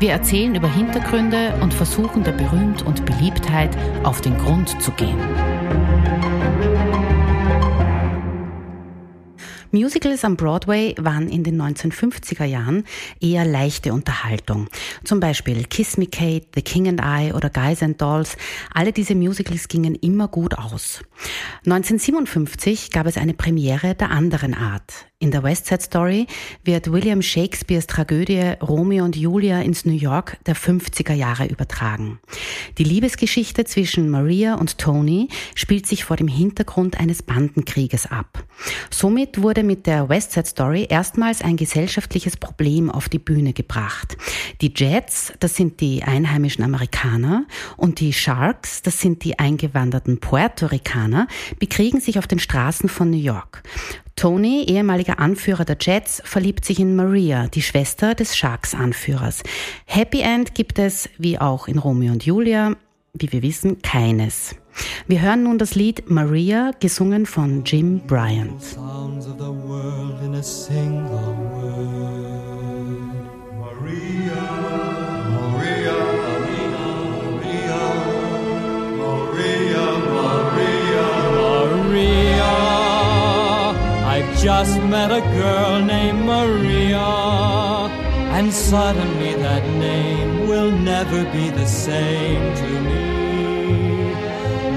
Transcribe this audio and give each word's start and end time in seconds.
Wir 0.00 0.12
erzählen 0.12 0.54
über 0.54 0.72
Hintergründe 0.72 1.58
und 1.60 1.74
versuchen 1.74 2.22
der 2.22 2.30
Berühmt 2.30 2.82
und 2.82 3.04
Beliebtheit 3.04 3.76
auf 4.04 4.20
den 4.20 4.38
Grund 4.38 4.80
zu 4.80 4.92
gehen. 4.92 5.18
Musicals 9.72 10.24
am 10.24 10.36
Broadway 10.36 10.94
waren 10.98 11.28
in 11.28 11.42
den 11.42 11.60
1950er 11.60 12.44
Jahren 12.44 12.84
eher 13.20 13.44
leichte 13.44 13.92
Unterhaltung. 13.92 14.68
Zum 15.02 15.18
Beispiel 15.18 15.64
Kiss 15.64 15.96
Me 15.96 16.06
Kate, 16.06 16.46
The 16.54 16.62
King 16.62 16.88
and 16.88 17.00
I 17.04 17.32
oder 17.32 17.50
Guys 17.50 17.82
and 17.82 18.00
Dolls. 18.00 18.36
Alle 18.72 18.92
diese 18.92 19.16
Musicals 19.16 19.66
gingen 19.66 19.96
immer 19.96 20.28
gut 20.28 20.56
aus. 20.56 21.02
1957 21.64 22.90
gab 22.90 23.06
es 23.06 23.16
eine 23.16 23.34
Premiere 23.34 23.94
der 23.94 24.10
anderen 24.10 24.54
Art. 24.54 25.08
In 25.20 25.32
der 25.32 25.42
West 25.42 25.66
Side 25.66 25.82
Story 25.82 26.28
wird 26.62 26.92
William 26.92 27.22
Shakespeares 27.22 27.88
Tragödie 27.88 28.54
Romeo 28.62 29.04
und 29.04 29.16
Julia 29.16 29.60
ins 29.60 29.84
New 29.84 29.96
York 29.96 30.38
der 30.46 30.54
50er 30.54 31.12
Jahre 31.12 31.46
übertragen. 31.46 32.20
Die 32.78 32.84
Liebesgeschichte 32.84 33.64
zwischen 33.64 34.10
Maria 34.10 34.54
und 34.54 34.78
Tony 34.78 35.28
spielt 35.56 35.88
sich 35.88 36.04
vor 36.04 36.16
dem 36.16 36.28
Hintergrund 36.28 37.00
eines 37.00 37.24
Bandenkrieges 37.24 38.06
ab. 38.06 38.44
Somit 38.90 39.42
wurde 39.42 39.64
mit 39.64 39.88
der 39.88 40.08
West 40.08 40.32
Side 40.32 40.46
Story 40.46 40.86
erstmals 40.88 41.42
ein 41.42 41.56
gesellschaftliches 41.56 42.36
Problem 42.36 42.88
auf 42.88 43.08
die 43.08 43.18
Bühne 43.18 43.52
gebracht. 43.52 44.16
Die 44.60 44.72
Jets, 44.72 45.32
das 45.40 45.56
sind 45.56 45.80
die 45.80 46.04
einheimischen 46.04 46.62
Amerikaner, 46.62 47.44
und 47.76 47.98
die 47.98 48.12
Sharks, 48.12 48.82
das 48.82 49.00
sind 49.00 49.24
die 49.24 49.36
eingewanderten 49.40 50.20
Puerto 50.20 50.66
Ricaner, 50.66 51.07
bekriegen 51.58 52.00
sich 52.00 52.18
auf 52.18 52.26
den 52.26 52.38
Straßen 52.38 52.88
von 52.88 53.10
New 53.10 53.18
York. 53.18 53.62
Tony, 54.16 54.64
ehemaliger 54.64 55.20
Anführer 55.20 55.64
der 55.64 55.76
Jets, 55.80 56.20
verliebt 56.24 56.64
sich 56.64 56.80
in 56.80 56.96
Maria, 56.96 57.46
die 57.46 57.62
Schwester 57.62 58.14
des 58.14 58.36
Sharks-Anführers. 58.36 59.42
Happy 59.86 60.20
End 60.20 60.54
gibt 60.54 60.78
es, 60.78 61.08
wie 61.18 61.38
auch 61.38 61.68
in 61.68 61.78
Romeo 61.78 62.12
und 62.12 62.24
Julia, 62.24 62.74
wie 63.14 63.32
wir 63.32 63.42
wissen, 63.42 63.80
keines. 63.82 64.56
Wir 65.06 65.20
hören 65.20 65.44
nun 65.44 65.58
das 65.58 65.74
Lied 65.74 66.10
Maria, 66.10 66.72
gesungen 66.80 67.26
von 67.26 67.64
Jim 67.64 68.00
Bryant. 68.06 68.62
Just 84.40 84.80
met 84.82 85.10
a 85.10 85.20
girl 85.20 85.80
named 85.80 86.24
Maria, 86.24 87.10
and 88.36 88.52
suddenly 88.52 89.34
that 89.34 89.64
name 89.78 90.46
will 90.48 90.70
never 90.70 91.24
be 91.32 91.50
the 91.50 91.66
same 91.66 92.54
to 92.54 92.68
me. 92.88 93.08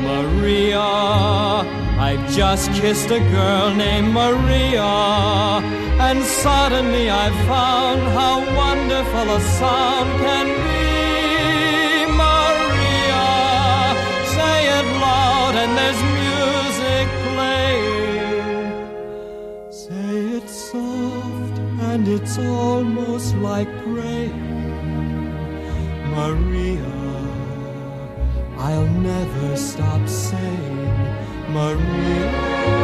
Maria, 0.01 0.79
I've 0.79 2.27
just 2.31 2.71
kissed 2.73 3.11
a 3.11 3.19
girl 3.19 3.75
named 3.75 4.11
Maria, 4.11 4.93
and 6.07 6.23
suddenly 6.23 7.11
I've 7.11 7.39
found 7.45 8.01
how 8.17 8.37
wonderful 8.63 9.27
a 9.37 9.41
sound 9.59 10.09
can 10.25 10.47
be. 10.65 10.81
Maria, 12.23 13.27
say 14.35 14.57
it 14.79 14.87
loud, 15.05 15.53
and 15.55 15.77
there's 15.77 16.10
and 21.93 22.07
it's 22.07 22.37
almost 22.37 23.35
like 23.35 23.67
praying. 23.83 24.39
Maria, 26.15 26.93
I'll 28.57 28.87
never 28.87 29.57
stop 29.57 30.07
saying, 30.07 30.85
Maria. 31.49 32.80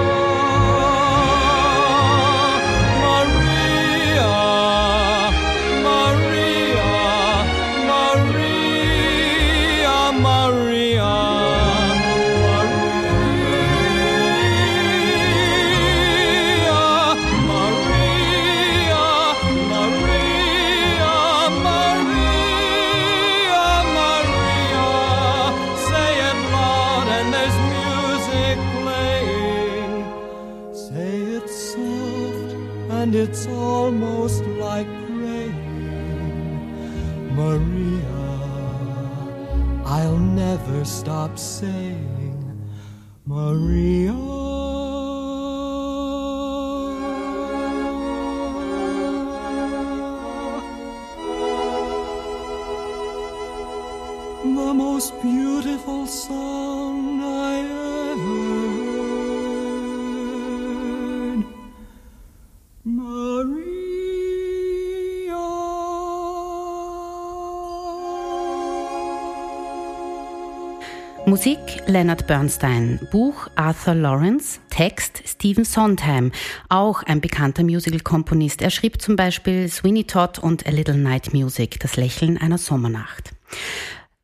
Musik 71.37 71.83
Leonard 71.85 72.25
Bernstein, 72.25 72.99
Buch 73.11 73.47
Arthur 73.53 73.93
Lawrence, 73.93 74.59
Text 74.71 75.21
Stephen 75.23 75.65
Sondheim, 75.65 76.31
auch 76.67 77.03
ein 77.03 77.21
bekannter 77.21 77.63
Musical-Komponist. 77.63 78.63
Er 78.63 78.71
schrieb 78.71 78.99
zum 78.99 79.15
Beispiel 79.15 79.69
Sweeney 79.69 80.05
Todd 80.05 80.39
und 80.39 80.65
A 80.65 80.71
Little 80.71 80.97
Night 80.97 81.35
Music, 81.35 81.79
das 81.79 81.95
Lächeln 81.95 82.39
einer 82.39 82.57
Sommernacht. 82.57 83.33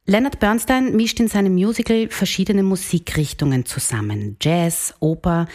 Leonard 0.07 0.39
Bernstein 0.39 0.95
mischt 0.95 1.19
in 1.19 1.27
seinem 1.27 1.53
Musical 1.53 2.09
verschiedene 2.09 2.63
Musikrichtungen 2.63 3.67
zusammen. 3.67 4.37
Jazz, 4.41 4.95
Oper, 4.99 5.45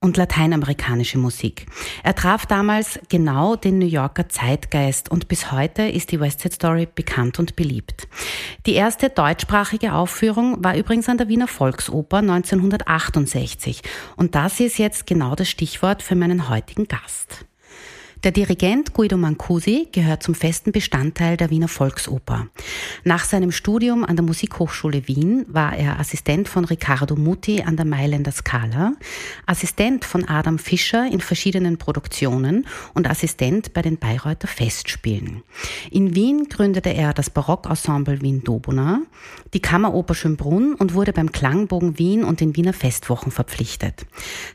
und 0.00 0.16
lateinamerikanische 0.16 1.18
Musik. 1.18 1.66
Er 2.04 2.14
traf 2.14 2.46
damals 2.46 3.00
genau 3.08 3.56
den 3.56 3.78
New 3.78 3.86
Yorker 3.86 4.28
Zeitgeist 4.28 5.10
und 5.10 5.26
bis 5.26 5.50
heute 5.50 5.82
ist 5.82 6.12
die 6.12 6.20
West 6.20 6.40
Side 6.40 6.54
Story 6.54 6.86
bekannt 6.92 7.38
und 7.38 7.56
beliebt. 7.56 8.06
Die 8.66 8.74
erste 8.74 9.10
deutschsprachige 9.10 9.94
Aufführung 9.94 10.62
war 10.62 10.76
übrigens 10.76 11.08
an 11.08 11.18
der 11.18 11.28
Wiener 11.28 11.48
Volksoper 11.48 12.18
1968 12.18 13.82
und 14.16 14.34
das 14.34 14.60
ist 14.60 14.78
jetzt 14.78 15.06
genau 15.06 15.34
das 15.34 15.48
Stichwort 15.48 16.02
für 16.02 16.14
meinen 16.14 16.48
heutigen 16.48 16.86
Gast. 16.86 17.47
Der 18.24 18.32
Dirigent 18.32 18.94
Guido 18.94 19.16
Mancusi 19.16 19.86
gehört 19.92 20.24
zum 20.24 20.34
festen 20.34 20.72
Bestandteil 20.72 21.36
der 21.36 21.50
Wiener 21.50 21.68
Volksoper. 21.68 22.48
Nach 23.04 23.24
seinem 23.24 23.52
Studium 23.52 24.02
an 24.02 24.16
der 24.16 24.24
Musikhochschule 24.24 25.06
Wien 25.06 25.46
war 25.46 25.76
er 25.76 26.00
Assistent 26.00 26.48
von 26.48 26.64
Riccardo 26.64 27.14
Muti 27.14 27.62
an 27.62 27.76
der 27.76 27.86
Mailänder 27.86 28.32
Scala, 28.32 28.94
Assistent 29.46 30.04
von 30.04 30.28
Adam 30.28 30.58
Fischer 30.58 31.06
in 31.06 31.20
verschiedenen 31.20 31.78
Produktionen 31.78 32.66
und 32.92 33.08
Assistent 33.08 33.72
bei 33.72 33.82
den 33.82 33.98
Bayreuther 33.98 34.48
Festspielen. 34.48 35.44
In 35.92 36.16
Wien 36.16 36.48
gründete 36.48 36.92
er 36.92 37.14
das 37.14 37.30
Barockensemble 37.30 38.20
Wien 38.20 38.42
Dobuna, 38.42 39.02
die 39.54 39.60
Kammeroper 39.60 40.16
Schönbrunn 40.16 40.74
und 40.74 40.92
wurde 40.94 41.12
beim 41.12 41.30
Klangbogen 41.30 42.00
Wien 42.00 42.24
und 42.24 42.40
den 42.40 42.56
Wiener 42.56 42.72
Festwochen 42.72 43.30
verpflichtet. 43.30 44.06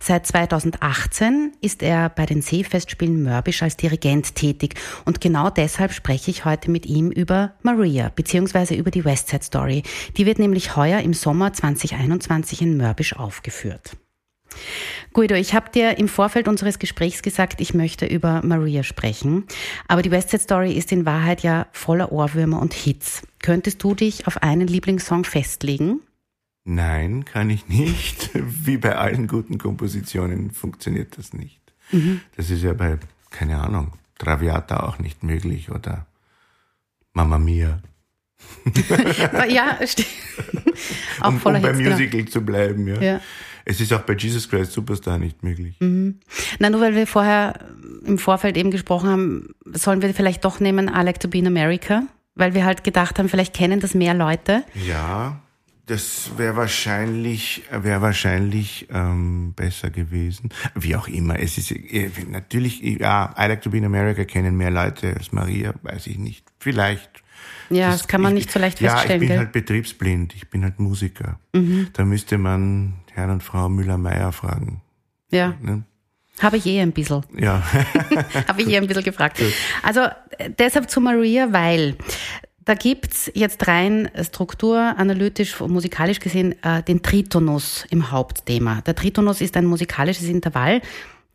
Seit 0.02 0.28
2018 0.28 1.54
ist 1.62 1.82
er 1.82 2.10
bei 2.10 2.26
den 2.26 2.42
Seefestspielen 2.42 3.24
Mörbisch 3.24 3.53
musikalisch 3.54 3.62
als 3.62 3.78
Dirigent 3.78 4.36
tätig. 4.36 4.76
Und 5.06 5.22
genau 5.22 5.50
deshalb 5.50 5.94
spreche 5.94 6.32
ich 6.32 6.46
heute 6.46 6.72
mit 6.72 6.86
ihm 6.86 7.12
über 7.12 7.54
Maria, 7.62 8.12
beziehungsweise 8.16 8.76
über 8.76 8.92
die 8.92 9.06
West 9.06 9.30
Side 9.30 9.44
Story. 9.44 9.84
Die 10.18 10.26
wird 10.26 10.40
nämlich 10.40 10.76
heuer 10.76 11.00
im 11.00 11.14
Sommer 11.14 11.54
2021 11.54 12.62
in 12.62 12.78
Mörbisch 12.78 13.16
aufgeführt. 13.16 13.96
Guido, 15.14 15.36
ich 15.36 15.56
habe 15.56 15.72
dir 15.72 15.98
im 15.98 16.08
Vorfeld 16.08 16.48
unseres 16.48 16.78
Gesprächs 16.78 17.24
gesagt, 17.24 17.60
ich 17.60 17.74
möchte 17.74 18.06
über 18.06 18.42
Maria 18.44 18.84
sprechen. 18.84 19.46
Aber 19.88 20.02
die 20.02 20.12
West 20.12 20.30
Side 20.30 20.44
Story 20.44 20.74
ist 20.74 20.92
in 20.92 21.06
Wahrheit 21.06 21.42
ja 21.42 21.68
voller 21.72 22.12
Ohrwürmer 22.12 22.62
und 22.62 22.74
Hits. 22.74 23.24
Könntest 23.42 23.84
du 23.84 23.96
dich 23.96 24.28
auf 24.28 24.44
einen 24.44 24.68
Lieblingssong 24.68 25.24
festlegen? 25.24 26.02
Nein, 26.66 27.26
kann 27.26 27.50
ich 27.50 27.68
nicht. 27.68 28.30
Wie 28.34 28.78
bei 28.78 28.96
allen 28.96 29.28
guten 29.28 29.58
Kompositionen 29.58 30.52
funktioniert 30.52 31.18
das 31.18 31.34
nicht. 31.34 31.64
Mhm. 31.92 32.22
Das 32.36 32.50
ist 32.50 32.64
ja 32.64 32.74
bei, 32.74 32.98
keine 33.34 33.60
Ahnung, 33.60 33.92
Traviata 34.18 34.84
auch 34.84 35.00
nicht 35.00 35.24
möglich 35.24 35.70
oder 35.70 36.06
Mamma 37.12 37.38
Mia. 37.38 37.80
ja, 39.50 39.78
stimmt. 39.86 40.08
auch 41.20 41.30
um, 41.30 41.40
voller 41.40 41.58
um 41.58 41.64
beim 41.64 41.78
Musical 41.78 42.08
genau. 42.08 42.32
zu 42.32 42.42
bleiben, 42.42 42.88
ja. 42.88 43.02
ja. 43.02 43.22
Es 43.66 43.80
ist 43.80 43.94
auch 43.94 44.02
bei 44.02 44.14
Jesus 44.14 44.50
Christ 44.50 44.74
Superstar 44.74 45.18
nicht 45.18 45.44
möglich. 45.44 45.76
Mhm. 45.80 46.20
Na, 46.60 46.70
nur 46.70 46.82
weil 46.82 46.96
wir 46.96 47.08
vorher 47.08 47.60
im 48.06 48.18
Vorfeld 48.18 48.58
eben 48.58 48.72
gesprochen 48.72 49.10
haben, 49.10 49.56
sollen 49.66 50.02
wir 50.02 50.14
vielleicht 50.14 50.44
doch 50.44 50.60
nehmen 50.60 50.90
I 50.90 51.02
Like 51.02 51.20
to 51.20 51.30
Be 51.30 51.40
in 51.40 51.48
America? 51.48 52.04
Weil 52.36 52.54
wir 52.54 52.66
halt 52.66 52.84
gedacht 52.84 53.20
haben, 53.20 53.30
vielleicht 53.30 53.54
kennen 53.54 53.80
das 53.80 53.94
mehr 53.94 54.14
Leute. 54.14 54.64
Ja, 54.74 55.40
das 55.86 56.32
wäre 56.38 56.56
wahrscheinlich, 56.56 57.64
wäre 57.72 58.02
wahrscheinlich 58.02 58.88
ähm, 58.90 59.54
besser 59.54 59.90
gewesen. 59.90 60.50
Wie 60.76 60.96
auch 60.96 61.08
immer. 61.08 61.40
Es 61.40 61.58
ist 61.58 61.72
äh, 61.72 62.10
natürlich, 62.30 62.82
ja, 62.82 63.34
I 63.38 63.48
Like 63.48 63.62
to 63.62 63.70
Be 63.70 63.78
in 63.78 63.86
America 63.86 64.24
kennen 64.24 64.56
mehr 64.56 64.72
Leute 64.72 65.14
als 65.14 65.34
Maria, 65.34 65.74
weiß 65.82 66.08
ich 66.08 66.18
nicht. 66.18 66.46
Vielleicht. 66.60 67.10
Ja, 67.70 67.88
das, 67.88 68.00
das 68.00 68.08
kann 68.08 68.22
man 68.22 68.34
ich, 68.34 68.46
nicht 68.46 68.52
so 68.52 68.60
leicht 68.60 68.80
feststellen. 68.80 69.10
Ja, 69.10 69.16
ich 69.16 69.20
bin 69.20 69.28
gell? 69.28 69.38
halt 69.38 69.52
betriebsblind. 69.52 70.36
Ich 70.36 70.50
bin 70.50 70.64
halt 70.64 70.80
Musiker. 70.80 71.40
Mhm. 71.54 71.90
Da 71.92 72.06
müsste 72.06 72.38
man 72.38 72.94
Herrn 73.12 73.32
und 73.32 73.44
Frau 73.44 73.68
Müller-Meyer 73.68 74.32
fragen. 74.32 74.82
Ja. 75.32 75.56
Ne? 75.62 75.84
Habe 76.40 76.58
ich 76.58 76.66
eh 76.66 76.82
ein 76.82 76.94
bisschen. 76.94 77.24
Ja. 77.38 77.62
Habe 78.48 78.62
ich 78.62 78.70
eh 78.70 78.78
ein 78.78 78.88
bisschen 78.88 79.04
gefragt. 79.04 79.42
Also 79.84 80.08
deshalb 80.58 80.90
zu 80.90 81.02
Maria, 81.02 81.52
weil 81.52 81.98
da 82.66 82.76
gibt's 82.76 83.32
jetzt 83.34 83.68
rein 83.68 84.10
strukturanalytisch, 84.22 85.60
musikalisch 85.60 86.20
gesehen, 86.20 86.56
äh, 86.64 86.84
den 86.84 87.02
Tritonus 87.02 87.86
im 87.90 88.12
Hauptthema. 88.12 88.82
Der 88.82 88.96
Tritonus 88.96 89.42
ist 89.42 89.58
ein 89.58 89.66
musikalisches 89.66 90.28
Intervall, 90.28 90.82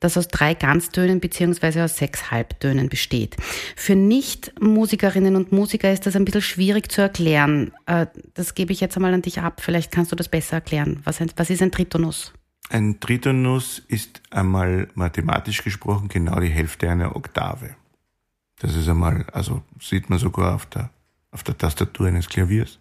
das 0.00 0.16
aus 0.16 0.28
drei 0.28 0.54
Ganztönen 0.54 1.20
beziehungsweise 1.20 1.84
aus 1.84 1.96
sechs 1.96 2.30
Halbtönen 2.30 2.88
besteht. 2.88 3.36
Für 3.75 3.96
Nicht-Musikerinnen 3.96 5.34
und 5.36 5.50
Musiker 5.50 5.92
ist 5.92 6.06
das 6.06 6.14
ein 6.14 6.25
bisschen 6.25 6.42
schwierig 6.42 6.90
zu 6.90 7.02
erklären. 7.02 7.72
Äh, 7.86 8.06
das 8.34 8.54
gebe 8.54 8.72
ich 8.72 8.81
jetzt 8.81 8.96
einmal 8.96 9.12
an 9.12 9.22
dich 9.22 9.40
ab. 9.40 9.60
Vielleicht 9.60 9.90
kannst 9.90 10.12
du 10.12 10.16
das 10.16 10.28
besser 10.28 10.56
erklären. 10.56 11.00
Was, 11.04 11.20
was 11.36 11.50
ist 11.50 11.62
ein 11.62 11.72
Tritonus? 11.72 12.32
Ein 12.70 13.00
Tritonus 13.00 13.82
ist 13.88 14.20
einmal 14.31 14.88
mathematisch 14.94 15.64
gesprochen 15.64 16.08
genau 16.08 16.38
die 16.38 16.48
Hälfte 16.48 16.88
einer 16.90 17.16
Oktave. 17.16 17.74
Das 18.60 18.76
ist 18.76 18.88
einmal, 18.88 19.24
also 19.32 19.62
sieht 19.81 20.10
man 20.10 20.19
sogar 20.19 20.54
auf 20.54 20.66
der, 20.66 20.90
auf 21.38 21.44
der 21.44 21.56
Tastatur 21.56 22.08
eines 22.08 22.29
Klaviers. 22.29 22.81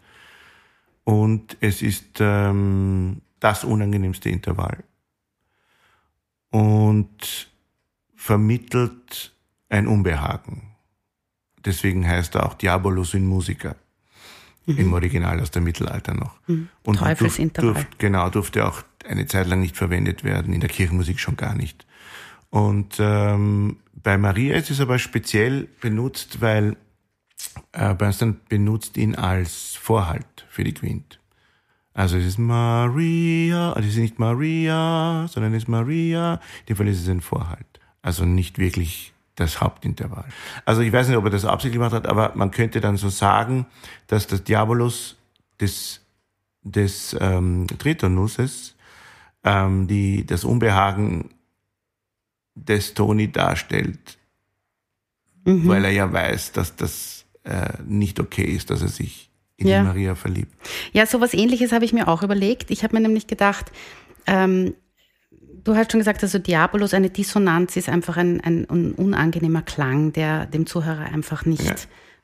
Und 1.03 1.55
es 1.61 1.83
ist 1.83 2.17
ähm, 2.19 3.21
das 3.39 3.63
unangenehmste 3.63 4.29
Intervall 4.29 4.83
und 6.49 7.51
vermittelt 8.15 9.33
ein 9.69 9.87
Unbehagen. 9.87 10.75
Deswegen 11.63 12.07
heißt 12.07 12.35
er 12.35 12.47
auch 12.47 12.55
Diabolus 12.55 13.13
in 13.13 13.27
Musica. 13.27 13.75
Mhm. 14.65 14.77
Im 14.77 14.93
Original 14.93 15.39
aus 15.39 15.51
dem 15.51 15.63
Mittelalter 15.63 16.13
noch. 16.13 16.39
Mhm. 16.47 16.69
Und 16.83 16.97
Teufelsintervall. 16.97 17.73
Durf, 17.73 17.87
genau, 17.99 18.29
durfte 18.29 18.65
auch 18.65 18.81
eine 19.07 19.27
Zeit 19.27 19.47
lang 19.47 19.61
nicht 19.61 19.77
verwendet 19.77 20.23
werden, 20.23 20.51
in 20.51 20.59
der 20.59 20.69
Kirchenmusik 20.69 21.19
schon 21.19 21.37
gar 21.37 21.55
nicht. 21.55 21.85
Und 22.49 22.95
ähm, 22.99 23.77
bei 23.93 24.17
Maria 24.17 24.55
ist 24.55 24.71
es 24.71 24.81
aber 24.81 24.99
speziell 24.99 25.67
benutzt, 25.79 26.41
weil 26.41 26.75
äh, 27.77 27.93
Bernstein 27.93 28.39
benutzt 28.49 28.97
ihn 28.97 29.15
als 29.15 29.75
Vorhalt 29.75 30.45
für 30.49 30.63
die 30.63 30.73
Quint. 30.73 31.19
Also 31.93 32.17
es 32.17 32.25
ist 32.25 32.37
Maria, 32.37 33.73
also 33.73 33.87
es 33.87 33.95
ist 33.95 34.01
nicht 34.01 34.19
Maria, 34.19 35.27
sondern 35.29 35.53
es 35.53 35.63
ist 35.63 35.69
Maria. 35.69 36.35
In 36.61 36.65
dem 36.69 36.75
Fall 36.75 36.87
ist 36.87 37.01
es 37.01 37.09
ein 37.09 37.21
Vorhalt. 37.21 37.79
Also 38.01 38.25
nicht 38.25 38.59
wirklich 38.59 39.13
das 39.35 39.61
Hauptintervall. 39.61 40.25
Also 40.65 40.81
ich 40.81 40.91
weiß 40.91 41.07
nicht, 41.07 41.17
ob 41.17 41.25
er 41.25 41.29
das 41.31 41.45
absichtlich 41.45 41.79
gemacht 41.79 41.93
hat, 41.93 42.07
aber 42.07 42.33
man 42.35 42.51
könnte 42.51 42.81
dann 42.81 42.97
so 42.97 43.09
sagen, 43.09 43.65
dass 44.07 44.27
das 44.27 44.43
Diabolus 44.43 45.15
des, 45.59 46.01
des 46.63 47.15
ähm, 47.19 47.67
Tritonuses 47.67 48.75
ähm, 49.43 49.87
die, 49.87 50.25
das 50.25 50.43
Unbehagen 50.43 51.29
des 52.55 52.93
Toni 52.93 53.31
darstellt, 53.31 54.17
mhm. 55.45 55.67
weil 55.67 55.85
er 55.85 55.91
ja 55.91 56.11
weiß, 56.11 56.51
dass 56.51 56.75
das 56.75 57.16
äh, 57.47 57.81
nicht 57.85 58.19
okay 58.19 58.43
ist, 58.43 58.69
dass 58.69 58.81
er 58.81 58.89
sich 58.89 59.29
in 59.57 59.67
ja. 59.67 59.79
die 59.79 59.87
Maria 59.87 60.15
verliebt. 60.15 60.53
Ja, 60.93 61.05
sowas 61.05 61.33
ähnliches 61.33 61.71
habe 61.71 61.85
ich 61.85 61.93
mir 61.93 62.07
auch 62.07 62.23
überlegt. 62.23 62.69
Ich 62.71 62.83
habe 62.83 62.95
mir 62.95 63.01
nämlich 63.01 63.27
gedacht, 63.27 63.71
ähm, 64.27 64.75
du 65.63 65.75
hast 65.75 65.91
schon 65.91 65.99
gesagt, 65.99 66.21
also 66.23 66.39
Diabolos, 66.39 66.93
eine 66.93 67.09
Dissonanz 67.09 67.75
ist 67.75 67.89
einfach 67.89 68.17
ein, 68.17 68.41
ein, 68.41 68.69
ein 68.69 68.93
unangenehmer 68.93 69.61
Klang, 69.61 70.13
der 70.13 70.45
dem 70.45 70.65
Zuhörer 70.65 71.05
einfach 71.05 71.45
nicht 71.45 71.63
ja. 71.63 71.75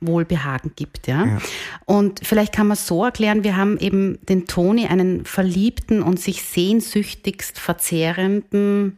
Wohlbehagen 0.01 0.73
gibt, 0.75 1.07
ja? 1.07 1.25
ja. 1.25 1.37
Und 1.85 2.19
vielleicht 2.23 2.53
kann 2.53 2.67
man 2.67 2.77
so 2.77 3.03
erklären, 3.03 3.43
wir 3.43 3.55
haben 3.55 3.77
eben 3.77 4.19
den 4.27 4.45
Toni, 4.45 4.87
einen 4.87 5.25
verliebten 5.25 6.03
und 6.03 6.19
sich 6.19 6.43
sehnsüchtigst 6.43 7.57
verzehrenden 7.59 8.97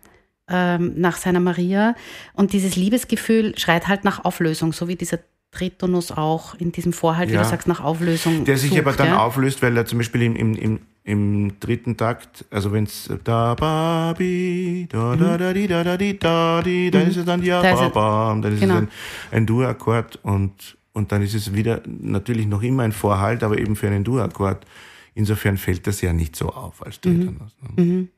ähm, 0.50 0.94
nach 0.98 1.18
seiner 1.18 1.40
Maria. 1.40 1.96
Und 2.34 2.54
dieses 2.54 2.76
Liebesgefühl 2.76 3.58
schreit 3.58 3.88
halt 3.88 4.04
nach 4.04 4.26
Auflösung, 4.26 4.74
so 4.74 4.88
wie 4.88 4.96
dieser 4.96 5.20
Tritonus 5.56 6.12
auch 6.12 6.56
in 6.56 6.72
diesem 6.72 6.92
Vorhalt, 6.92 7.30
ja. 7.30 7.40
wie 7.40 7.44
du 7.44 7.50
sagst, 7.50 7.68
nach 7.68 7.82
Auflösung. 7.82 8.44
Der 8.44 8.58
sich 8.58 8.72
sucht, 8.72 8.82
aber 8.82 8.92
dann 8.94 9.08
ja? 9.08 9.20
auflöst, 9.20 9.62
weil 9.62 9.76
er 9.78 9.86
zum 9.86 10.00
Beispiel 10.00 10.24
im, 10.24 10.36
im, 10.36 10.54
im, 10.56 10.80
im 11.04 11.60
dritten 11.60 11.96
Takt, 11.96 12.44
also 12.52 12.74
wenn 12.74 12.84
es 12.84 13.10
da 13.24 13.56
ba 13.56 14.14
bi 14.18 14.88
da 14.90 15.16
da 15.16 15.38
da 15.38 15.54
di 15.54 15.68
da 15.68 15.84
da 15.84 15.96
di 15.96 16.20
da 16.20 16.62
di, 16.62 16.92
dann 16.92 17.04
mhm. 17.04 17.10
ist 17.10 17.18
es 17.18 17.26
dann 17.26 17.42
ja 17.42 17.62
ba 17.62 17.90
ba, 17.90 18.38
dann 18.42 18.54
ist 18.54 18.60
genau. 18.60 18.76
es 18.76 18.82
ein, 18.82 18.90
ein 19.32 19.46
Dur-Akkord 19.46 20.20
und 20.24 20.78
und 20.92 21.12
dann 21.12 21.22
ist 21.22 21.34
es 21.34 21.54
wieder 21.54 21.82
natürlich 21.86 22.48
noch 22.48 22.64
immer 22.64 22.84
ein 22.84 22.92
Vorhalt, 22.92 23.44
aber 23.44 23.58
eben 23.58 23.76
für 23.76 23.88
einen 23.88 24.04
Dur-Akkord. 24.04 24.66
Insofern 25.14 25.58
fällt 25.58 25.88
das 25.88 26.02
ja 26.02 26.12
nicht 26.12 26.36
so 26.36 26.50
auf 26.50 26.86
als 26.86 27.00
Tritonus. 27.00 27.56
Mhm. 27.76 27.86
Mhm. 27.86 28.10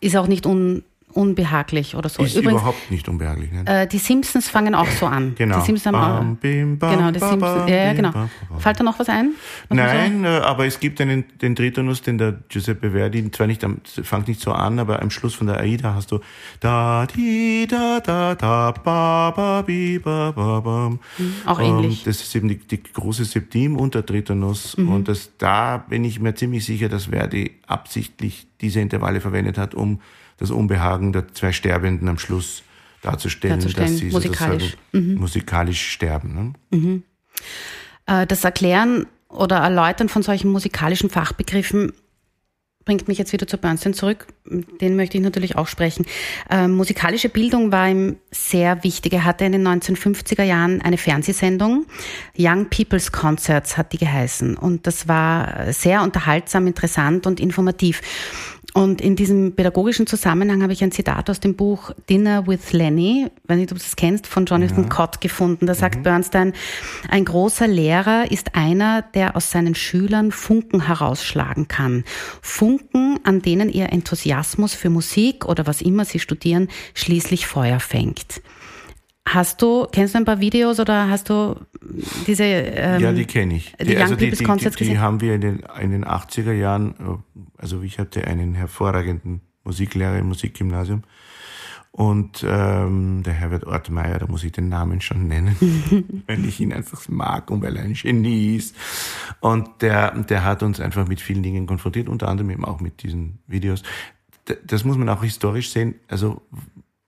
Ist 0.00 0.16
auch 0.16 0.26
nicht 0.26 0.46
un 0.46 0.84
unbehaglich 1.12 1.94
oder 1.94 2.08
so. 2.08 2.22
Ist 2.22 2.36
Übrigens, 2.36 2.60
überhaupt 2.60 2.90
nicht 2.90 3.08
unbehaglich. 3.08 3.52
Ne? 3.52 3.64
Äh, 3.66 3.86
die 3.86 3.98
Simpsons 3.98 4.48
fangen 4.48 4.74
auch 4.74 4.88
so 4.88 5.06
an. 5.06 5.34
Genau. 5.36 5.60
Die 5.60 5.66
Simpsons 5.66 5.94
haben 5.96 6.34
auch, 6.34 6.40
bim, 6.40 6.78
bam, 6.78 6.96
genau, 6.96 7.10
die 7.10 7.20
Simpsons, 7.20 7.70
ja, 7.70 7.76
ja, 7.76 7.92
genau. 7.92 8.12
Fällt 8.58 8.80
da 8.80 8.84
noch 8.84 8.98
was 8.98 9.08
ein? 9.08 9.32
Was 9.68 9.76
Nein? 9.76 10.24
Äh, 10.24 10.28
aber 10.28 10.66
es 10.66 10.80
gibt 10.80 11.00
einen, 11.00 11.24
den 11.40 11.54
Tritonus, 11.54 12.02
den 12.02 12.18
der 12.18 12.38
Giuseppe 12.48 12.92
Verdi, 12.92 13.30
zwar 13.30 13.46
nicht 13.46 13.64
am, 13.64 13.80
fängt 13.84 14.28
nicht 14.28 14.40
so 14.40 14.52
an, 14.52 14.78
aber 14.78 15.02
am 15.02 15.10
Schluss 15.10 15.34
von 15.34 15.46
der 15.46 15.60
Aida 15.60 15.94
hast 15.94 16.12
du 16.12 16.20
da, 16.60 17.06
di, 17.06 17.66
da, 17.68 18.00
da, 18.00 18.34
da, 18.34 18.72
ba, 18.72 19.30
ba, 19.30 19.62
bi, 19.62 19.98
ba, 19.98 20.32
ba, 20.32 20.60
bam. 20.60 20.98
Mhm, 21.18 21.34
auch 21.46 21.60
ähnlich. 21.60 22.04
Das 22.04 22.20
ist 22.20 22.34
eben 22.34 22.48
die, 22.48 22.58
die 22.58 22.82
große 22.82 23.24
Septim 23.24 23.76
und 23.76 23.94
der 23.94 24.06
Tritonus. 24.06 24.76
Mhm. 24.76 24.92
Und 24.92 25.08
das, 25.08 25.30
da 25.38 25.78
bin 25.78 26.04
ich 26.04 26.20
mir 26.20 26.34
ziemlich 26.34 26.64
sicher, 26.64 26.88
dass 26.88 27.06
Verdi 27.06 27.52
absichtlich 27.66 28.46
diese 28.60 28.80
Intervalle 28.80 29.20
verwendet 29.20 29.58
hat, 29.58 29.74
um 29.74 30.00
das 30.42 30.50
Unbehagen 30.50 31.12
der 31.12 31.32
zwei 31.32 31.52
Sterbenden 31.52 32.08
am 32.08 32.18
Schluss 32.18 32.62
darzustellen, 33.00 33.60
darzustellen 33.60 33.90
dass 33.90 33.98
sie 33.98 34.10
musikalisch, 34.10 34.76
mhm. 34.92 35.14
musikalisch 35.14 35.90
sterben. 35.90 36.54
Ne? 36.70 36.78
Mhm. 36.78 37.02
Äh, 38.06 38.26
das 38.26 38.44
Erklären 38.44 39.06
oder 39.28 39.56
Erläutern 39.56 40.08
von 40.08 40.22
solchen 40.22 40.50
musikalischen 40.50 41.10
Fachbegriffen 41.10 41.92
bringt 42.84 43.06
mich 43.06 43.18
jetzt 43.18 43.32
wieder 43.32 43.46
zu 43.46 43.58
Bernstein 43.58 43.94
zurück. 43.94 44.26
Den 44.80 44.96
möchte 44.96 45.16
ich 45.16 45.22
natürlich 45.22 45.56
auch 45.56 45.68
sprechen. 45.68 46.04
Äh, 46.50 46.66
musikalische 46.66 47.28
Bildung 47.28 47.70
war 47.70 47.88
ihm 47.88 48.16
sehr 48.32 48.82
wichtig. 48.82 49.12
Er 49.12 49.24
hatte 49.24 49.44
in 49.44 49.52
den 49.52 49.66
1950er 49.66 50.42
Jahren 50.42 50.82
eine 50.82 50.98
Fernsehsendung. 50.98 51.86
Young 52.36 52.68
People's 52.70 53.12
Concerts 53.12 53.76
hat 53.76 53.92
die 53.92 53.98
geheißen. 53.98 54.56
Und 54.56 54.86
das 54.88 55.06
war 55.06 55.72
sehr 55.72 56.02
unterhaltsam, 56.02 56.66
interessant 56.66 57.26
und 57.26 57.38
informativ. 57.38 58.00
Und 58.74 59.02
in 59.02 59.16
diesem 59.16 59.54
pädagogischen 59.54 60.06
Zusammenhang 60.06 60.62
habe 60.62 60.72
ich 60.72 60.82
ein 60.82 60.92
Zitat 60.92 61.28
aus 61.28 61.40
dem 61.40 61.56
Buch 61.56 61.90
Dinner 62.08 62.46
with 62.46 62.72
Lenny, 62.72 63.26
weiß 63.46 63.58
nicht, 63.58 63.70
ob 63.70 63.78
du 63.78 63.84
das 63.84 63.96
kennst, 63.96 64.26
von 64.26 64.46
Jonathan 64.46 64.84
ja. 64.84 64.88
Cott 64.88 65.20
gefunden. 65.20 65.66
Da 65.66 65.74
sagt 65.74 65.98
mhm. 65.98 66.02
Bernstein, 66.04 66.52
ein 67.10 67.26
großer 67.26 67.66
Lehrer 67.66 68.30
ist 68.30 68.54
einer, 68.54 69.02
der 69.02 69.36
aus 69.36 69.50
seinen 69.50 69.74
Schülern 69.74 70.32
Funken 70.32 70.86
herausschlagen 70.86 71.68
kann. 71.68 72.04
Funken, 72.40 73.18
an 73.24 73.42
denen 73.42 73.68
ihr 73.68 73.92
Enthusiasmus 73.92 74.74
für 74.74 74.88
Musik 74.88 75.44
oder 75.44 75.66
was 75.66 75.82
immer 75.82 76.06
sie 76.06 76.18
studieren, 76.18 76.68
schließlich 76.94 77.46
Feuer 77.46 77.78
fängt. 77.78 78.40
Hast 79.28 79.62
du, 79.62 79.86
kennst 79.90 80.14
du 80.14 80.18
ein 80.18 80.24
paar 80.24 80.40
Videos 80.40 80.80
oder 80.80 81.08
hast 81.08 81.30
du 81.30 81.56
diese 82.26 82.44
ähm, 82.44 83.00
Ja, 83.00 83.12
die 83.12 83.24
kenne 83.24 83.54
ich. 83.54 83.72
Die, 83.80 83.86
die, 83.86 83.96
also 83.96 84.16
die, 84.16 84.30
die, 84.30 84.44
die, 84.44 84.84
die 84.84 84.98
haben 84.98 85.20
wir 85.20 85.34
in 85.34 85.40
den, 85.40 85.62
in 85.80 85.92
den 85.92 86.04
80er 86.04 86.52
Jahren, 86.52 87.22
also 87.56 87.82
ich 87.82 87.98
hatte 87.98 88.26
einen 88.26 88.54
hervorragenden 88.54 89.40
Musiklehrer 89.64 90.18
im 90.18 90.28
Musikgymnasium 90.28 91.02
und 91.94 92.42
ähm, 92.48 93.22
der 93.22 93.34
Herbert 93.34 93.66
Ortmeier, 93.66 94.18
da 94.18 94.26
muss 94.26 94.42
ich 94.44 94.52
den 94.52 94.70
Namen 94.70 95.02
schon 95.02 95.28
nennen, 95.28 96.22
weil 96.26 96.42
ich 96.46 96.58
ihn 96.58 96.72
einfach 96.72 97.06
mag 97.10 97.50
und 97.50 97.62
weil 97.62 97.76
er 97.76 97.82
ein 97.82 97.92
Genie 97.92 98.56
ist. 98.56 98.74
Und 99.40 99.82
der, 99.82 100.10
der 100.22 100.42
hat 100.42 100.62
uns 100.62 100.80
einfach 100.80 101.06
mit 101.06 101.20
vielen 101.20 101.42
Dingen 101.42 101.66
konfrontiert, 101.66 102.08
unter 102.08 102.28
anderem 102.28 102.48
eben 102.50 102.64
auch 102.64 102.80
mit 102.80 103.02
diesen 103.02 103.40
Videos. 103.46 103.82
Das 104.64 104.84
muss 104.84 104.96
man 104.96 105.10
auch 105.10 105.22
historisch 105.22 105.70
sehen. 105.70 105.96
Also 106.08 106.40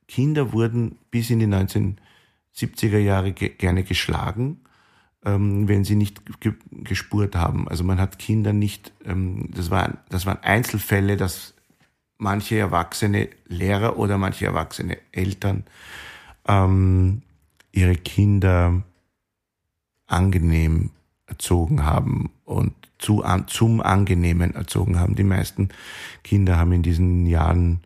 Kinder 0.08 0.52
wurden 0.52 0.99
bis 1.11 1.30
in 1.30 1.38
die 1.38 1.46
1970er 1.46 2.99
Jahre 2.99 3.32
ge 3.32 3.50
gerne 3.50 3.84
geschlagen, 3.84 4.61
ähm, 5.25 5.68
wenn 5.68 5.84
sie 5.84 5.96
nicht 5.96 6.40
ge 6.40 6.54
gespurt 6.70 7.37
haben. 7.37 7.68
Also 7.68 7.84
man 7.84 8.00
hat 8.00 8.18
Kinder 8.18 8.52
nicht, 8.52 8.92
ähm, 9.04 9.50
das, 9.54 9.70
war, 9.70 9.99
das 10.11 10.26
waren 10.26 10.42
Einzelfälle, 10.42 11.16
dass 11.16 11.54
manche 12.18 12.56
erwachsene 12.56 13.28
Lehrer 13.46 13.99
oder 13.99 14.18
manche 14.18 14.46
erwachsene 14.46 14.99
Eltern 15.12 15.64
ähm, 16.46 17.23
ihre 17.73 17.96
Kinder 17.96 18.82
angenehm 20.06 20.90
erzogen 21.26 21.84
haben 21.84 22.30
und 22.44 22.73
zu, 22.99 23.25
an, 23.25 23.49
zum 23.49 23.80
Angenehmen 23.80 24.54
erzogen 24.54 24.99
haben. 24.99 25.14
Die 25.14 25.25
meisten 25.25 25.70
Kinder 26.23 26.56
haben 26.56 26.73
in 26.73 26.82
diesen 26.82 27.26
Jahren 27.26 27.80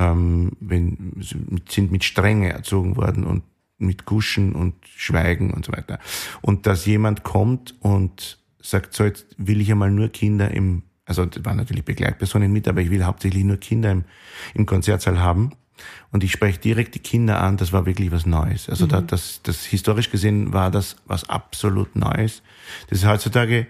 ähm, 0.00 0.52
wenn, 0.60 1.22
sind 1.68 1.92
mit 1.92 2.04
Strenge 2.04 2.50
erzogen 2.52 2.96
worden 2.96 3.24
und 3.24 3.42
mit 3.76 4.06
Guschen 4.06 4.54
und 4.54 4.74
Schweigen 4.96 5.52
und 5.52 5.66
so 5.66 5.72
weiter. 5.72 5.98
Und 6.40 6.66
dass 6.66 6.86
jemand 6.86 7.22
kommt 7.22 7.74
und 7.80 8.38
sagt, 8.60 8.94
so 8.94 9.04
jetzt 9.04 9.26
will 9.36 9.60
ich 9.60 9.70
einmal 9.70 9.90
nur 9.90 10.08
Kinder 10.08 10.50
im, 10.50 10.82
also 11.04 11.26
da 11.26 11.44
waren 11.44 11.58
natürlich 11.58 11.84
Begleitpersonen 11.84 12.50
mit, 12.50 12.66
aber 12.66 12.80
ich 12.80 12.90
will 12.90 13.04
hauptsächlich 13.04 13.44
nur 13.44 13.58
Kinder 13.58 13.90
im, 13.90 14.04
im 14.54 14.66
Konzertsaal 14.66 15.20
haben. 15.20 15.50
Und 16.12 16.24
ich 16.24 16.32
spreche 16.32 16.58
direkt 16.58 16.94
die 16.94 16.98
Kinder 16.98 17.40
an, 17.40 17.56
das 17.56 17.72
war 17.72 17.86
wirklich 17.86 18.10
was 18.10 18.26
Neues. 18.26 18.68
Also 18.68 18.84
mhm. 18.86 18.90
da, 18.90 19.00
das, 19.02 19.40
das 19.42 19.64
historisch 19.64 20.10
gesehen 20.10 20.52
war 20.52 20.70
das 20.70 20.96
was 21.06 21.28
absolut 21.28 21.94
Neues. 21.94 22.42
Das 22.88 22.98
ist 22.98 23.06
heutzutage 23.06 23.66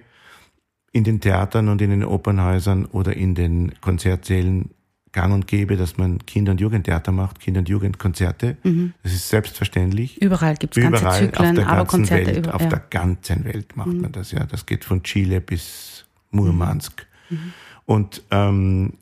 in 0.93 1.05
den 1.05 1.21
Theatern 1.21 1.69
und 1.69 1.81
in 1.83 1.91
den 1.91 2.05
Opernhäusern 2.05 2.85
oder 2.87 3.17
in 3.17 3.37
den 3.37 3.81
Konzertsälen 3.81 4.71
gang 5.13 5.33
und 5.35 5.47
gäbe, 5.47 5.77
dass 5.77 5.97
man 5.97 6.19
Kinder- 6.25 6.53
und 6.53 6.61
Jugendtheater 6.61 7.13
macht, 7.13 7.41
Kinder- 7.41 7.61
und 7.61 7.69
Jugendkonzerte. 7.69 8.57
Mhm. 8.63 8.95
Das 9.03 9.13
ist 9.13 9.29
selbstverständlich. 9.29 10.23
Überall 10.23 10.55
gibt 10.55 10.77
es 10.77 10.83
ganze 10.83 11.09
Zyklen, 11.11 11.35
auf 11.35 11.55
der 11.55 11.69
aber 11.69 11.85
Konzerte 11.87 12.27
Welt, 12.27 12.39
über, 12.39 12.55
Auf 12.55 12.63
ja. 12.63 12.69
der 12.69 12.83
ganzen 12.91 13.45
Welt 13.45 13.77
macht 13.77 13.89
mhm. 13.89 14.03
man 14.03 14.13
das, 14.13 14.31
ja. 14.33 14.45
Das 14.45 14.67
geht 14.67 14.85
von 14.85 15.03
Chile 15.03 15.41
bis 15.41 16.07
Murmansk. 16.31 17.07
Mhm. 17.29 17.53
Und 17.87 18.23
ähm, 18.31 18.93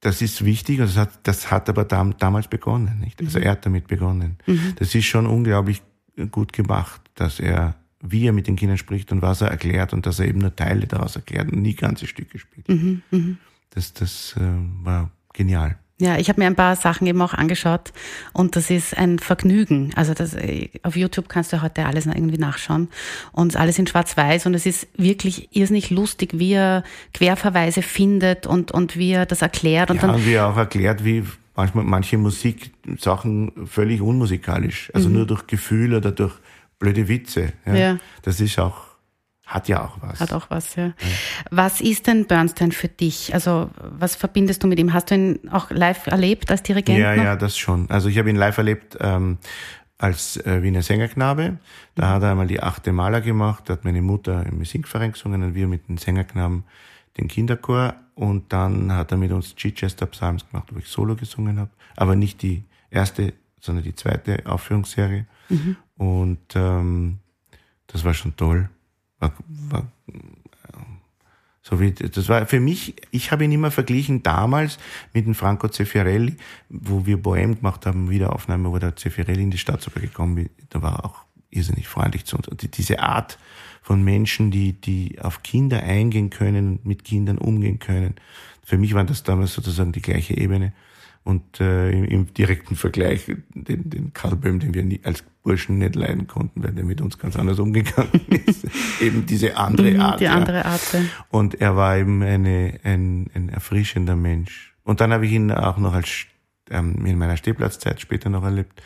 das 0.00 0.20
ist 0.20 0.44
wichtig, 0.44 0.80
also 0.80 0.94
das 0.94 1.00
hat, 1.00 1.18
das 1.22 1.50
hat 1.50 1.68
aber 1.68 1.84
dam, 1.84 2.16
damals 2.18 2.48
begonnen, 2.48 3.00
nicht? 3.00 3.20
Also 3.20 3.38
mhm. 3.38 3.44
er 3.44 3.50
hat 3.52 3.66
damit 3.66 3.86
begonnen. 3.86 4.36
Mhm. 4.46 4.74
Das 4.76 4.94
ist 4.94 5.04
schon 5.04 5.26
unglaublich 5.26 5.82
gut 6.30 6.52
gemacht, 6.52 7.00
dass 7.14 7.40
er, 7.40 7.76
wie 8.00 8.26
er 8.26 8.32
mit 8.32 8.46
den 8.46 8.56
Kindern 8.56 8.78
spricht 8.78 9.12
und 9.12 9.22
was 9.22 9.42
er 9.42 9.48
erklärt 9.48 9.92
und 9.92 10.06
dass 10.06 10.18
er 10.18 10.26
eben 10.26 10.40
nur 10.40 10.54
Teile 10.54 10.86
daraus 10.86 11.16
erklärt 11.16 11.52
und 11.52 11.62
nie 11.62 11.74
ganze 11.74 12.06
Stücke 12.06 12.38
spielt. 12.38 12.68
Mhm. 12.68 13.02
Mhm. 13.10 13.38
Das, 13.70 13.92
das 13.92 14.34
äh, 14.38 14.40
war 14.82 15.10
genial. 15.36 15.76
Ja, 15.98 16.18
ich 16.18 16.28
habe 16.28 16.42
mir 16.42 16.46
ein 16.46 16.56
paar 16.56 16.76
Sachen 16.76 17.06
eben 17.06 17.22
auch 17.22 17.32
angeschaut 17.32 17.92
und 18.34 18.54
das 18.54 18.68
ist 18.68 18.98
ein 18.98 19.18
Vergnügen. 19.18 19.92
Also 19.96 20.12
das, 20.12 20.36
auf 20.82 20.94
YouTube 20.94 21.30
kannst 21.30 21.54
du 21.54 21.62
heute 21.62 21.86
alles 21.86 22.04
irgendwie 22.04 22.36
nachschauen 22.36 22.88
und 23.32 23.56
alles 23.56 23.78
in 23.78 23.86
Schwarz-Weiß 23.86 24.44
und 24.44 24.52
es 24.52 24.66
ist 24.66 24.88
wirklich 24.98 25.48
irrsinnig 25.56 25.88
lustig, 25.88 26.32
wie 26.34 26.52
er 26.52 26.84
Querverweise 27.14 27.80
findet 27.80 28.46
und, 28.46 28.72
und 28.72 28.98
wie 28.98 29.12
er 29.12 29.24
das 29.24 29.40
erklärt. 29.40 29.90
Und 29.90 29.96
ja, 29.96 30.02
dann, 30.02 30.16
und 30.16 30.26
wie 30.26 30.34
er 30.34 30.48
auch 30.48 30.58
erklärt, 30.58 31.02
wie 31.02 31.24
manchmal 31.54 31.84
manche 31.84 32.18
Musiksachen 32.18 33.66
völlig 33.66 34.02
unmusikalisch, 34.02 34.90
also 34.92 35.08
mhm. 35.08 35.14
nur 35.14 35.26
durch 35.26 35.46
Gefühl 35.46 35.94
oder 35.94 36.12
durch 36.12 36.34
blöde 36.78 37.08
Witze. 37.08 37.54
Ja. 37.64 37.74
ja. 37.74 37.98
Das 38.20 38.40
ist 38.42 38.58
auch 38.58 38.85
hat 39.46 39.68
ja 39.68 39.84
auch 39.84 39.96
was. 40.00 40.18
Hat 40.18 40.32
auch 40.32 40.50
was, 40.50 40.74
ja. 40.74 40.86
ja. 40.86 40.94
Was 41.50 41.80
ist 41.80 42.08
denn 42.08 42.26
Bernstein 42.26 42.72
für 42.72 42.88
dich? 42.88 43.32
Also, 43.32 43.70
was 43.78 44.16
verbindest 44.16 44.64
du 44.64 44.66
mit 44.66 44.80
ihm? 44.80 44.92
Hast 44.92 45.12
du 45.12 45.14
ihn 45.14 45.38
auch 45.52 45.70
live 45.70 46.08
erlebt 46.08 46.50
als 46.50 46.64
Dirigent? 46.64 46.98
Ja, 46.98 47.14
noch? 47.14 47.22
ja, 47.22 47.36
das 47.36 47.56
schon. 47.56 47.88
Also, 47.88 48.08
ich 48.08 48.18
habe 48.18 48.28
ihn 48.28 48.34
live 48.34 48.58
erlebt 48.58 48.98
ähm, 49.00 49.38
als 49.98 50.36
äh, 50.38 50.64
Wiener 50.64 50.82
Sängerknabe. 50.82 51.58
Da 51.94 52.06
mhm. 52.06 52.10
hat 52.10 52.22
er 52.24 52.30
einmal 52.32 52.48
die 52.48 52.60
achte 52.60 52.92
Maler 52.92 53.20
gemacht, 53.20 53.64
da 53.66 53.74
hat 53.74 53.84
meine 53.84 54.02
Mutter 54.02 54.44
im 54.44 54.58
Musikverein 54.58 55.12
gesungen 55.12 55.44
und 55.44 55.54
wir 55.54 55.68
mit 55.68 55.88
den 55.88 55.96
Sängerknaben 55.96 56.64
den 57.16 57.28
Kinderchor. 57.28 57.94
Und 58.16 58.52
dann 58.52 58.92
hat 58.92 59.12
er 59.12 59.18
mit 59.18 59.30
uns 59.30 59.54
Chichester 59.54 60.06
Psalms 60.06 60.48
gemacht, 60.48 60.68
wo 60.72 60.78
ich 60.78 60.88
Solo 60.88 61.14
gesungen 61.14 61.60
habe. 61.60 61.70
Aber 61.94 62.16
nicht 62.16 62.42
die 62.42 62.64
erste, 62.90 63.32
sondern 63.60 63.84
die 63.84 63.94
zweite 63.94 64.44
Aufführungsserie. 64.44 65.26
Mhm. 65.50 65.76
Und 65.98 66.56
ähm, 66.56 67.18
das 67.86 68.04
war 68.04 68.12
schon 68.12 68.34
toll 68.36 68.70
war, 69.18 69.32
war, 69.48 69.86
so 71.68 71.80
wie, 71.80 71.90
das 71.90 72.28
war 72.28 72.46
für 72.46 72.60
mich, 72.60 72.94
ich 73.10 73.32
habe 73.32 73.44
ihn 73.44 73.50
immer 73.50 73.72
verglichen 73.72 74.22
damals 74.22 74.78
mit 75.12 75.26
dem 75.26 75.34
Franco 75.34 75.66
Zeffirelli, 75.68 76.36
wo 76.68 77.06
wir 77.06 77.20
Bohem 77.20 77.56
gemacht 77.56 77.86
haben, 77.86 78.08
Wiederaufnahme, 78.08 78.70
wo 78.70 78.78
der 78.78 78.94
Zeffirelli 78.94 79.42
in 79.42 79.50
die 79.50 79.58
Staatsoper 79.58 79.98
gekommen 79.98 80.38
ist. 80.38 80.50
Da 80.70 80.80
war 80.80 81.04
auch 81.04 81.24
irrsinnig 81.50 81.88
freundlich 81.88 82.24
zu 82.24 82.36
uns. 82.36 82.46
Und 82.46 82.76
diese 82.78 83.00
Art 83.00 83.36
von 83.82 84.04
Menschen, 84.04 84.52
die, 84.52 84.74
die 84.74 85.18
auf 85.20 85.42
Kinder 85.42 85.82
eingehen 85.82 86.30
können, 86.30 86.78
mit 86.84 87.02
Kindern 87.02 87.36
umgehen 87.38 87.80
können. 87.80 88.14
Für 88.62 88.78
mich 88.78 88.94
war 88.94 89.02
das 89.02 89.24
damals 89.24 89.54
sozusagen 89.54 89.90
die 89.90 90.02
gleiche 90.02 90.36
Ebene. 90.36 90.72
Und 91.26 91.60
äh, 91.60 91.90
im, 91.90 92.04
im 92.04 92.34
direkten 92.34 92.76
Vergleich 92.76 93.24
den, 93.52 93.90
den 93.90 94.12
Karl 94.12 94.36
Böhm, 94.36 94.60
den 94.60 94.74
wir 94.74 94.84
nie, 94.84 95.00
als 95.02 95.24
Burschen 95.42 95.78
nicht 95.78 95.96
leiden 95.96 96.28
konnten, 96.28 96.62
weil 96.62 96.70
der 96.70 96.84
mit 96.84 97.00
uns 97.00 97.18
ganz 97.18 97.34
anders 97.34 97.58
umgegangen 97.58 98.20
ist. 98.46 98.64
eben 99.00 99.26
diese 99.26 99.56
andere 99.56 99.90
mhm, 99.90 100.00
Art. 100.00 100.20
Die 100.20 100.28
andere 100.28 100.64
Art. 100.64 100.92
Ja. 100.92 101.00
Und 101.30 101.60
er 101.60 101.74
war 101.74 101.96
eben 101.96 102.22
eine, 102.22 102.78
ein, 102.84 103.28
ein 103.34 103.48
erfrischender 103.48 104.14
Mensch. 104.14 104.76
Und 104.84 105.00
dann 105.00 105.12
habe 105.12 105.26
ich 105.26 105.32
ihn 105.32 105.50
auch 105.50 105.78
noch 105.78 105.94
als 105.94 106.26
ähm, 106.70 107.04
in 107.04 107.18
meiner 107.18 107.36
Stehplatzzeit 107.36 108.00
später 108.00 108.30
noch 108.30 108.44
erlebt. 108.44 108.80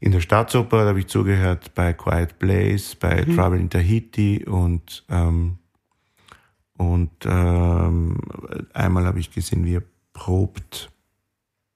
In 0.00 0.10
der 0.10 0.20
Staatsoper 0.20 0.82
da 0.82 0.88
habe 0.88 0.98
ich 0.98 1.06
zugehört 1.06 1.72
bei 1.76 1.92
Quiet 1.92 2.40
Place, 2.40 2.96
bei 2.96 3.24
mhm. 3.24 3.36
Trouble 3.36 3.60
in 3.60 3.70
Tahiti 3.70 4.44
und 4.44 5.04
ähm, 5.08 5.58
und 6.76 7.12
ähm, 7.24 8.18
einmal 8.72 9.06
habe 9.06 9.20
ich 9.20 9.30
gesehen, 9.30 9.64
wie 9.64 9.76
er 9.76 9.82
probt 10.12 10.90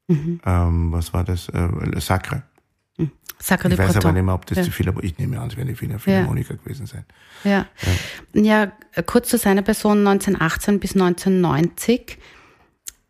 Mhm. 0.08 0.40
Ähm, 0.44 0.92
was 0.92 1.12
war 1.12 1.24
das? 1.24 1.48
Äh, 1.50 2.00
Sacre. 2.00 2.42
Mhm. 2.96 3.12
Sacre 3.38 3.68
ich 3.68 3.78
weiß 3.78 3.92
Breton. 3.92 4.02
aber 4.02 4.12
nicht 4.12 4.24
mehr, 4.24 4.34
ob 4.34 4.46
das 4.46 4.58
ja. 4.58 4.64
zu 4.64 4.70
viel, 4.70 4.88
aber 4.88 5.04
ich 5.04 5.18
nehme 5.18 5.38
an, 5.38 5.48
es 5.48 5.56
werden 5.56 5.68
die 5.68 5.80
Wiener 5.80 5.98
Philharmoniker 5.98 6.54
ja. 6.54 6.60
gewesen 6.62 6.86
sein. 6.86 7.04
Ja. 7.44 7.66
ja. 8.34 8.42
ja, 8.42 9.02
kurz 9.02 9.28
zu 9.28 9.38
seiner 9.38 9.62
Person 9.62 10.06
1918 10.06 10.80
bis 10.80 10.94
1990. 10.94 12.18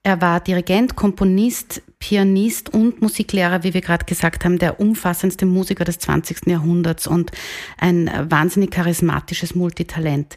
Er 0.02 0.20
war 0.20 0.40
Dirigent, 0.40 0.96
Komponist, 0.96 1.82
Pianist 1.98 2.72
und 2.72 3.02
Musiklehrer, 3.02 3.62
wie 3.62 3.74
wir 3.74 3.80
gerade 3.80 4.04
gesagt 4.04 4.44
haben, 4.44 4.58
der 4.58 4.80
umfassendste 4.80 5.46
Musiker 5.46 5.84
des 5.84 5.98
20. 5.98 6.46
Jahrhunderts 6.46 7.06
und 7.06 7.32
ein 7.76 8.10
wahnsinnig 8.30 8.70
charismatisches 8.70 9.54
Multitalent. 9.54 10.36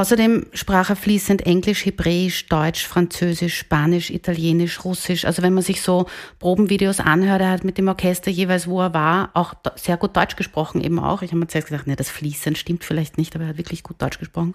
Außerdem 0.00 0.46
sprach 0.54 0.88
er 0.88 0.96
fließend 0.96 1.44
Englisch, 1.44 1.84
Hebräisch, 1.84 2.46
Deutsch, 2.46 2.86
Französisch, 2.86 3.58
Spanisch, 3.58 4.08
Italienisch, 4.08 4.82
Russisch. 4.82 5.26
Also 5.26 5.42
wenn 5.42 5.52
man 5.52 5.62
sich 5.62 5.82
so 5.82 6.06
Probenvideos 6.38 7.00
anhört, 7.00 7.42
er 7.42 7.50
hat 7.50 7.64
mit 7.64 7.76
dem 7.76 7.86
Orchester 7.86 8.30
jeweils, 8.30 8.66
wo 8.66 8.80
er 8.80 8.94
war, 8.94 9.28
auch 9.34 9.52
sehr 9.76 9.98
gut 9.98 10.16
Deutsch 10.16 10.36
gesprochen 10.36 10.80
eben 10.80 10.98
auch. 10.98 11.20
Ich 11.20 11.32
habe 11.32 11.40
mir 11.40 11.48
zuerst 11.48 11.68
gedacht, 11.68 11.86
nee, 11.86 11.96
das 11.96 12.08
fließend 12.08 12.56
stimmt 12.56 12.82
vielleicht 12.82 13.18
nicht, 13.18 13.34
aber 13.34 13.44
er 13.44 13.50
hat 13.50 13.58
wirklich 13.58 13.82
gut 13.82 14.00
Deutsch 14.00 14.18
gesprochen. 14.18 14.54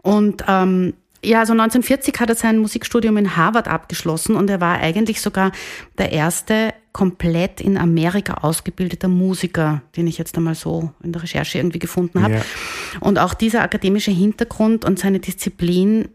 Und 0.00 0.42
ähm, 0.48 0.94
ja, 1.22 1.40
also 1.40 1.52
1940 1.52 2.18
hat 2.18 2.30
er 2.30 2.34
sein 2.34 2.56
Musikstudium 2.56 3.18
in 3.18 3.36
Harvard 3.36 3.68
abgeschlossen 3.68 4.34
und 4.34 4.48
er 4.48 4.62
war 4.62 4.78
eigentlich 4.78 5.20
sogar 5.20 5.52
der 5.98 6.12
erste 6.12 6.72
komplett 6.92 7.60
in 7.60 7.76
Amerika 7.76 8.34
ausgebildeter 8.34 9.08
Musiker, 9.08 9.82
den 9.96 10.06
ich 10.06 10.16
jetzt 10.16 10.36
einmal 10.36 10.54
so 10.54 10.92
in 11.02 11.12
der 11.12 11.22
Recherche 11.22 11.58
irgendwie 11.58 11.80
gefunden 11.80 12.22
habe. 12.22 12.34
Ja. 12.34 12.42
Und 13.00 13.18
auch 13.18 13.34
dieser 13.34 13.62
akademische 13.62 14.10
Hintergrund 14.10 14.84
und 14.84 14.98
seine 14.98 15.20
Disziplin 15.20 16.08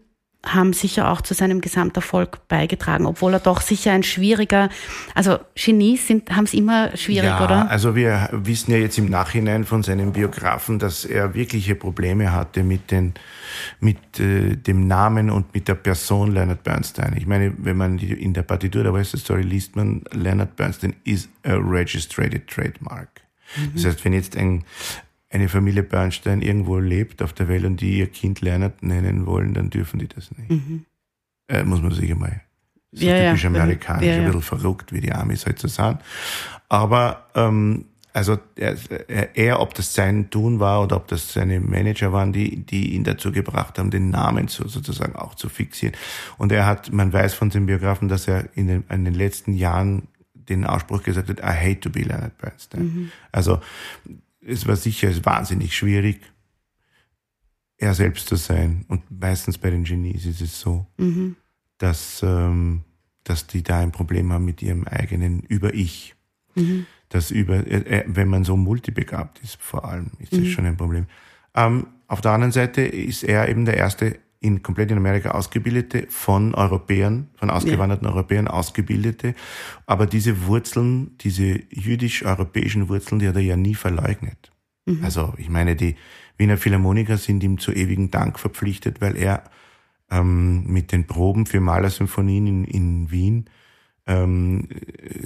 haben 0.44 0.72
sicher 0.72 1.10
auch 1.10 1.20
zu 1.20 1.34
seinem 1.34 1.60
Gesamterfolg 1.60 2.48
beigetragen, 2.48 3.04
obwohl 3.04 3.34
er 3.34 3.40
doch 3.40 3.60
sicher 3.60 3.92
ein 3.92 4.02
schwieriger, 4.02 4.70
also 5.14 5.38
Genies 5.54 6.06
sind, 6.06 6.34
haben 6.34 6.44
es 6.44 6.54
immer 6.54 6.96
schwierig, 6.96 7.28
ja, 7.28 7.44
oder? 7.44 7.70
Also 7.70 7.94
wir 7.94 8.30
wissen 8.32 8.72
ja 8.72 8.78
jetzt 8.78 8.96
im 8.96 9.10
Nachhinein 9.10 9.64
von 9.64 9.82
seinen 9.82 10.12
Biografen, 10.12 10.78
dass 10.78 11.04
er 11.04 11.34
wirkliche 11.34 11.74
Probleme 11.74 12.32
hatte 12.32 12.62
mit 12.62 12.90
den, 12.90 13.12
mit 13.80 14.18
äh, 14.18 14.56
dem 14.56 14.86
Namen 14.86 15.28
und 15.28 15.52
mit 15.52 15.68
der 15.68 15.74
Person 15.74 16.32
Leonard 16.32 16.62
Bernstein. 16.62 17.14
Ich 17.18 17.26
meine, 17.26 17.52
wenn 17.58 17.76
man 17.76 17.98
die, 17.98 18.12
in 18.12 18.32
der 18.32 18.42
Partitur 18.42 18.82
der 18.82 18.94
West 18.94 19.16
Story 19.18 19.42
liest, 19.42 19.76
man 19.76 20.04
Leonard 20.12 20.56
Bernstein 20.56 20.96
is 21.04 21.28
a 21.44 21.52
registered 21.52 22.46
trademark. 22.48 23.08
Mhm. 23.56 23.72
Das 23.74 23.84
heißt, 23.84 24.04
wenn 24.06 24.14
jetzt 24.14 24.38
ein 24.38 24.64
eine 25.30 25.48
Familie 25.48 25.84
Bernstein 25.84 26.42
irgendwo 26.42 26.78
lebt 26.78 27.22
auf 27.22 27.32
der 27.32 27.48
Welt 27.48 27.64
und 27.64 27.80
die 27.80 27.98
ihr 27.98 28.08
Kind 28.08 28.40
Leonard 28.40 28.82
nennen 28.82 29.26
wollen, 29.26 29.54
dann 29.54 29.70
dürfen 29.70 30.00
die 30.00 30.08
das 30.08 30.30
nicht. 30.36 30.50
Mhm. 30.50 30.84
Äh, 31.48 31.62
muss 31.62 31.80
man 31.80 31.92
sich 31.92 32.10
einmal. 32.10 32.42
So 32.92 33.06
ja, 33.06 33.28
typisch 33.28 33.44
ja. 33.44 33.50
amerikanisch, 33.50 34.06
ja, 34.06 34.12
ja. 34.12 34.18
ein 34.18 34.26
bisschen 34.26 34.42
verrückt, 34.42 34.92
wie 34.92 35.00
die 35.00 35.12
Amis 35.12 35.46
halt 35.46 35.60
so 35.60 35.68
sind. 35.68 35.98
Aber 36.68 37.26
ähm, 37.36 37.84
also 38.12 38.38
er, 38.56 38.76
er, 39.36 39.60
ob 39.60 39.74
das 39.74 39.94
sein 39.94 40.30
Tun 40.30 40.58
war 40.58 40.82
oder 40.82 40.96
ob 40.96 41.06
das 41.06 41.32
seine 41.32 41.60
Manager 41.60 42.12
waren, 42.12 42.32
die, 42.32 42.64
die 42.66 42.94
ihn 42.94 43.04
dazu 43.04 43.30
gebracht 43.30 43.78
haben, 43.78 43.92
den 43.92 44.10
Namen 44.10 44.48
zu, 44.48 44.66
sozusagen 44.66 45.14
auch 45.14 45.36
zu 45.36 45.48
fixieren. 45.48 45.94
Und 46.36 46.50
er 46.50 46.66
hat, 46.66 46.92
man 46.92 47.12
weiß 47.12 47.34
von 47.34 47.50
den 47.50 47.66
Biografen, 47.66 48.08
dass 48.08 48.26
er 48.26 48.48
in 48.56 48.66
den, 48.66 48.84
in 48.90 49.04
den 49.04 49.14
letzten 49.14 49.52
Jahren 49.52 50.08
den 50.34 50.66
Ausspruch 50.66 51.04
gesagt 51.04 51.28
hat, 51.28 51.38
I 51.38 51.70
hate 51.70 51.80
to 51.80 51.90
be 51.90 52.00
Leonard 52.00 52.36
Bernstein. 52.38 52.82
Mhm. 52.82 53.12
Also 53.30 53.60
es 54.40 54.66
war 54.66 54.76
sicher 54.76 55.12
wahnsinnig 55.24 55.76
schwierig, 55.76 56.20
er 57.76 57.94
selbst 57.94 58.28
zu 58.28 58.36
sein. 58.36 58.84
Und 58.88 59.02
meistens 59.10 59.58
bei 59.58 59.70
den 59.70 59.84
Genies 59.84 60.26
ist 60.26 60.40
es 60.40 60.60
so, 60.60 60.86
mhm. 60.98 61.36
dass, 61.78 62.22
ähm, 62.22 62.82
dass 63.24 63.46
die 63.46 63.62
da 63.62 63.80
ein 63.80 63.92
Problem 63.92 64.32
haben 64.32 64.44
mit 64.44 64.62
ihrem 64.62 64.84
eigenen 64.84 65.40
Über-Ich. 65.40 66.14
Mhm. 66.54 66.86
Das 67.08 67.30
über, 67.30 67.66
äh, 67.66 68.00
äh 68.00 68.04
wenn 68.06 68.28
man 68.28 68.44
so 68.44 68.56
multibegabt 68.56 69.40
ist, 69.42 69.60
vor 69.60 69.84
allem, 69.84 70.12
ist 70.18 70.32
das 70.32 70.40
mhm. 70.40 70.46
schon 70.46 70.66
ein 70.66 70.76
Problem. 70.76 71.06
Ähm, 71.54 71.86
auf 72.06 72.20
der 72.20 72.32
anderen 72.32 72.52
Seite 72.52 72.82
ist 72.82 73.24
er 73.24 73.48
eben 73.48 73.64
der 73.64 73.76
erste 73.76 74.18
in 74.40 74.62
komplett 74.62 74.90
in 74.90 74.96
Amerika 74.96 75.32
ausgebildete, 75.32 76.06
von 76.08 76.54
Europäern, 76.54 77.28
von 77.36 77.50
ausgewanderten 77.50 78.06
ja. 78.06 78.12
Europäern 78.12 78.48
ausgebildete. 78.48 79.34
Aber 79.86 80.06
diese 80.06 80.46
Wurzeln, 80.46 81.16
diese 81.18 81.60
jüdisch-europäischen 81.70 82.88
Wurzeln, 82.88 83.18
die 83.18 83.28
hat 83.28 83.36
er 83.36 83.42
ja 83.42 83.56
nie 83.56 83.74
verleugnet. 83.74 84.50
Mhm. 84.86 85.04
Also 85.04 85.34
ich 85.36 85.50
meine, 85.50 85.76
die 85.76 85.96
Wiener 86.38 86.56
Philharmoniker 86.56 87.18
sind 87.18 87.42
ihm 87.44 87.58
zu 87.58 87.70
ewigem 87.70 88.10
Dank 88.10 88.38
verpflichtet, 88.38 89.02
weil 89.02 89.14
er 89.16 89.44
ähm, 90.10 90.64
mit 90.66 90.90
den 90.90 91.06
Proben 91.06 91.44
für 91.44 91.60
Malersymphonien 91.60 92.46
in, 92.46 92.64
in 92.64 93.10
Wien 93.10 93.50
ähm, 94.06 94.68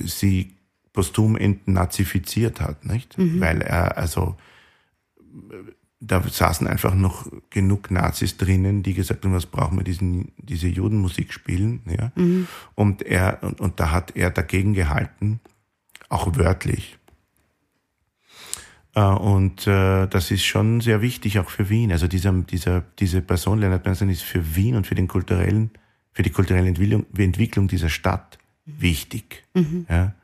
sie 0.05 0.57
posthum 0.93 1.37
entnazifiziert 1.37 2.61
hat, 2.61 2.85
nicht? 2.85 3.17
Mhm. 3.17 3.41
Weil 3.41 3.63
er 3.63 3.97
also 3.97 4.37
da 6.01 6.23
saßen 6.23 6.67
einfach 6.67 6.95
noch 6.95 7.27
genug 7.51 7.91
Nazis 7.91 8.37
drinnen, 8.37 8.83
die 8.83 8.95
gesagt 8.95 9.25
haben, 9.25 9.33
was 9.33 9.47
brauchen 9.47 9.79
wir 9.79 9.85
diesen, 9.85 10.33
diese 10.37 10.69
Judenmusik 10.69 11.33
spielen, 11.33 11.81
ja. 11.87 12.13
Mhm. 12.15 12.47
Und 12.75 13.03
er, 13.03 13.39
und, 13.43 13.61
und 13.61 13.81
da 13.81 13.91
hat 13.91 14.17
er 14.17 14.31
dagegen 14.31 14.75
gehalten, 14.75 15.41
auch 16.09 16.37
wörtlich. 16.37 16.99
Äh, 18.95 19.01
und 19.01 19.67
äh, 19.67 20.07
das 20.07 20.31
ist 20.31 20.45
schon 20.45 20.81
sehr 20.81 21.01
wichtig, 21.03 21.39
auch 21.39 21.51
für 21.51 21.69
Wien. 21.69 21.93
Also 21.93 22.07
dieser, 22.07 22.33
dieser, 22.33 22.85
diese 22.99 23.21
Person, 23.21 23.59
Leonard 23.61 23.83
Bernstein, 23.83 24.11
ist 24.11 24.23
für 24.23 24.57
Wien 24.57 24.77
und 24.77 24.87
für 24.87 24.95
den 24.95 25.09
kulturellen, 25.09 25.71
für 26.13 26.23
die 26.23 26.31
kulturelle 26.31 26.69
Entwicklung, 26.69 27.07
Entwicklung 27.17 27.69
dieser 27.69 27.89
Stadt 27.89 28.39
wichtig. 28.67 29.45
Mhm. 29.55 29.87
Ja. 29.89 30.15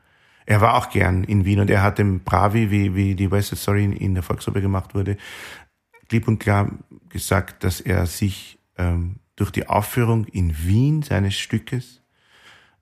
Er 0.45 0.59
war 0.59 0.75
auch 0.75 0.89
gern 0.89 1.23
in 1.23 1.45
Wien 1.45 1.59
und 1.59 1.69
er 1.69 1.83
hat 1.83 1.99
dem 1.99 2.21
Bravi, 2.21 2.71
wie, 2.71 2.95
wie 2.95 3.15
die 3.15 3.29
West 3.29 3.55
Story 3.55 3.85
in, 3.85 3.93
in 3.93 4.13
der 4.15 4.23
Volksoper 4.23 4.59
gemacht 4.59 4.95
wurde, 4.95 5.17
klipp 6.11 6.27
und 6.27 6.39
klar 6.39 6.69
gesagt, 7.07 7.63
dass 7.63 7.79
er 7.79 8.05
sich 8.05 8.59
ähm, 8.77 9.15
durch 9.37 9.49
die 9.49 9.67
Aufführung 9.67 10.25
in 10.25 10.53
Wien 10.65 11.03
seines 11.03 11.35
Stückes 11.39 12.01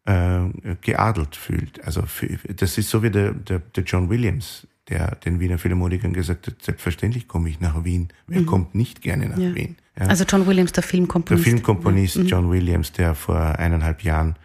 äh, 0.06 0.46
geadelt 0.82 1.36
fühlt. 1.36 1.84
Also 1.86 2.02
für, 2.08 2.28
das 2.56 2.80
ist 2.80 2.90
so 2.90 3.04
wie 3.04 3.12
der, 3.12 3.34
der, 3.34 3.60
der 3.60 3.84
John 3.84 4.10
Williams, 4.10 4.66
der 4.88 5.16
den 5.18 5.40
Wiener 5.40 5.60
Philharmonikern 5.60 6.12
gesagt 6.12 6.48
hat, 6.48 6.60
selbstverständlich 6.64 7.28
komme 7.28 7.50
ich 7.50 7.60
nach 7.60 7.84
Wien. 7.84 8.08
Wer 8.26 8.42
mhm. 8.42 8.46
kommt 8.48 8.74
nicht 8.74 9.04
gerne 9.04 9.30
nach 9.30 9.38
ja. 9.38 9.54
Wien? 9.54 9.76
Ja. 9.96 10.08
Also 10.08 10.24
John 10.24 10.48
Williams, 10.48 10.72
der 10.72 10.82
Filmkomponist. 10.82 11.46
Der 11.46 11.52
Filmkomponist 11.54 12.18
mhm. 12.18 12.26
John 12.26 12.50
Williams, 12.50 12.94
der 12.94 13.14
vor 13.14 13.60
eineinhalb 13.60 14.04
Jahren 14.04 14.38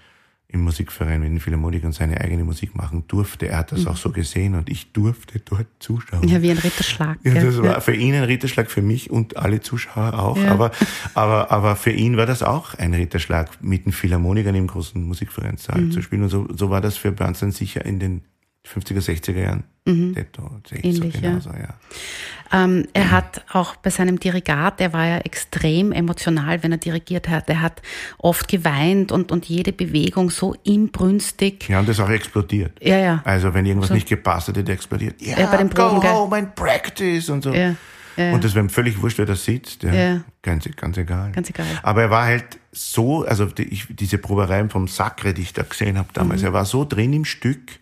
im 0.54 0.62
Musikverein 0.62 1.20
mit 1.20 1.30
den 1.30 1.40
Philharmonikern 1.40 1.92
seine 1.92 2.20
eigene 2.20 2.44
Musik 2.44 2.74
machen 2.74 3.04
durfte. 3.08 3.48
Er 3.48 3.58
hat 3.58 3.72
das 3.72 3.82
mhm. 3.82 3.88
auch 3.88 3.96
so 3.96 4.10
gesehen 4.10 4.54
und 4.54 4.70
ich 4.70 4.92
durfte 4.92 5.40
dort 5.40 5.66
zuschauen. 5.80 6.26
Ja, 6.26 6.40
wie 6.40 6.50
ein 6.50 6.58
Ritterschlag. 6.58 7.18
Ja, 7.24 7.34
das 7.34 7.62
war 7.62 7.80
für 7.80 7.94
ihn 7.94 8.14
ein 8.14 8.24
Ritterschlag, 8.24 8.70
für 8.70 8.82
mich 8.82 9.10
und 9.10 9.36
alle 9.36 9.60
Zuschauer 9.60 10.18
auch. 10.18 10.38
Ja. 10.38 10.52
Aber, 10.52 10.70
aber, 11.14 11.50
aber 11.50 11.76
für 11.76 11.90
ihn 11.90 12.16
war 12.16 12.26
das 12.26 12.42
auch 12.42 12.74
ein 12.74 12.94
Ritterschlag, 12.94 13.62
mit 13.62 13.84
den 13.84 13.92
Philharmonikern 13.92 14.54
im 14.54 14.66
großen 14.66 15.02
Musikvereinssaal 15.02 15.80
mhm. 15.80 15.90
zu 15.90 16.02
spielen. 16.02 16.22
Und 16.22 16.30
so, 16.30 16.46
so 16.54 16.70
war 16.70 16.80
das 16.80 16.96
für 16.96 17.12
Bernstein 17.12 17.50
sicher 17.50 17.84
in 17.84 17.98
den 17.98 18.22
50er, 18.66 19.00
60er 19.00 19.40
Jahren. 19.40 19.64
Mhm. 19.86 20.14
Detto, 20.14 20.50
Ähnlich, 20.70 21.14
so 21.14 21.20
genauso, 21.20 21.50
ja. 21.50 21.58
ja. 21.58 22.64
Ähm, 22.64 22.86
er 22.94 23.04
mhm. 23.04 23.10
hat 23.10 23.44
auch 23.52 23.76
bei 23.76 23.90
seinem 23.90 24.18
Dirigat, 24.18 24.80
er 24.80 24.94
war 24.94 25.06
ja 25.06 25.18
extrem 25.18 25.92
emotional, 25.92 26.62
wenn 26.62 26.72
er 26.72 26.78
dirigiert 26.78 27.28
hat. 27.28 27.50
Er 27.50 27.60
hat 27.60 27.82
oft 28.16 28.48
geweint 28.48 29.12
und, 29.12 29.30
und 29.30 29.44
jede 29.46 29.72
Bewegung 29.72 30.30
so 30.30 30.54
inbrünstig. 30.64 31.68
Ja, 31.68 31.80
und 31.80 31.88
das 31.88 32.00
auch 32.00 32.08
explodiert. 32.08 32.72
Ja, 32.80 32.96
ja. 32.96 33.22
Also 33.24 33.52
wenn 33.52 33.66
irgendwas 33.66 33.88
so. 33.88 33.94
nicht 33.94 34.08
gepasst 34.08 34.48
hat, 34.48 34.56
hat 34.56 34.68
er 34.68 34.74
explodiert. 34.74 35.20
Ja, 35.20 35.38
ja 35.38 35.46
bei 35.46 35.58
den 35.58 35.68
Proben, 35.68 36.00
go 36.00 36.08
home 36.08 36.36
and 36.36 36.54
practice 36.54 37.28
und 37.28 37.42
so. 37.42 37.52
Ja. 37.52 37.74
Ja, 38.16 38.32
und 38.32 38.44
das 38.44 38.54
wäre 38.54 38.68
völlig 38.68 39.02
wurscht, 39.02 39.18
wer 39.18 39.26
da 39.26 39.34
sitzt. 39.34 39.82
Ja, 39.82 39.92
ja. 39.92 40.20
Ganz, 40.42 40.68
ganz 40.76 40.96
egal. 40.96 41.32
Ganz 41.32 41.50
egal. 41.50 41.66
Aber 41.82 42.02
er 42.02 42.10
war 42.10 42.24
halt 42.24 42.60
so, 42.70 43.24
also 43.24 43.46
die, 43.46 43.64
ich, 43.64 43.86
diese 43.90 44.18
Probereien 44.18 44.70
vom 44.70 44.86
Sacre, 44.86 45.34
die 45.34 45.42
ich 45.42 45.52
da 45.52 45.62
gesehen 45.62 45.98
habe 45.98 46.08
damals, 46.12 46.42
mhm. 46.42 46.48
er 46.48 46.52
war 46.52 46.64
so 46.64 46.84
drin 46.84 47.12
im 47.12 47.24
Stück, 47.24 47.72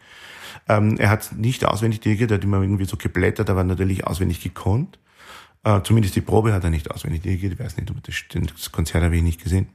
ähm, 0.76 0.96
er 0.98 1.10
hat 1.10 1.32
nicht 1.36 1.64
auswendig 1.64 2.00
dirigiert, 2.00 2.30
er 2.30 2.36
hat 2.36 2.44
immer 2.44 2.60
irgendwie 2.60 2.84
so 2.84 2.96
geblättert, 2.96 3.50
aber 3.50 3.64
natürlich 3.64 4.06
auswendig 4.06 4.40
gekonnt. 4.42 4.98
Äh, 5.64 5.80
zumindest 5.82 6.16
die 6.16 6.20
Probe 6.20 6.52
hat 6.52 6.64
er 6.64 6.70
nicht 6.70 6.90
auswendig 6.90 7.22
dirigiert. 7.22 7.54
Ich 7.54 7.58
weiß 7.58 7.76
nicht, 7.76 7.90
ob 7.90 8.02
das, 8.02 8.16
das 8.30 8.72
Konzert 8.72 9.04
habe 9.04 9.16
ich 9.16 9.22
nicht 9.22 9.42
gesehen. 9.42 9.68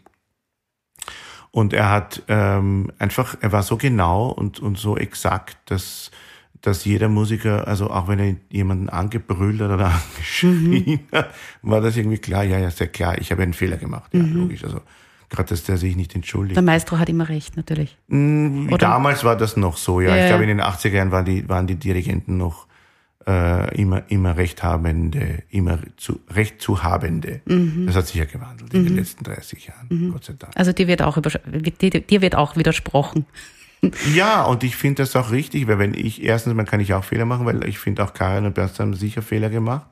Und 1.51 1.73
er 1.73 1.89
hat 1.89 2.23
ähm, 2.27 2.91
einfach, 2.99 3.37
er 3.41 3.51
war 3.51 3.63
so 3.63 3.77
genau 3.77 4.29
und, 4.29 4.59
und 4.59 4.77
so 4.77 4.97
exakt, 4.97 5.57
dass, 5.65 6.11
dass 6.61 6.85
jeder 6.85 7.09
Musiker, 7.09 7.67
also 7.67 7.89
auch 7.89 8.07
wenn 8.07 8.19
er 8.19 8.35
jemanden 8.49 8.89
angebrüllt 8.89 9.61
hat 9.61 9.71
oder 9.71 9.91
angeschrien 10.15 10.99
mhm. 11.11 11.17
hat, 11.17 11.33
war 11.61 11.81
das 11.81 11.95
irgendwie 11.95 12.19
klar, 12.19 12.43
ja, 12.43 12.59
ja, 12.59 12.69
sehr 12.69 12.89
klar, 12.89 13.17
ich 13.17 13.31
habe 13.31 13.43
einen 13.43 13.53
Fehler 13.53 13.77
gemacht, 13.77 14.13
ja, 14.13 14.21
mhm. 14.21 14.41
logisch. 14.41 14.63
Also 14.63 14.81
Gerade, 15.29 15.49
dass 15.49 15.63
der 15.63 15.77
sich 15.77 15.95
nicht 15.95 16.15
entschuldigt. 16.15 16.55
Der 16.55 16.63
Maestro 16.63 16.99
hat 16.99 17.09
immer 17.09 17.27
recht, 17.27 17.57
natürlich. 17.57 17.97
Mm, 18.07 18.69
damals 18.77 19.23
war 19.25 19.35
das 19.35 19.57
noch 19.57 19.75
so, 19.75 19.99
ja. 19.99 20.15
ja 20.15 20.23
ich 20.23 20.29
glaube, 20.29 20.43
in 20.43 20.49
den 20.49 20.61
80er 20.61 20.93
Jahren 20.93 21.11
waren 21.11 21.25
die, 21.25 21.49
waren 21.49 21.67
die 21.67 21.75
Dirigenten 21.75 22.37
noch 22.37 22.67
äh, 23.27 23.75
immer, 23.77 24.09
immer 24.09 24.37
Rechthabende, 24.37 25.43
immer 25.49 25.79
zu, 25.97 26.21
Recht 26.29 26.61
zu 26.61 26.81
Habende. 26.81 27.41
Mhm. 27.45 27.85
Das 27.87 27.95
hat 27.97 28.07
sich 28.07 28.15
ja 28.15 28.25
gewandelt 28.25 28.73
in 28.73 28.85
den 28.85 28.93
mhm. 28.93 28.99
letzten 28.99 29.25
30 29.25 29.67
Jahren, 29.67 29.87
mhm. 29.89 30.13
Gott 30.13 30.23
sei 30.23 30.33
Dank. 30.39 30.53
Also 30.55 30.71
dir 30.71 30.87
wird 30.87 31.01
auch, 31.01 31.17
dir 31.17 32.21
wird 32.21 32.35
auch 32.35 32.55
widersprochen. 32.55 33.25
Ja, 34.13 34.43
und 34.43 34.63
ich 34.63 34.75
finde 34.75 35.03
das 35.03 35.15
auch 35.15 35.29
richtig, 35.31 35.67
weil 35.67 35.77
wenn 35.77 35.93
ich, 35.93 36.23
erstens, 36.23 36.55
man 36.55 36.65
kann 36.65 36.79
ich 36.79 36.93
auch 36.93 37.03
Fehler 37.03 37.25
machen, 37.25 37.45
weil 37.45 37.67
ich 37.67 37.77
finde 37.77 38.03
auch 38.03 38.13
Karin 38.13 38.45
und 38.45 38.55
Bernst 38.55 38.79
haben 38.79 38.95
sicher 38.95 39.21
Fehler 39.21 39.49
gemacht. 39.49 39.85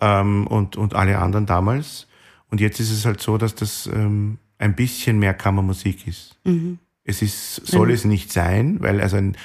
Ähm, 0.00 0.46
und, 0.46 0.76
und 0.76 0.94
alle 0.94 1.18
anderen 1.18 1.46
damals. 1.46 2.06
Und 2.50 2.60
jetzt 2.60 2.78
ist 2.78 2.92
es 2.92 3.04
halt 3.04 3.20
so, 3.20 3.38
dass 3.38 3.54
das 3.54 3.88
ähm, 3.92 4.38
ein 4.60 4.74
bisschen 4.74 5.18
mehr 5.18 5.34
Kammermusik 5.34 6.06
ist. 6.06 6.38
Mhm. 6.44 6.78
Es 7.02 7.22
ist, 7.22 7.66
soll 7.66 7.88
mhm. 7.88 7.94
es 7.94 8.04
nicht 8.04 8.32
sein, 8.32 8.76
weil 8.80 9.00
also 9.00 9.16
ein, 9.16 9.36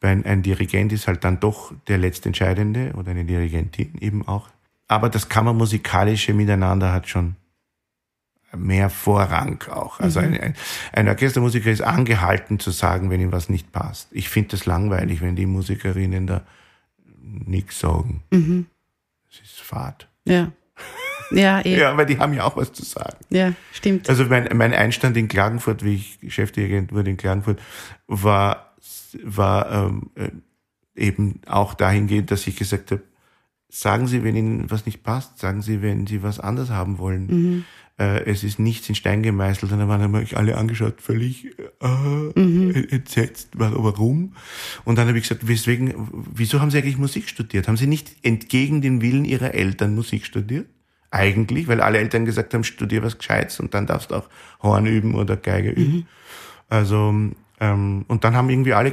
ein, 0.00 0.24
ein 0.24 0.42
Dirigent 0.42 0.92
ist 0.92 1.06
halt 1.06 1.24
dann 1.24 1.40
doch 1.40 1.72
der 1.88 1.98
letztentscheidende 1.98 2.92
oder 2.96 3.10
eine 3.10 3.24
Dirigentin 3.24 3.98
eben 4.00 4.26
auch. 4.26 4.48
Aber 4.88 5.08
das 5.08 5.28
Kammermusikalische 5.28 6.32
Miteinander 6.34 6.92
hat 6.92 7.08
schon 7.08 7.36
mehr 8.56 8.90
Vorrang 8.90 9.62
auch. 9.70 10.00
Also 10.00 10.20
mhm. 10.20 10.38
ein, 10.40 10.54
ein, 10.92 11.08
Orchestermusiker 11.08 11.70
ist 11.70 11.82
angehalten 11.82 12.58
zu 12.58 12.70
sagen, 12.70 13.10
wenn 13.10 13.20
ihm 13.20 13.32
was 13.32 13.48
nicht 13.48 13.72
passt. 13.72 14.08
Ich 14.12 14.28
finde 14.28 14.50
das 14.50 14.66
langweilig, 14.66 15.20
wenn 15.20 15.36
die 15.36 15.46
Musikerinnen 15.46 16.26
da 16.26 16.42
nichts 17.22 17.80
sagen. 17.80 18.22
Mhm. 18.30 18.66
Es 19.30 19.40
ist 19.40 19.60
Fahrt. 19.60 20.08
Ja. 20.24 20.52
Ja, 21.30 21.60
eh. 21.64 21.78
ja, 21.78 21.96
weil 21.96 22.06
die 22.06 22.18
haben 22.18 22.32
ja 22.34 22.44
auch 22.44 22.56
was 22.56 22.72
zu 22.72 22.84
sagen. 22.84 23.16
Ja, 23.30 23.52
stimmt. 23.72 24.08
Also 24.08 24.24
mein, 24.24 24.48
mein 24.54 24.72
Einstand 24.74 25.16
in 25.16 25.28
Klagenfurt, 25.28 25.84
wie 25.84 25.94
ich 26.22 26.34
Chefdirigent 26.34 26.92
wurde 26.92 27.10
in 27.10 27.16
Klagenfurt, 27.16 27.60
war, 28.06 28.74
war 29.22 29.70
ähm, 29.70 30.10
äh, 30.14 30.30
eben 30.96 31.40
auch 31.46 31.74
dahingehend, 31.74 32.30
dass 32.30 32.46
ich 32.46 32.56
gesagt 32.56 32.90
habe, 32.90 33.02
sagen 33.68 34.06
Sie, 34.08 34.24
wenn 34.24 34.34
Ihnen 34.36 34.70
was 34.70 34.86
nicht 34.86 35.02
passt, 35.02 35.38
sagen 35.38 35.62
Sie, 35.62 35.80
wenn 35.82 36.06
Sie 36.06 36.22
was 36.22 36.40
anders 36.40 36.70
haben 36.70 36.98
wollen. 36.98 37.26
Mhm. 37.26 37.64
Äh, 37.98 38.24
es 38.24 38.42
ist 38.42 38.58
nichts 38.58 38.88
in 38.88 38.94
Stein 38.96 39.22
gemeißelt. 39.22 39.70
Und 39.72 39.78
dann 39.78 39.88
waren 39.88 40.10
mich 40.10 40.36
alle 40.36 40.56
angeschaut, 40.56 41.00
völlig 41.00 41.56
äh, 41.80 42.40
Mhm. 42.40 42.86
entsetzt, 42.90 43.50
wa- 43.58 43.72
warum? 43.76 44.34
Und 44.84 44.96
dann 44.98 45.06
habe 45.06 45.18
ich 45.18 45.24
gesagt, 45.28 45.46
weswegen, 45.46 46.08
wieso 46.34 46.60
haben 46.60 46.70
Sie 46.70 46.78
eigentlich 46.78 46.98
Musik 46.98 47.28
studiert? 47.28 47.68
Haben 47.68 47.76
Sie 47.76 47.86
nicht 47.86 48.16
entgegen 48.22 48.80
den 48.80 49.00
Willen 49.02 49.24
Ihrer 49.24 49.54
Eltern 49.54 49.94
Musik 49.94 50.24
studiert? 50.26 50.66
Eigentlich, 51.12 51.66
weil 51.66 51.80
alle 51.80 51.98
Eltern 51.98 52.24
gesagt 52.24 52.54
haben, 52.54 52.62
studier 52.62 53.02
was 53.02 53.18
Gescheites 53.18 53.58
und 53.58 53.74
dann 53.74 53.86
darfst 53.86 54.10
du 54.10 54.16
auch 54.16 54.28
Horn 54.62 54.86
üben 54.86 55.14
oder 55.14 55.36
Geige 55.36 55.70
üben. 55.70 56.06
Also, 56.68 57.12
ähm, 57.60 58.04
und 58.06 58.24
dann 58.24 58.36
haben 58.36 58.48
irgendwie 58.48 58.74
alle 58.74 58.92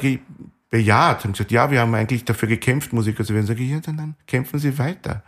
bejaht 0.69 1.25
und 1.25 1.33
gesagt, 1.33 1.51
ja, 1.51 1.69
wir 1.71 1.79
haben 1.79 1.93
eigentlich 1.93 2.25
dafür 2.25 2.49
gekämpft, 2.49 2.91
Musiker 2.91 3.23
zu 3.23 3.33
werden. 3.33 3.45
Sag 3.45 3.59
ich, 3.59 3.69
ja, 3.69 3.79
dann, 3.79 3.97
dann 3.97 4.15
kämpfen 4.25 4.59
Sie 4.59 4.77
weiter. 4.79 5.23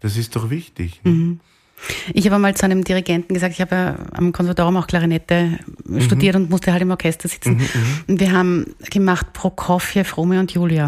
Das 0.00 0.16
ist 0.16 0.36
doch 0.36 0.50
wichtig. 0.50 1.00
Ich 2.14 2.26
habe 2.26 2.38
mal 2.38 2.54
zu 2.54 2.64
einem 2.64 2.84
Dirigenten 2.84 3.34
gesagt, 3.34 3.54
ich 3.54 3.60
habe 3.60 3.74
ja 3.74 3.94
am 4.12 4.32
Konservatorium 4.32 4.76
auch 4.76 4.86
Klarinette 4.86 5.58
studiert 5.98 6.36
und 6.36 6.50
musste 6.50 6.72
halt 6.72 6.82
im 6.82 6.90
Orchester 6.90 7.28
sitzen. 7.28 7.60
Und 8.06 8.20
wir 8.20 8.32
haben 8.32 8.66
gemacht 8.90 9.32
Prokofjew, 9.32 10.04
Romeo 10.16 10.40
und 10.40 10.52
Julia. 10.52 10.86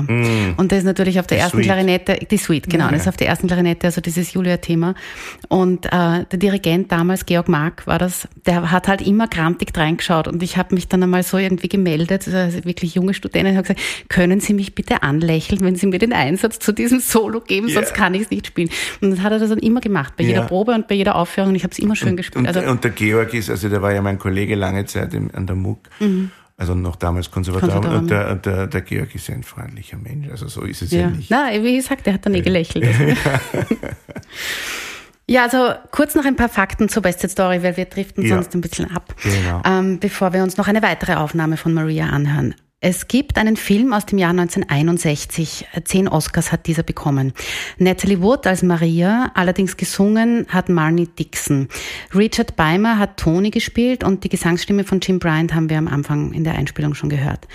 Und 0.57 0.73
das 0.73 0.79
ist 0.81 0.85
natürlich 0.85 1.19
auf 1.21 1.27
der 1.27 1.39
Die 1.39 1.43
ersten 1.43 1.59
Suite. 1.59 1.67
Klarinette, 1.67 2.19
die 2.31 2.37
Suite, 2.37 2.69
genau, 2.69 2.89
das 2.91 3.03
ist 3.03 3.09
auf 3.09 3.17
der 3.17 3.29
ersten 3.29 3.47
Klarinette, 3.47 3.87
also 3.87 4.01
dieses 4.01 4.33
Julia-Thema. 4.33 4.95
Und 5.49 5.87
äh, 5.87 5.91
der 5.91 6.39
Dirigent 6.39 6.93
damals, 6.93 7.27
Georg 7.27 7.49
Mark 7.49 7.87
war 7.87 7.99
das, 7.99 8.29
der 8.47 8.71
hat 8.71 8.89
halt 8.89 9.03
immer 9.03 9.29
grantig 9.29 9.77
reingeschaut 9.77 10.29
und 10.29 10.43
ich 10.43 10.57
habe 10.57 10.75
mich 10.75 10.89
dann 10.89 11.03
einmal 11.03 11.23
so 11.23 11.39
irgendwie 11.39 11.69
gemeldet, 11.69 12.29
also 12.29 12.65
wirklich 12.65 12.95
junge 12.95 13.15
Studentin, 13.15 13.57
habe 13.57 13.63
gesagt, 13.63 13.81
können 14.09 14.41
Sie 14.41 14.55
mich 14.55 14.75
bitte 14.75 15.03
anlächeln, 15.03 15.61
wenn 15.63 15.77
Sie 15.77 15.87
mir 15.87 15.99
den 15.99 16.13
Einsatz 16.13 16.59
zu 16.59 16.73
diesem 16.73 17.01
Solo 17.01 17.41
geben, 17.41 17.69
sonst 17.69 17.91
Ja. 17.91 17.97
kann 17.97 18.15
ich 18.15 18.23
es 18.23 18.31
nicht 18.31 18.47
spielen. 18.47 18.71
Und 19.01 19.11
das 19.11 19.21
hat 19.21 19.33
er 19.33 19.39
das 19.39 19.49
dann 19.51 19.59
immer 19.59 19.81
gemacht, 19.81 20.15
bei 20.17 20.25
jeder 20.25 20.41
Ja. 20.43 20.47
Probe 20.47 20.73
und 20.83 20.89
bei 20.89 20.95
jeder 20.95 21.17
Aufführung. 21.17 21.51
Und 21.51 21.55
ich 21.57 21.65
habe 21.65 21.73
es 21.73 21.79
immer 21.79 21.97
schön 21.97 22.17
gespielt. 22.17 22.39
Und, 22.47 22.47
Also 22.57 22.69
und 22.71 22.85
der 22.85 22.91
Georg 22.91 23.33
ist, 23.35 23.51
also 23.51 23.69
der 23.69 23.81
war 23.83 23.93
ja 23.93 24.03
mein 24.03 24.19
Kollege 24.19 24.55
lange 24.55 24.85
Zeit 24.85 25.15
im, 25.15 25.31
an 25.35 25.47
der 25.47 25.57
MUG, 25.57 25.79
also 26.57 26.75
noch 26.75 26.97
damals 26.97 27.31
Konservatorium. 27.31 27.83
Konservatorium. 27.83 28.35
Und 28.35 28.45
der, 28.47 28.57
der, 28.57 28.67
der 28.67 28.81
Georg 28.83 29.15
ist 29.15 29.31
ein 29.31 29.43
freundlicher 29.43 29.97
Mensch, 29.97 30.29
also 30.31 30.47
so 30.49 30.63
ist 30.63 30.83
es 30.83 30.91
ja, 30.93 31.01
ja. 31.01 31.11
nicht. 31.11 31.31
Na, 31.31 31.49
wie 31.53 31.77
gesagt, 31.77 32.07
er 32.07 32.15
hat 32.15 32.27
dann 32.27 32.35
eh 32.35 32.41
gelächelt. 32.43 32.85
Ja, 35.29 35.45
also 35.45 35.71
kurz 35.93 36.15
noch 36.17 36.25
ein 36.25 36.35
paar 36.37 36.49
Fakten 36.49 36.89
zur 36.89 37.03
Side 37.05 37.29
Story, 37.29 37.63
weil 37.63 37.77
wir 37.77 37.85
driften 37.85 38.25
Ja. 38.27 38.35
sonst 38.35 38.55
ein 38.55 38.61
bisschen 38.61 38.91
ab, 38.91 39.15
Genau. 39.23 39.63
ähm, 39.65 40.01
bevor 40.01 40.33
wir 40.33 40.43
uns 40.43 40.57
noch 40.57 40.67
eine 40.67 40.83
weitere 40.83 41.15
Aufnahme 41.15 41.57
von 41.57 41.73
Maria 41.73 42.07
anhören. 42.09 42.55
Es 42.85 43.07
gibt 43.07 43.39
einen 43.39 43.57
Film 43.57 43.93
aus 43.93 44.07
dem 44.07 44.19
Jahr 44.19 44.31
1961. 44.31 45.69
Zehn 45.85 46.09
Oscars 46.09 46.51
hat 46.51 46.67
dieser 46.67 46.83
bekommen. 46.83 47.33
Natalie 47.79 48.21
Wood 48.21 48.45
als 48.45 48.65
Maria, 48.65 49.31
allerdings 49.35 49.77
gesungen 49.77 50.47
hat 50.49 50.69
Marnie 50.69 51.07
Dixon. 51.07 51.69
Richard 52.13 52.57
Beimer 52.57 52.99
hat 52.99 53.19
Tony 53.19 53.51
gespielt 53.51 54.03
und 54.03 54.25
die 54.25 54.29
Gesangsstimme 54.29 54.83
von 54.83 54.99
Jim 54.99 55.21
Bryant 55.21 55.55
haben 55.55 55.71
wir 55.71 55.79
am 55.79 55.87
Anfang 55.87 56.33
in 56.33 56.43
der 56.43 56.55
Einspielung 56.55 56.95
schon 56.95 57.09
gehört. 57.09 57.47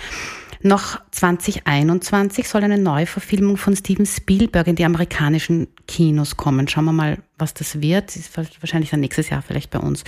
Noch 0.62 0.98
2021 1.10 2.48
soll 2.48 2.64
eine 2.64 2.78
Neuverfilmung 2.78 3.58
von 3.58 3.76
Steven 3.76 4.06
Spielberg 4.06 4.66
in 4.66 4.76
die 4.76 4.86
amerikanischen 4.86 5.68
Kinos 5.86 6.38
kommen. 6.38 6.68
Schauen 6.68 6.86
wir 6.86 6.92
mal, 6.92 7.18
was 7.36 7.52
das 7.52 7.82
wird. 7.82 8.16
Ist 8.16 8.34
wahrscheinlich 8.34 8.90
dann 8.90 9.00
nächstes 9.00 9.28
Jahr 9.28 9.42
vielleicht 9.42 9.70
bei 9.70 9.78
uns. 9.78 10.04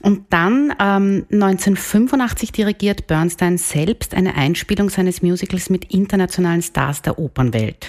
Und 0.00 0.26
dann 0.32 0.72
ähm, 0.80 1.26
1985 1.32 2.52
dirigiert 2.52 3.06
Bernstein 3.06 3.58
selbst 3.58 4.14
eine 4.14 4.34
Einspielung 4.36 4.90
seines 4.90 5.22
Musicals 5.22 5.70
mit 5.70 5.92
internationalen 5.92 6.62
Stars 6.62 7.02
der 7.02 7.18
Opernwelt. 7.18 7.88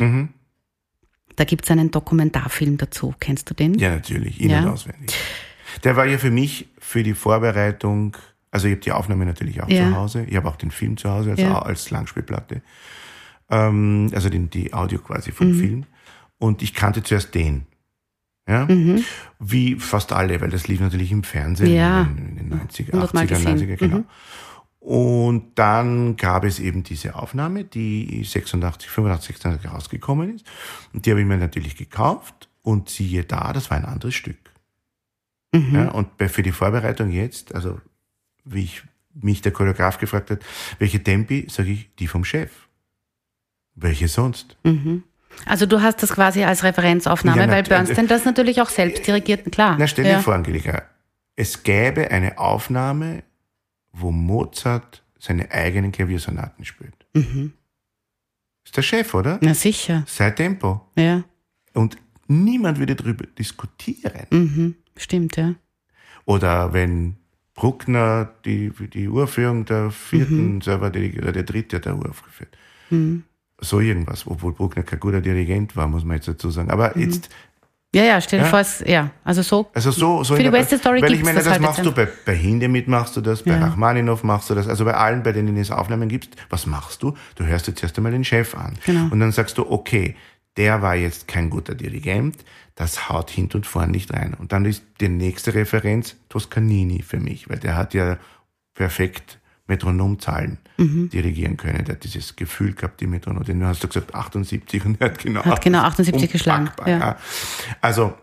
Da 1.36 1.44
gibt's 1.46 1.70
einen 1.72 1.92
Dokumentarfilm 1.92 2.78
dazu. 2.78 3.14
Kennst 3.20 3.50
du 3.50 3.54
den? 3.54 3.76
Ja, 3.76 3.92
natürlich, 3.96 4.42
in- 4.42 4.50
Ja. 4.50 4.60
und 4.64 4.68
auswendig. 4.70 5.16
Der 5.84 5.96
war 5.96 6.06
ja 6.06 6.18
für 6.18 6.32
mich 6.32 6.68
für 6.80 7.04
die 7.04 7.14
Vorbereitung, 7.14 8.18
also 8.52 8.68
ich 8.68 8.74
habe 8.74 8.82
die 8.82 8.92
Aufnahme 8.92 9.26
natürlich 9.26 9.62
auch 9.62 9.70
Ja. 9.70 9.90
zu 9.90 9.96
Hause, 9.96 10.26
ich 10.28 10.36
habe 10.36 10.50
auch 10.50 10.56
den 10.56 10.72
Film 10.72 10.98
zu 10.98 11.10
Hause 11.10 11.32
als, 11.32 11.40
Ja. 11.40 11.62
als 11.62 11.92
Langspielplatte, 11.92 12.62
ähm, 13.50 14.10
also 14.14 14.30
den, 14.30 14.50
die 14.50 14.74
Audio 14.74 15.00
quasi 15.00 15.32
vom 15.32 15.50
Mhm. 15.52 15.60
Film. 15.60 15.86
Und 16.40 16.62
ich 16.64 16.74
kannte 16.74 17.04
zuerst 17.04 17.36
den. 17.36 17.68
Ja? 18.50 18.68
Wie 19.40 19.76
fast 19.76 20.12
alle, 20.12 20.42
weil 20.42 20.50
das 20.50 20.68
lief 20.68 20.80
natürlich 20.80 21.12
im 21.12 21.24
Fernsehen 21.24 21.74
Ja. 21.74 22.02
in, 22.02 22.36
den 22.36 22.54
90er, 22.54 22.92
Hundertmal 22.94 23.26
80er, 23.26 23.28
gesehen. 23.28 23.58
90er, 23.60 23.76
genau. 23.76 24.04
Und 24.80 25.52
dann 25.60 26.16
gab 26.16 26.46
es 26.46 26.60
eben 26.60 26.84
diese 26.84 27.16
Aufnahme, 27.16 27.64
die 27.64 28.24
86, 28.24 28.90
85, 28.90 29.36
86 29.38 29.72
rausgekommen 29.72 30.36
ist. 30.36 30.46
Und 30.94 31.06
die 31.06 31.12
habe 31.12 31.22
ich 31.22 31.28
mir 31.28 31.38
natürlich 31.38 31.76
gekauft. 31.76 32.50
Und 32.62 32.90
siehe 32.90 33.24
da, 33.24 33.54
das 33.54 33.70
war 33.70 33.78
ein 33.78 33.86
anderes 33.86 34.16
Stück. 34.16 34.38
Ja, 35.54 35.90
und 35.90 36.10
für 36.30 36.44
die 36.44 36.52
Vorbereitung 36.52 37.10
jetzt, 37.12 37.56
also 37.56 37.80
wie 38.46 38.64
ich 38.66 38.84
mich 39.14 39.42
der 39.42 39.52
Choreograf 39.52 39.98
gefragt 39.98 40.30
hat, 40.32 40.42
welche 40.78 41.02
Tempi, 41.04 41.48
sage 41.50 41.72
ich, 41.72 41.90
die 41.98 42.08
vom 42.08 42.24
Chef. 42.24 42.52
Welche 43.76 44.08
sonst? 44.08 44.58
Also 45.46 45.66
du 45.66 45.82
hast 45.82 46.04
das 46.04 46.12
quasi 46.12 46.44
als 46.44 46.64
Referenzaufnahme, 46.64 47.42
Ja, 47.42 47.50
weil 47.50 47.64
Bernstein 47.64 48.08
das 48.08 48.26
natürlich 48.26 48.62
auch 48.62 48.70
selbst 48.70 49.06
dirigiert, 49.08 49.52
klar. 49.52 49.76
Na, 49.80 49.88
stell 49.88 50.06
ja. 50.06 50.18
dir 50.18 50.24
vor, 50.24 50.34
Angelika, 50.36 50.84
es 51.36 51.64
gäbe 51.64 52.12
eine 52.12 52.38
Aufnahme, 52.38 53.24
wo 53.94 54.12
Mozart 54.12 55.04
seine 55.18 55.52
eigenen 55.52 55.92
Klaviersonaten 55.92 56.66
spielt. 56.66 56.94
Ist 57.14 58.78
der 58.78 58.82
Chef, 58.82 59.14
oder? 59.14 59.40
Na 59.42 59.54
sicher, 59.54 60.04
Sei 60.08 60.32
Tempo. 60.32 60.82
ja. 60.96 61.24
Und 61.74 61.98
niemand 62.28 62.80
würde 62.80 62.96
darüber 62.96 63.26
diskutieren. 63.38 64.26
Mhm. 64.32 64.76
Stimmt, 64.98 65.38
ja. 65.38 65.56
Oder 66.26 66.74
wenn 66.74 67.16
Bruckner 67.54 68.30
die, 68.46 68.72
die 68.94 69.08
Urführung 69.08 69.66
der 69.66 69.92
vierten 69.92 70.62
Server 70.62 70.88
oder 70.88 71.32
der 71.32 71.44
dritte 71.44 71.80
der 71.80 71.96
Uraufgeführt. 71.96 72.58
So 73.62 73.80
irgendwas, 73.80 74.26
obwohl 74.26 74.54
Bruckner 74.54 74.84
kein 74.84 75.00
guter 75.00 75.22
Dirigent 75.22 75.76
war, 75.76 75.88
muss 75.88 76.04
man 76.06 76.16
jetzt 76.18 76.28
dazu 76.28 76.50
sagen. 76.50 76.72
Aber 76.72 76.98
jetzt, 76.98 77.30
Ja, 77.94 78.04
ja, 78.04 78.22
stell 78.22 78.40
dir 78.40 78.46
Ja. 78.46 78.50
vor, 78.52 78.60
es, 78.60 78.84
ja, 78.86 79.10
also 79.24 79.42
so. 79.42 79.68
also 79.74 79.90
so, 79.90 80.24
so 80.24 80.36
Für 80.36 80.44
die 80.44 80.52
West 80.52 80.78
Story 80.78 81.02
Weil 81.02 81.14
ich 81.14 81.24
meine, 81.24 81.36
das 81.38 81.46
das 81.46 81.54
halt 81.54 81.62
machst 81.64 81.80
jetzt 81.80 81.88
du 81.88 81.92
bei, 81.92 82.08
bei 82.24 82.36
Hindemith 82.36 82.88
machst 82.88 83.18
du 83.18 83.22
das, 83.22 83.42
bei 83.42 83.52
Ja. 83.54 83.66
Rachmaninoff 83.66 84.24
machst 84.24 84.50
du 84.52 84.54
das, 84.56 84.68
also 84.68 84.86
bei 84.86 84.94
allen, 84.94 85.24
bei 85.24 85.32
denen 85.32 85.58
es 85.58 85.72
Aufnahmen 85.72 86.08
gibt, 86.08 86.36
was 86.52 86.68
machst 86.68 87.02
du? 87.02 87.16
Du 87.36 87.46
hörst 87.46 87.66
dir 87.68 87.74
zuerst 87.74 87.98
einmal 87.98 88.12
den 88.12 88.24
Chef 88.24 88.54
an. 88.56 88.78
Genau. 88.86 89.12
Und 89.12 89.20
dann 89.20 89.32
sagst 89.32 89.58
du, 89.58 89.70
okay, 89.70 90.16
der 90.56 90.84
war 90.84 90.96
jetzt 90.96 91.28
kein 91.28 91.50
guter 91.50 91.74
Dirigent, 91.74 92.38
das 92.76 93.10
haut 93.10 93.32
hint 93.32 93.56
und 93.56 93.66
vorn 93.66 93.90
nicht 93.90 94.14
rein. 94.14 94.36
Und 94.36 94.52
dann 94.52 94.66
ist 94.66 94.84
die 95.02 95.10
nächste 95.10 95.56
Referenz 95.56 96.16
Toscanini 96.30 97.02
für 97.02 97.20
mich, 97.20 97.50
weil 97.50 97.58
der 97.58 97.76
hat 97.76 97.96
ja 97.96 98.18
perfekt 98.76 99.39
Metronomzahlen 99.70 100.58
Mhm. 100.78 101.10
dirigieren 101.10 101.58
können. 101.58 101.86
Der 101.86 101.96
hat 101.96 102.04
dieses 102.04 102.36
Gefühl 102.36 102.74
gehabt, 102.74 103.00
die 103.02 103.08
Metronom. 103.08 103.44
Den 103.44 103.64
hast 103.66 103.84
du 103.84 103.88
gesagt 103.88 104.14
78 104.16 104.86
und 104.86 105.00
er 105.02 105.12
hat 105.12 105.20
genau, 105.20 105.44
Hat 105.46 105.62
genau 105.62 105.84
78 105.84 106.32
geschlagen, 106.32 106.70
ja. 106.86 107.18
Also, 107.82 108.14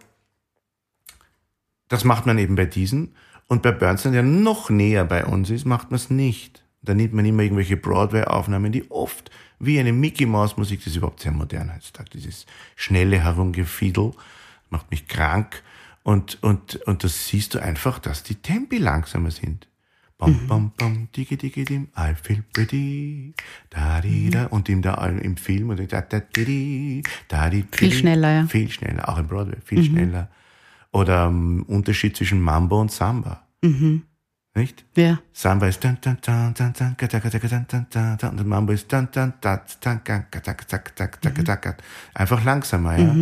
das 1.88 2.04
macht 2.04 2.26
man 2.26 2.38
eben 2.38 2.54
bei 2.56 2.66
diesen. 2.66 3.14
Und 3.46 3.62
bei 3.62 3.72
Bernstein, 3.72 4.12
der 4.12 4.22
noch 4.22 4.70
näher 4.70 5.04
bei 5.04 5.24
uns 5.24 5.50
ist, 5.50 5.64
macht 5.66 5.90
man 5.90 5.96
es 5.96 6.11
nicht. 6.11 6.64
Da 6.82 6.94
nimmt 6.94 7.14
man 7.14 7.24
immer 7.24 7.42
irgendwelche 7.42 7.76
Broadway-Aufnahmen, 7.76 8.72
die 8.72 8.90
oft 8.90 9.30
wie 9.59 9.78
eine 9.78 9.92
Mickey-Maus-Musik, 9.92 10.80
das 10.80 10.88
ist 10.88 10.96
überhaupt 10.96 11.20
sehr 11.20 11.32
modern 11.32 11.74
heutzutage, 11.74 12.11
dieses 12.11 12.46
schnelle 12.74 13.20
Herumgefiedel, 13.20 14.12
macht 14.70 14.90
mich 14.90 15.09
krank. 15.09 15.62
Und, 16.02 16.42
und, 16.42 16.76
und 16.87 17.04
das 17.04 17.28
siehst 17.28 17.54
du 17.54 17.59
einfach, 17.59 17.98
dass 17.98 18.22
die 18.22 18.37
Tempi 18.37 18.78
langsamer 18.78 19.30
sind. 19.30 19.66
Bam, 20.18 20.46
bam, 20.48 20.72
bam, 20.79 21.09
digi, 21.14 21.37
digi, 21.37 21.64
dim, 21.66 21.88
I 21.94 22.14
feel 22.14 22.42
pretty, 22.55 23.35
da, 23.68 24.00
di, 24.00 24.31
da, 24.31 24.46
und 24.46 24.66
im, 24.70 24.81
da, 24.81 24.94
im 25.09 25.37
Film, 25.37 25.68
und 25.68 25.92
da, 25.92 26.00
da, 26.00 26.20
di, 26.20 26.44
di, 26.46 27.02
da, 27.29 27.50
di, 27.50 27.64
Viel 27.70 27.92
schneller, 27.92 28.33
ja. 28.33 28.46
Viel 28.46 28.70
schneller, 28.70 29.07
auch 29.11 29.18
im 29.18 29.26
Broadway, 29.29 29.59
viel 29.62 29.85
schneller. 29.85 30.31
Oder 30.90 31.26
ähm, 31.26 31.64
Unterschied 31.68 32.16
zwischen 32.16 32.40
Mambo 32.40 32.81
und 32.81 32.90
Samba. 32.90 33.46
Nicht? 34.55 34.87
Ja. 34.96 35.20
Samba 35.35 35.66
ist 35.66 35.85
dann, 35.85 35.98
dann, 36.00 36.16
dann, 36.22 36.55
dann, 36.55 36.94
gata, 36.96 37.18
gata, 37.18 37.37
gata, 37.38 37.66
dann, 37.68 37.87
dann, 37.90 38.16
dann, 38.16 38.38
und 38.38 38.46
Mambo 38.48 38.72
ist 38.72 38.90
dann, 38.90 39.09
dann, 39.12 39.35
dann, 39.42 39.61
dann, 39.83 40.00
gata, 40.02 40.55
gata, 40.55 40.79
gata, 40.79 41.07
gata, 41.31 41.55
gata. 41.57 41.85
Einfach 42.14 42.42
langsamer, 42.42 42.96
ja. 42.96 43.14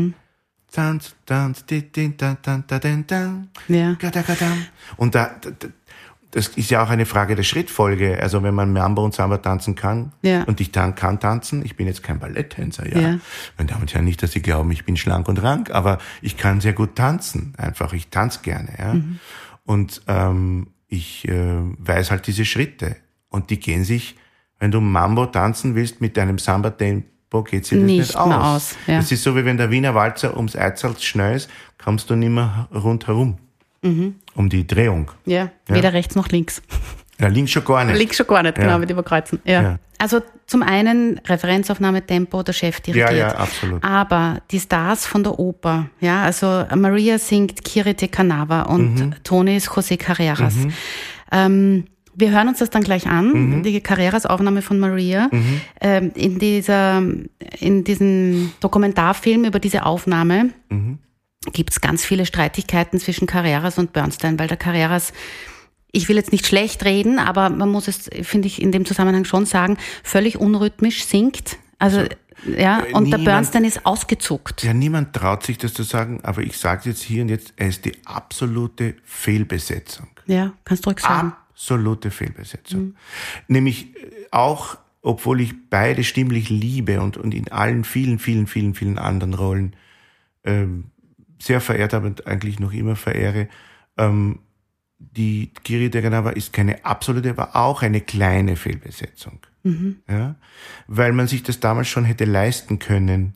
Tanz, 0.70 1.16
tanz, 1.26 1.64
di, 1.66 1.82
di, 1.90 2.16
dann, 2.16 2.36
dann, 2.42 2.62
dann, 2.68 2.80
dann, 2.80 3.06
dann. 3.08 3.48
Ja. 3.66 3.96
Und 4.96 5.14
da, 5.16 5.36
da, 5.40 5.50
da- 5.50 5.68
das 6.34 6.48
ist 6.48 6.70
ja 6.70 6.82
auch 6.82 6.90
eine 6.90 7.06
Frage 7.06 7.36
der 7.36 7.44
Schrittfolge. 7.44 8.18
Also 8.20 8.42
wenn 8.42 8.54
man 8.54 8.72
Mambo 8.72 9.04
und 9.04 9.14
Samba 9.14 9.38
tanzen 9.38 9.74
kann 9.74 10.12
Ja. 10.22 10.42
und 10.44 10.60
ich 10.60 10.72
tan 10.72 10.94
kann 10.94 11.20
tanzen, 11.20 11.64
ich 11.64 11.76
bin 11.76 11.86
jetzt 11.86 12.02
kein 12.02 12.18
Balletttänzer, 12.18 12.88
ja. 12.88 12.98
Ja. 13.00 13.18
Meine 13.56 13.70
Damen 13.70 13.82
und 13.82 13.94
Herren, 13.94 14.04
nicht, 14.04 14.22
dass 14.22 14.32
Sie 14.32 14.42
glauben, 14.42 14.70
ich 14.72 14.84
bin 14.84 14.96
schlank 14.96 15.28
und 15.28 15.42
rank, 15.42 15.70
aber 15.70 15.98
ich 16.22 16.36
kann 16.36 16.60
sehr 16.60 16.72
gut 16.72 16.96
tanzen. 16.96 17.54
Einfach, 17.56 17.92
ich 17.92 18.08
tanze 18.08 18.40
gerne, 18.42 18.68
ja. 18.78 18.96
Und 19.64 20.02
ähm, 20.08 20.68
ich 20.88 21.28
äh, 21.28 21.34
weiß 21.78 22.10
halt 22.10 22.26
diese 22.26 22.44
Schritte. 22.44 22.96
Und 23.28 23.50
die 23.50 23.58
gehen 23.60 23.84
sich, 23.84 24.16
wenn 24.58 24.70
du 24.70 24.80
Mambo 24.80 25.26
tanzen 25.26 25.74
willst 25.74 26.00
mit 26.00 26.16
deinem 26.16 26.38
Samba-Tempo 26.38 27.08
Tempo 27.34 27.42
geht 27.42 27.66
sie 27.66 27.76
das 27.76 27.84
Nicht 27.84 27.98
nicht, 27.98 28.16
aus. 28.16 28.32
aus, 28.32 28.76
ja. 28.86 28.96
Das 28.98 29.10
ist 29.10 29.22
so, 29.24 29.34
wie 29.36 29.44
wenn 29.44 29.56
der 29.56 29.70
Wiener 29.70 29.94
Walzer 29.94 30.36
ums 30.36 30.54
Eizelz 30.56 31.02
schnell 31.02 31.34
ist, 31.36 31.50
kommst 31.82 32.08
du 32.10 32.14
nicht 32.16 32.30
mehr 32.30 32.68
rundherum. 32.72 33.38
Mhm. 33.84 34.14
Um 34.34 34.48
die 34.48 34.66
Drehung. 34.66 35.10
Ja, 35.26 35.50
Ja. 35.68 35.74
weder 35.76 35.92
rechts 35.92 36.16
noch 36.16 36.28
links. 36.28 36.62
Ja, 37.20 37.28
links 37.28 37.52
schon 37.52 37.64
gar 37.64 37.84
nicht. 37.84 37.96
Links 37.96 38.16
schon 38.16 38.26
gar 38.26 38.42
nicht, 38.42 38.56
genau, 38.56 38.70
Ja. 38.70 38.78
mit 38.78 38.90
überkreuzen. 38.90 39.38
Ja. 39.44 39.62
Ja. 39.62 39.78
Also 39.98 40.20
zum 40.46 40.62
einen 40.64 41.20
Referenzaufnahme, 41.24 42.04
Tempo, 42.04 42.42
der 42.42 42.52
Chef 42.52 42.80
dirigiert. 42.80 43.12
Ja, 43.12 43.16
ja, 43.16 43.28
absolut. 43.36 43.84
Aber 43.84 44.38
die 44.50 44.58
Stars 44.58 45.06
von 45.06 45.22
der 45.22 45.38
Oper, 45.38 45.88
ja, 46.00 46.22
also 46.24 46.64
Maria 46.74 47.18
singt 47.18 47.62
Kirite 47.64 48.08
Canava 48.08 48.62
und 48.62 48.94
Mhm. 48.96 49.14
Toni 49.22 49.56
ist 49.56 49.68
José 49.68 49.96
Carreras. 49.96 50.54
Ähm, 51.30 51.84
wir 52.16 52.30
hören 52.30 52.48
uns 52.48 52.58
das 52.58 52.70
dann 52.70 52.82
gleich 52.82 53.06
an, 53.06 53.28
Mhm. 53.58 53.62
die 53.62 53.80
Carreras-Aufnahme 53.80 54.62
von 54.62 54.78
Maria. 54.78 55.28
Ähm, 55.80 56.10
in, 56.14 56.38
dieser, 56.38 57.02
in 57.60 57.84
diesem 57.84 58.52
Dokumentarfilm 58.60 59.44
über 59.44 59.58
diese 59.60 59.84
Aufnahme 59.86 60.50
Mhm. 60.68 60.98
Gibt 61.52 61.70
es 61.70 61.80
ganz 61.80 62.04
viele 62.04 62.26
Streitigkeiten 62.26 62.98
zwischen 62.98 63.26
Carreras 63.26 63.78
und 63.78 63.92
Bernstein, 63.92 64.38
weil 64.38 64.48
der 64.48 64.56
Carreras 64.56 65.12
ich 65.94 66.08
will 66.08 66.16
jetzt 66.16 66.32
nicht 66.32 66.46
schlecht 66.46 66.84
reden, 66.84 67.20
aber 67.20 67.50
man 67.50 67.68
muss 67.70 67.86
es, 67.86 68.10
finde 68.22 68.48
ich, 68.48 68.60
in 68.60 68.72
dem 68.72 68.84
Zusammenhang 68.84 69.24
schon 69.24 69.46
sagen, 69.46 69.78
völlig 70.02 70.36
unrhythmisch 70.38 71.04
singt. 71.04 71.56
Also, 71.78 72.04
ja, 72.58 72.80
äh, 72.80 72.92
und 72.92 73.04
der 73.10 73.18
niemand- 73.18 73.24
Bernstein 73.24 73.64
ist 73.64 73.86
ausgezuckt. 73.86 74.64
Ja, 74.64 74.74
niemand 74.74 75.14
traut 75.14 75.44
sich 75.44 75.56
das 75.56 75.72
zu 75.72 75.84
sagen, 75.84 76.18
aber 76.24 76.42
ich 76.42 76.58
sage 76.58 76.88
jetzt 76.90 77.02
hier 77.02 77.22
und 77.22 77.28
jetzt, 77.28 77.54
er 77.56 77.68
ist 77.68 77.84
die 77.84 77.92
absolute 78.04 78.96
Fehlbesetzung. 79.04 80.08
Ja, 80.26 80.52
kannst 80.64 80.84
du 80.84 80.90
ruhig 80.90 80.98
sagen. 80.98 81.32
Absolute 81.52 82.10
Fehlbesetzung. 82.10 82.96
Nämlich 83.46 83.94
äh, 83.96 84.10
auch, 84.32 84.76
obwohl 85.00 85.40
ich 85.40 85.54
beide 85.70 86.02
stimmlich 86.02 86.50
liebe 86.50 87.00
und, 87.00 87.16
und 87.16 87.32
in 87.34 87.52
allen 87.52 87.84
vielen, 87.84 88.18
vielen, 88.18 88.48
vielen, 88.48 88.74
vielen 88.74 88.98
anderen 88.98 89.34
Rollen 89.34 89.76
ähm, 90.42 90.90
sehr 91.38 91.60
verehrt 91.60 91.92
habe 91.92 92.06
und 92.06 92.26
eigentlich 92.26 92.60
noch 92.60 92.72
immer 92.72 92.96
verehre, 92.96 93.48
ähm, 93.96 94.40
die 94.98 95.50
Kiri 95.64 95.90
Deganava 95.90 96.30
ist 96.30 96.52
keine 96.52 96.84
absolute, 96.84 97.30
aber 97.30 97.56
auch 97.56 97.82
eine 97.82 98.00
kleine 98.00 98.56
Fehlbesetzung. 98.56 99.40
Ja? 100.08 100.36
Weil 100.86 101.12
man 101.12 101.26
sich 101.26 101.42
das 101.42 101.60
damals 101.60 101.88
schon 101.88 102.04
hätte 102.04 102.24
leisten 102.24 102.78
können, 102.78 103.34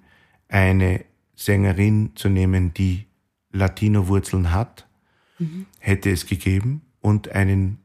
eine 0.48 1.04
Sängerin 1.34 2.12
zu 2.14 2.28
nehmen, 2.28 2.72
die 2.74 3.06
Latino-Wurzeln 3.52 4.52
hat, 4.52 4.86
hätte 5.78 6.10
es 6.10 6.26
gegeben 6.26 6.82
und 7.00 7.30
einen 7.30 7.78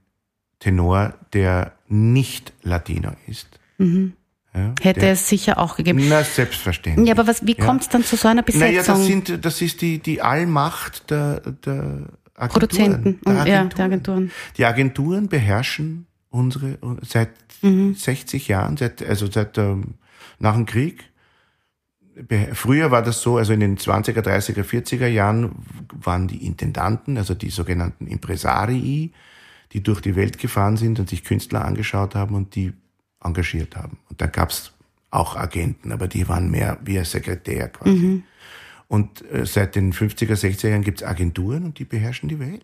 Tenor, 0.60 1.13
der 1.34 1.73
nicht 1.88 2.54
Latino 2.63 3.12
ist. 3.28 3.60
Ja, 4.56 4.76
Hätte 4.82 5.00
der, 5.00 5.12
es 5.13 5.28
sicher 5.28 5.58
auch 5.58 5.76
gegeben. 5.76 6.04
Na, 6.10 6.24
selbstverständlich. 6.24 7.08
Ja, 7.08 7.16
aber 7.16 7.28
was, 7.28 7.46
wie 7.46 7.56
Ja. 7.58 7.66
kommt 7.66 7.82
es 7.82 7.89
dann 7.89 8.04
zu 8.04 8.16
so 8.16 8.28
einer 8.28 8.44
Besetzung? 8.44 8.68
Naja, 8.68 8.84
das, 8.84 9.06
sind, 9.06 9.46
das 9.46 9.62
ist 9.62 9.82
die, 9.82 9.98
die 10.00 10.22
Allmacht 10.22 11.10
der, 11.10 11.39
der 11.39 12.08
Agenturen. 12.36 12.50
Produzenten 12.50 13.20
der 13.26 13.32
und 13.42 13.48
ja, 13.48 13.63
der 13.66 13.86
Agenturen. 13.86 14.32
Die 14.58 14.66
Agenturen 14.66 15.28
beherrschen 15.28 16.06
unsere 16.30 16.78
seit 17.02 17.30
Mhm. 17.63 17.96
60 17.96 18.50
Jahren, 18.50 18.76
seit, 18.76 19.02
also 19.08 19.32
seit 19.32 19.58
ähm, 19.58 19.96
nach 20.39 20.54
dem 20.54 20.66
Krieg. 20.66 21.06
Früher 22.54 22.92
war 22.92 23.02
das 23.02 23.22
so, 23.22 23.38
also 23.38 23.54
in 23.54 23.60
den 23.62 23.78
20er, 23.78 24.20
30er, 24.22 24.63
40er 24.63 25.08
Jahren 25.08 25.56
waren 25.94 26.28
die 26.28 26.46
Intendanten, 26.46 27.18
also 27.18 27.34
die 27.34 27.50
sogenannten 27.50 28.06
Impresarii, 28.06 29.13
die 29.72 29.82
durch 29.82 30.02
die 30.02 30.16
Welt 30.16 30.38
gefahren 30.38 30.78
sind 30.78 31.00
und 31.00 31.10
sich 31.10 31.24
Künstler 31.24 31.66
angeschaut 31.66 32.13
haben 32.13 32.36
und 32.36 32.54
die 32.56 32.74
engagiert 33.24 33.76
haben. 33.76 33.98
Und 34.10 34.22
da 34.22 34.28
gab's 34.28 34.72
auch 35.12 35.36
Agenten, 35.36 35.92
aber 35.92 36.08
die 36.08 36.28
waren 36.28 36.50
mehr 36.50 36.78
wie 36.84 36.98
ein 36.98 37.06
Sekretär 37.06 37.70
quasi. 37.70 37.92
Mhm. 37.92 38.24
Und 38.88 39.24
äh, 39.32 39.46
seit 39.46 39.76
den 39.76 39.94
50er, 39.94 40.34
60er 40.34 40.70
Jahren 40.70 40.82
gibt's 40.84 41.04
Agenturen 41.04 41.64
und 41.66 41.80
die 41.80 41.86
beherrschen 41.86 42.30
die 42.30 42.40
Welt. 42.40 42.62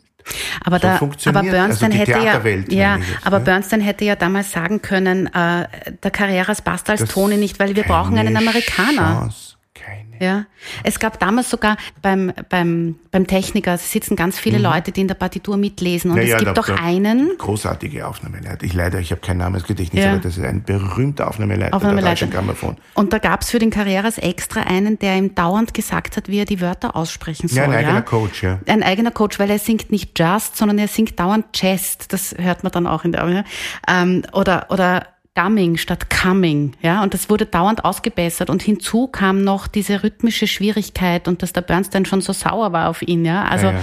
Aber, 0.63 0.77
So 0.77 0.81
da, 0.83 0.89
aber 0.89 0.97
funktioniert 0.99 1.51
Bernstein 1.51 1.91
also 1.91 2.01
hätte 2.01 2.11
ja, 2.11 2.41
ja, 2.69 2.97
jetzt, 2.97 3.07
aber 3.25 3.39
ne? 3.39 3.45
Bernstein 3.45 3.81
hätte 3.81 4.05
ja 4.05 4.15
damals 4.15 4.51
sagen 4.51 4.81
können, 4.81 5.27
äh, 5.27 5.67
der 6.03 6.11
Carreras 6.11 6.61
passt 6.61 6.89
als 6.89 7.01
Das- 7.01 7.09
Toni 7.09 7.37
nicht, 7.37 7.57
weil 7.59 7.75
wir 7.75 7.83
brauchen 7.83 8.17
einen 8.17 8.35
Amerikaner. 8.35 9.21
Chance, 9.21 9.55
keine. 9.73 10.08
Ja, 10.19 10.45
es 10.83 10.99
gab 10.99 11.19
damals 11.19 11.49
sogar 11.49 11.77
beim, 12.01 12.33
beim, 12.49 12.95
beim 13.11 13.25
Techniker 13.27 13.77
sitzen 13.77 14.15
ganz 14.15 14.37
viele 14.37 14.57
Leute, 14.57 14.91
die 14.91 15.01
in 15.01 15.07
der 15.07 15.15
Partitur 15.15 15.57
mitlesen. 15.57 16.11
Und 16.11 16.17
Mhm. 16.17 16.23
Ja, 16.23 16.27
ja, 16.29 16.37
es 16.37 16.43
gibt 16.43 16.57
doch 16.57 16.69
einen, 16.69 17.37
Großartige 17.37 18.05
Aufnahmeleiter. 18.07 18.65
Ich 18.65 18.73
leider, 18.73 18.99
ich 18.99 19.11
habe 19.11 19.21
kein 19.21 19.37
Namensgedächtnis, 19.37 20.03
Ja. 20.03 20.11
aber 20.11 20.19
das 20.19 20.37
ist 20.37 20.43
ein 20.43 20.63
berühmter 20.63 21.27
Aufnahmeleiter, 21.27 21.75
Aufnahmeleiter. 21.75 22.25
der 22.25 22.35
Grammophon. 22.35 22.77
und 22.93 23.13
da 23.13 23.17
gab's 23.19 23.49
für 23.51 23.59
den 23.59 23.69
Carreras 23.69 24.17
extra 24.17 24.61
einen, 24.61 24.99
der 24.99 25.15
ihm 25.15 25.35
dauernd 25.35 25.73
gesagt 25.73 26.17
hat, 26.17 26.27
wie 26.27 26.39
er 26.39 26.45
die 26.45 26.59
Wörter 26.61 26.95
aussprechen 26.95 27.47
soll. 27.47 27.57
Ja, 27.59 27.63
ein 27.63 27.73
eigener 27.73 27.93
ja? 27.95 28.01
Coach, 28.01 28.43
ja. 28.43 28.59
Ein 28.67 28.83
eigener 28.83 29.11
Coach, 29.11 29.39
weil 29.39 29.49
er 29.49 29.59
singt 29.59 29.91
nicht 29.91 30.17
just, 30.19 30.57
sondern 30.57 30.77
er 30.77 30.87
singt 30.87 31.19
dauernd 31.19 31.53
Chest. 31.53 32.11
Das 32.13 32.35
hört 32.37 32.63
man 32.63 32.71
dann 32.71 32.87
auch 32.87 33.05
in 33.05 33.11
der, 33.13 33.45
ähm, 33.87 34.23
oder, 34.33 34.67
oder 34.69 35.05
Gumming 35.39 35.77
statt 35.77 36.09
Coming, 36.09 36.73
ja. 36.81 37.01
Und 37.03 37.13
das 37.13 37.29
wurde 37.29 37.45
dauernd 37.45 37.85
ausgebessert. 37.85 38.49
Und 38.49 38.61
hinzu 38.61 39.07
kam 39.07 39.43
noch 39.43 39.67
diese 39.67 40.03
rhythmische 40.03 40.47
Schwierigkeit 40.47 41.27
und 41.27 41.41
dass 41.41 41.53
der 41.53 41.61
Bernstein 41.61 42.05
schon 42.05 42.21
so 42.21 42.33
sauer 42.33 42.73
war 42.73 42.89
auf 42.89 43.01
ihn, 43.01 43.23
ja. 43.23 43.45
Also, 43.45 43.67
ja, 43.67 43.73
ja. 43.73 43.79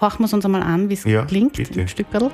horchen 0.00 0.20
wir 0.20 0.26
es 0.26 0.32
uns 0.32 0.44
einmal 0.44 0.62
an, 0.62 0.88
wie 0.88 0.94
es 0.94 1.04
Ja, 1.04 1.24
klingt, 1.24 1.54
bitte. 1.54 1.80
im 1.80 1.88
Stückerl. 1.88 2.30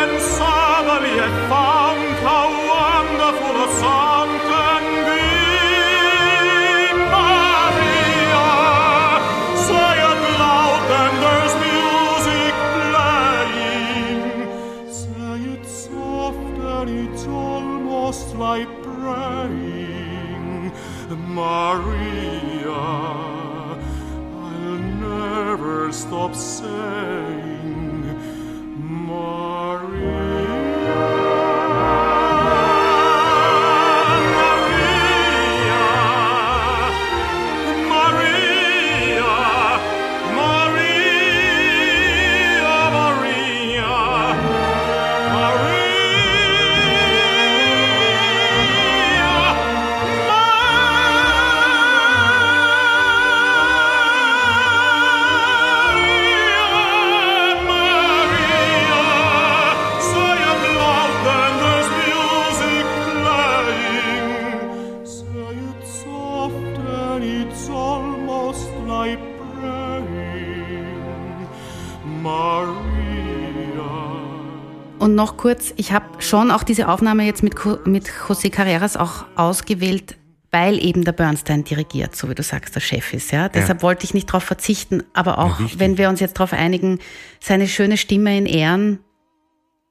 and 0.00 0.20
suddenly 0.20 1.20
I 1.20 1.48
found 1.48 1.83
noch 75.24 75.38
kurz, 75.38 75.72
ich 75.76 75.92
habe 75.92 76.04
schon 76.22 76.50
auch 76.50 76.62
diese 76.64 76.86
Aufnahme 76.88 77.24
jetzt 77.24 77.42
mit, 77.42 77.54
mit 77.86 78.10
José 78.28 78.50
Carreras 78.50 78.94
auch 78.98 79.24
ausgewählt, 79.36 80.16
weil 80.50 80.78
eben 80.84 81.02
der 81.02 81.12
Bernstein 81.12 81.64
dirigiert, 81.64 82.14
so 82.14 82.28
wie 82.28 82.34
du 82.34 82.42
sagst, 82.42 82.76
der 82.76 82.80
Chef 82.80 83.14
ist. 83.14 83.32
Ja? 83.32 83.48
Deshalb 83.48 83.82
wollte 83.82 84.04
ich 84.04 84.12
nicht 84.12 84.28
darauf 84.28 84.44
verzichten, 84.44 85.02
aber 85.14 85.38
auch, 85.38 85.58
wichtig. 85.60 85.78
wenn 85.80 85.96
wir 85.96 86.10
uns 86.10 86.20
jetzt 86.20 86.34
darauf 86.38 86.52
einigen, 86.52 86.98
seine 87.40 87.66
schöne 87.68 87.96
Stimme 87.96 88.36
in 88.36 88.44
Ehren, 88.44 88.98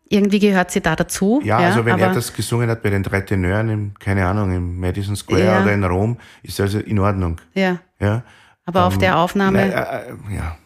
irgendwie 0.07 0.37
gehört 0.37 0.69
sie 0.69 0.81
da 0.81 0.95
dazu. 0.95 1.41
Ja, 1.43 1.57
also 1.57 1.83
wenn 1.83 1.97
er 1.97 2.13
das 2.13 2.31
gesungen 2.33 2.69
hat 2.69 2.83
bei 2.83 2.91
den 2.91 3.01
drei 3.01 3.21
Tenören, 3.21 3.69
im, 3.69 3.93
keine 3.97 4.27
Ahnung, 4.27 4.51
im 4.55 4.79
Madison 4.79 5.15
Square 5.15 5.43
Ja. 5.43 5.61
oder 5.63 5.73
in 5.73 5.83
Rom, 5.83 6.17
ist 6.43 6.61
also 6.61 6.77
in 6.79 6.99
Ordnung. 6.99 7.41
Ja, 7.55 7.79
Ja. 7.99 8.23
aber 8.65 8.85
auf 8.85 8.99
der 8.99 9.17
Aufnahme, 9.17 9.57
Nein, 9.57 9.71
äh, 9.71 10.33
äh, 10.33 10.35
ja, 10.35 10.57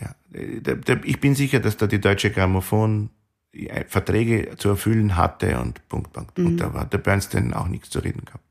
ja. 0.00 0.14
Äh, 0.32 0.98
Ich 1.04 1.20
bin 1.20 1.34
sicher, 1.34 1.60
dass 1.60 1.76
da 1.76 1.86
die 1.86 2.00
Deutsche 2.00 2.30
Grammophon 2.30 3.10
Verträge 3.86 4.56
zu 4.56 4.68
erfüllen 4.68 5.16
hatte 5.16 5.58
und 5.60 5.86
Punkt, 5.88 6.12
Punkt. 6.12 6.38
Mhm. 6.38 6.46
Und 6.46 6.56
da 6.58 6.74
war 6.74 6.84
der 6.84 6.98
Bernstein 6.98 7.54
auch 7.54 7.68
nichts 7.68 7.90
zu 7.90 7.98
reden 8.00 8.22
gehabt. 8.24 8.44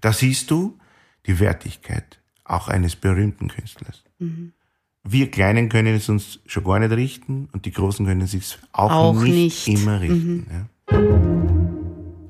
Da 0.00 0.12
siehst 0.12 0.50
du 0.50 0.78
die 1.26 1.40
Wertigkeit 1.40 2.18
auch 2.44 2.68
eines 2.68 2.96
berühmten 2.96 3.48
Künstlers. 3.48 4.04
Mhm. 4.18 4.52
wir 5.04 5.30
Kleinen 5.30 5.68
können 5.68 5.94
es 5.94 6.08
uns 6.08 6.40
schon 6.46 6.64
gar 6.64 6.78
nicht 6.80 6.90
richten 6.92 7.48
und 7.52 7.66
die 7.66 7.70
Großen 7.72 8.04
können 8.04 8.22
es 8.22 8.32
sich 8.32 8.58
auch, 8.72 8.90
Auch 8.90 9.22
nicht, 9.22 9.66
nicht. 9.66 9.68
immer 9.68 10.00
richten. 10.00 10.46
Ja. 10.50 10.98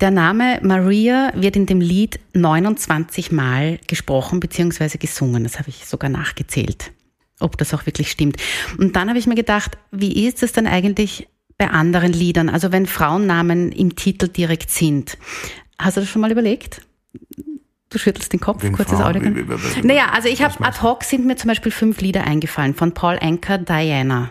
Der 0.01 0.11
Name 0.12 0.61
Maria 0.62 1.33
wird 1.35 1.57
in 1.57 1.66
dem 1.66 1.81
Lied 1.81 2.21
29 2.35 3.33
Mal 3.33 3.79
gesprochen 3.88 4.38
bzw. 4.38 4.97
gesungen. 4.99 5.42
Das 5.42 5.59
habe 5.59 5.71
ich 5.71 5.87
sogar 5.87 6.09
nachgezählt, 6.09 6.92
ob 7.40 7.57
das 7.59 7.75
auch 7.75 7.85
wirklich 7.87 8.11
stimmt. 8.11 8.37
Und 8.79 8.94
dann 8.94 9.09
habe 9.09 9.18
ich 9.18 9.27
mir 9.27 9.35
gedacht, 9.35 9.77
wie 9.90 10.27
ist 10.27 10.42
es 10.42 10.53
denn 10.53 10.66
eigentlich 10.68 11.27
bei 11.59 11.68
anderen 11.71 12.12
Liedern? 12.12 12.49
Also 12.49 12.73
wenn 12.73 12.87
Frauennamen 12.87 13.73
im 13.73 13.97
Titel 13.97 14.29
direkt 14.29 14.71
sind. 14.71 15.18
Hast 15.79 15.97
du 15.97 16.01
das 16.01 16.09
schon 16.09 16.23
mal 16.23 16.31
überlegt? 16.33 16.83
Du 17.90 17.99
schüttelst 17.99 18.33
den 18.33 18.40
Kopf, 18.40 18.62
Wenn 18.62 18.73
kurzes 18.73 19.01
Audio. 19.01 19.23
Naja, 19.83 20.11
also 20.12 20.29
ich 20.29 20.42
habe 20.42 20.62
ad 20.64 20.83
hoc 20.83 21.05
sind 21.05 21.25
mir 21.27 21.37
zum 21.37 21.49
Beispiel 21.49 21.73
fünf 21.73 22.01
Lieder 22.01 22.25
eingefallen 22.25 22.75
von 22.75 22.92
Paul 22.92 23.18
Anker, 23.21 23.59
Diana. 23.59 24.31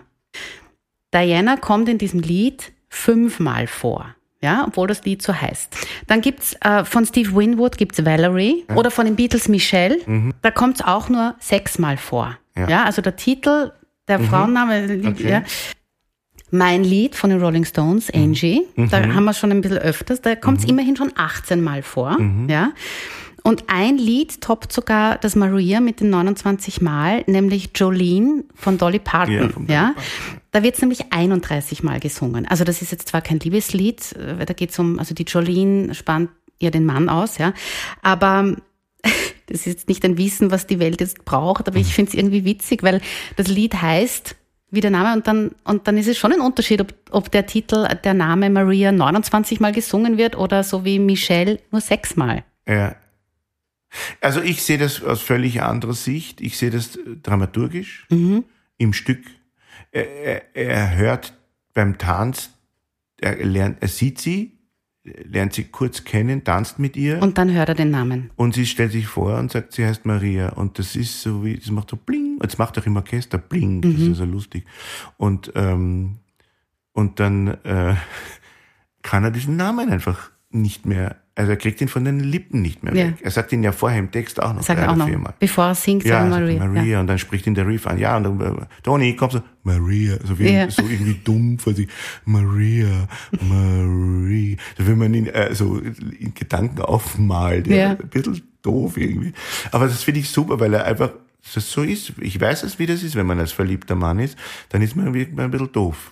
Diana 1.13 1.57
kommt 1.57 1.89
in 1.89 1.97
diesem 1.97 2.19
Lied 2.19 2.71
fünfmal 2.89 3.67
vor. 3.67 4.13
Ja, 4.39 4.65
obwohl 4.67 4.87
das 4.87 5.03
Lied 5.03 5.23
so 5.23 5.33
heißt. 5.33 5.75
Dann 6.05 6.21
gibt's 6.21 6.55
äh, 6.61 6.85
von 6.85 7.07
Steve 7.07 7.35
Winwood 7.35 7.77
gibt's 7.79 8.05
Valerie 8.05 8.65
oder 8.75 8.91
von 8.91 9.05
den 9.05 9.15
Beatles 9.15 9.47
Michelle. 9.47 9.97
Da 10.43 10.51
kommt's 10.51 10.81
auch 10.81 11.09
nur 11.09 11.35
sechsmal 11.39 11.97
vor. 11.97 12.37
Mhm. 12.53 12.61
Ja. 12.63 12.69
Ja. 12.69 12.83
also 12.83 13.01
der 13.01 13.15
Titel, 13.15 13.71
der 14.07 14.19
Frauenname, 14.19 15.01
Okay. 15.07 15.29
ja. 15.29 15.43
Mein 16.49 16.83
Lied 16.83 17.15
von 17.15 17.29
den 17.29 17.41
Rolling 17.41 17.65
Stones, 17.65 18.09
Angie, 18.09 18.61
da 18.75 19.01
haben 19.01 19.25
wir 19.25 19.33
schon 19.33 19.51
ein 19.51 19.61
bisschen 19.61 19.79
öfters, 19.79 20.21
da 20.21 20.35
kommt's 20.35 20.63
immerhin 20.63 20.95
schon 20.95 21.11
18 21.15 21.61
Mal 21.61 21.83
vor. 21.83 22.17
Ja. 22.47 22.71
Und 23.43 23.65
ein 23.67 23.97
Lied 23.97 24.41
toppt 24.41 24.73
sogar 24.73 25.17
das 25.17 25.35
Maria 25.35 25.79
mit 25.79 26.01
den 26.01 26.09
29 26.09 26.81
Mal, 26.81 27.23
nämlich 27.27 27.69
Jolene 27.75 28.43
von 28.53 28.77
Dolly 28.77 28.97
Ja, 28.97 29.03
Parton. 29.03 29.65
Ja, 29.69 29.93
Dolly 29.95 30.41
Da 30.51 30.63
wird 30.63 30.75
es 30.75 30.81
nämlich 30.81 31.11
31 31.11 31.83
Mal 31.83 31.99
gesungen. 31.99 32.45
Also 32.45 32.63
das 32.63 32.81
ist 32.81 32.91
jetzt 32.91 33.07
zwar 33.07 33.21
kein 33.21 33.39
Liebeslied, 33.39 34.13
äh, 34.13 34.45
da 34.45 34.53
geht 34.53 34.71
es 34.71 34.79
um, 34.79 34.99
also 34.99 35.13
die 35.13 35.23
Jolene 35.23 35.93
spannt 35.95 36.29
ihr 36.59 36.71
den 36.71 36.85
Mann 36.85 37.07
aus, 37.07 37.37
ja. 37.37 37.53
Aber 38.01 38.55
das 39.47 39.59
ist 39.59 39.65
jetzt 39.65 39.87
nicht 39.87 40.03
ein 40.03 40.17
Wissen, 40.17 40.51
was 40.51 40.67
die 40.67 40.79
Welt 40.79 40.99
jetzt 40.99 41.23
braucht, 41.23 41.67
aber 41.67 41.77
ich 41.77 41.93
finde 41.93 42.09
es 42.09 42.17
irgendwie 42.17 42.43
witzig, 42.43 42.83
weil 42.83 43.01
das 43.35 43.47
Lied 43.47 43.81
heißt 43.81 44.35
wie 44.69 44.81
der 44.81 44.91
Name 44.91 45.13
und 45.13 45.27
dann, 45.27 45.51
und 45.63 45.87
dann 45.87 45.97
ist 45.97 46.07
es 46.07 46.17
schon 46.17 46.33
ein 46.33 46.41
Unterschied, 46.41 46.81
ob, 46.81 46.93
ob 47.11 47.31
der 47.31 47.45
Titel, 47.45 47.87
der 48.03 48.13
Name 48.13 48.49
Maria 48.49 48.91
29 48.91 49.59
Mal 49.59 49.71
gesungen 49.71 50.17
wird 50.17 50.37
oder 50.37 50.63
so 50.63 50.83
wie 50.83 50.99
Michelle 50.99 51.59
nur 51.71 51.81
sechsmal. 51.81 52.43
Ja. 52.67 52.95
Also 54.19 54.41
ich 54.41 54.63
sehe 54.63 54.77
das 54.77 55.01
aus 55.01 55.21
völlig 55.21 55.61
anderer 55.61 55.93
Sicht. 55.93 56.41
Ich 56.41 56.57
sehe 56.57 56.69
das 56.69 56.99
dramaturgisch 57.23 58.05
im 58.09 58.93
Stück. 58.93 59.23
Er, 59.91 60.55
er, 60.55 60.55
er 60.55 60.95
hört 60.97 61.33
beim 61.73 61.97
Tanz, 61.97 62.51
er 63.19 63.37
lernt, 63.45 63.77
er 63.81 63.87
sieht 63.87 64.19
sie, 64.19 64.56
lernt 65.23 65.53
sie 65.53 65.65
kurz 65.65 66.03
kennen, 66.03 66.43
tanzt 66.43 66.79
mit 66.79 66.95
ihr 66.95 67.15
und, 67.15 67.23
Und 67.23 67.37
dann 67.37 67.53
hört 67.53 67.69
er 67.69 67.75
den 67.75 67.91
Namen. 67.91 68.31
sie 68.51 68.65
stellt 68.65 68.91
sich 68.91 69.07
vor 69.07 69.37
und 69.37 69.51
sagt, 69.51 69.73
sie 69.73 69.85
heißt 69.85 70.05
Maria. 70.05 70.49
Und 70.49 70.79
das 70.79 70.95
ist 70.95 71.21
so 71.21 71.43
wie, 71.43 71.57
das 71.57 71.71
macht 71.71 71.89
so 71.89 71.97
bling. 71.97 72.37
Und 72.39 72.45
es 72.45 72.57
macht 72.57 72.77
auch 72.77 72.85
im 72.85 72.95
Orchester 72.95 73.37
bling. 73.37 73.81
Das 73.81 73.91
ist 73.93 74.17
so 74.17 74.25
lustig. 74.25 74.65
Und, 75.17 75.51
ähm, 75.55 76.17
und 76.93 77.19
dann 77.19 77.47
äh, 77.63 77.95
kann 79.01 79.23
er 79.23 79.31
diesen 79.31 79.55
Namen 79.55 79.89
einfach 79.89 80.31
nicht 80.49 80.85
mehr, 80.85 81.17
also 81.37 81.51
er 81.51 81.57
kriegt 81.57 81.79
ihn 81.81 81.87
von 81.87 82.03
den 82.03 82.19
Lippen 82.19 82.61
nicht 82.61 82.83
mehr 82.83 82.93
Ja. 82.95 83.07
weg. 83.07 83.15
Er 83.21 83.31
sagt 83.31 83.51
ihn 83.53 83.63
ja 83.63 83.71
vorher 83.71 83.99
im 83.99 84.11
Text 84.11 84.41
auch 84.41 84.53
noch 84.53 84.63
Sagt 84.63 84.79
er 84.81 84.91
auch 84.91 84.95
noch. 84.95 85.07
viermal. 85.07 85.33
Bevor 85.39 85.65
er 85.67 85.75
singt, 85.75 86.03
Ja, 86.03 86.19
sagt 86.19 86.29
Maria. 86.31 86.65
Maria, 86.65 86.83
Ja. 86.83 86.99
und 86.99 87.07
dann 87.07 87.19
spricht 87.19 87.47
ihn 87.47 87.53
der 87.53 87.67
Riff 87.67 87.85
an. 87.87 87.97
Ja, 87.99 88.17
und 88.17 88.23
dann, 88.23 88.41
äh, 88.41 88.65
Tony, 88.83 89.15
kommst 89.15 89.35
du, 89.37 89.43
Maria, 89.63 90.17
so, 90.25 90.37
wie, 90.39 90.49
Ja. 90.51 90.69
so 90.69 90.81
irgendwie 90.81 91.19
dumm 91.23 91.59
vor 91.59 91.73
sich. 91.73 91.87
Maria, 92.25 93.07
Maria. 93.41 94.57
So, 94.77 94.87
wenn 94.87 94.97
man 94.97 95.13
ihn 95.13 95.27
äh, 95.27 95.53
so 95.53 95.77
in 95.79 96.33
Gedanken 96.33 96.81
aufmalt, 96.81 97.67
ja. 97.67 97.75
Ja. 97.75 97.89
ein 97.91 97.97
bisschen 98.09 98.41
doof 98.61 98.97
irgendwie. 98.97 99.33
Aber 99.71 99.85
das 99.87 100.03
finde 100.03 100.19
ich 100.21 100.29
super, 100.29 100.59
weil 100.59 100.73
er 100.73 100.85
einfach 100.85 101.11
das 101.53 101.71
so 101.71 101.83
ist. 101.83 102.13
Ich 102.19 102.41
weiß 102.41 102.63
es, 102.63 102.77
wie 102.79 102.85
das 102.85 103.03
ist, 103.03 103.15
wenn 103.15 103.25
man 103.25 103.39
als 103.39 103.51
verliebter 103.53 103.95
Mann 103.95 104.19
ist, 104.19 104.37
dann 104.69 104.81
ist 104.81 104.95
man 104.95 105.13
wirklich 105.13 105.37
ein 105.39 105.51
bisschen 105.51 105.71
doof. 105.71 106.11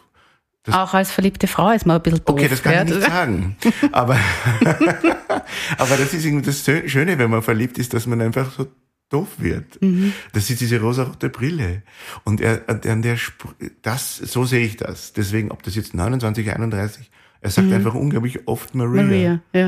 Auch 0.71 0.93
als 0.93 1.11
verliebte 1.11 1.47
Frau 1.47 1.71
ist 1.71 1.85
man 1.85 1.97
ein 1.97 2.01
bisschen 2.03 2.23
doof. 2.25 2.35
Okay, 2.35 2.47
das 2.47 2.61
kann 2.63 2.73
ja. 2.73 2.83
ich 2.83 2.89
nicht 2.89 3.01
sagen. 3.07 3.55
Aber, 3.91 4.17
aber 5.77 5.97
das 5.97 6.13
ist 6.13 6.25
irgendwie 6.25 6.45
das 6.45 6.65
Schö- 6.67 6.87
Schöne, 6.87 7.17
wenn 7.19 7.29
man 7.29 7.41
verliebt 7.41 7.77
ist, 7.77 7.93
dass 7.93 8.07
man 8.07 8.21
einfach 8.21 8.51
so 8.51 8.67
doof 9.09 9.27
wird. 9.37 9.79
Das 10.33 10.49
ist 10.49 10.61
diese 10.61 10.81
rosarote 10.81 11.29
Brille. 11.29 11.83
Und 12.23 12.41
er, 12.41 12.63
an 12.67 13.01
der, 13.03 13.13
Sp- 13.21 13.53
das, 13.83 14.17
so 14.17 14.45
sehe 14.45 14.65
ich 14.65 14.77
das. 14.77 15.13
Deswegen, 15.13 15.51
ob 15.51 15.61
das 15.63 15.75
jetzt 15.75 15.93
29, 15.93 16.51
31, 16.51 17.11
er 17.41 17.51
sagt 17.51 17.71
einfach 17.71 17.93
unglaublich 17.93 18.47
oft 18.47 18.73
Maria. 18.73 19.03
Maria, 19.03 19.39
ja. 19.53 19.67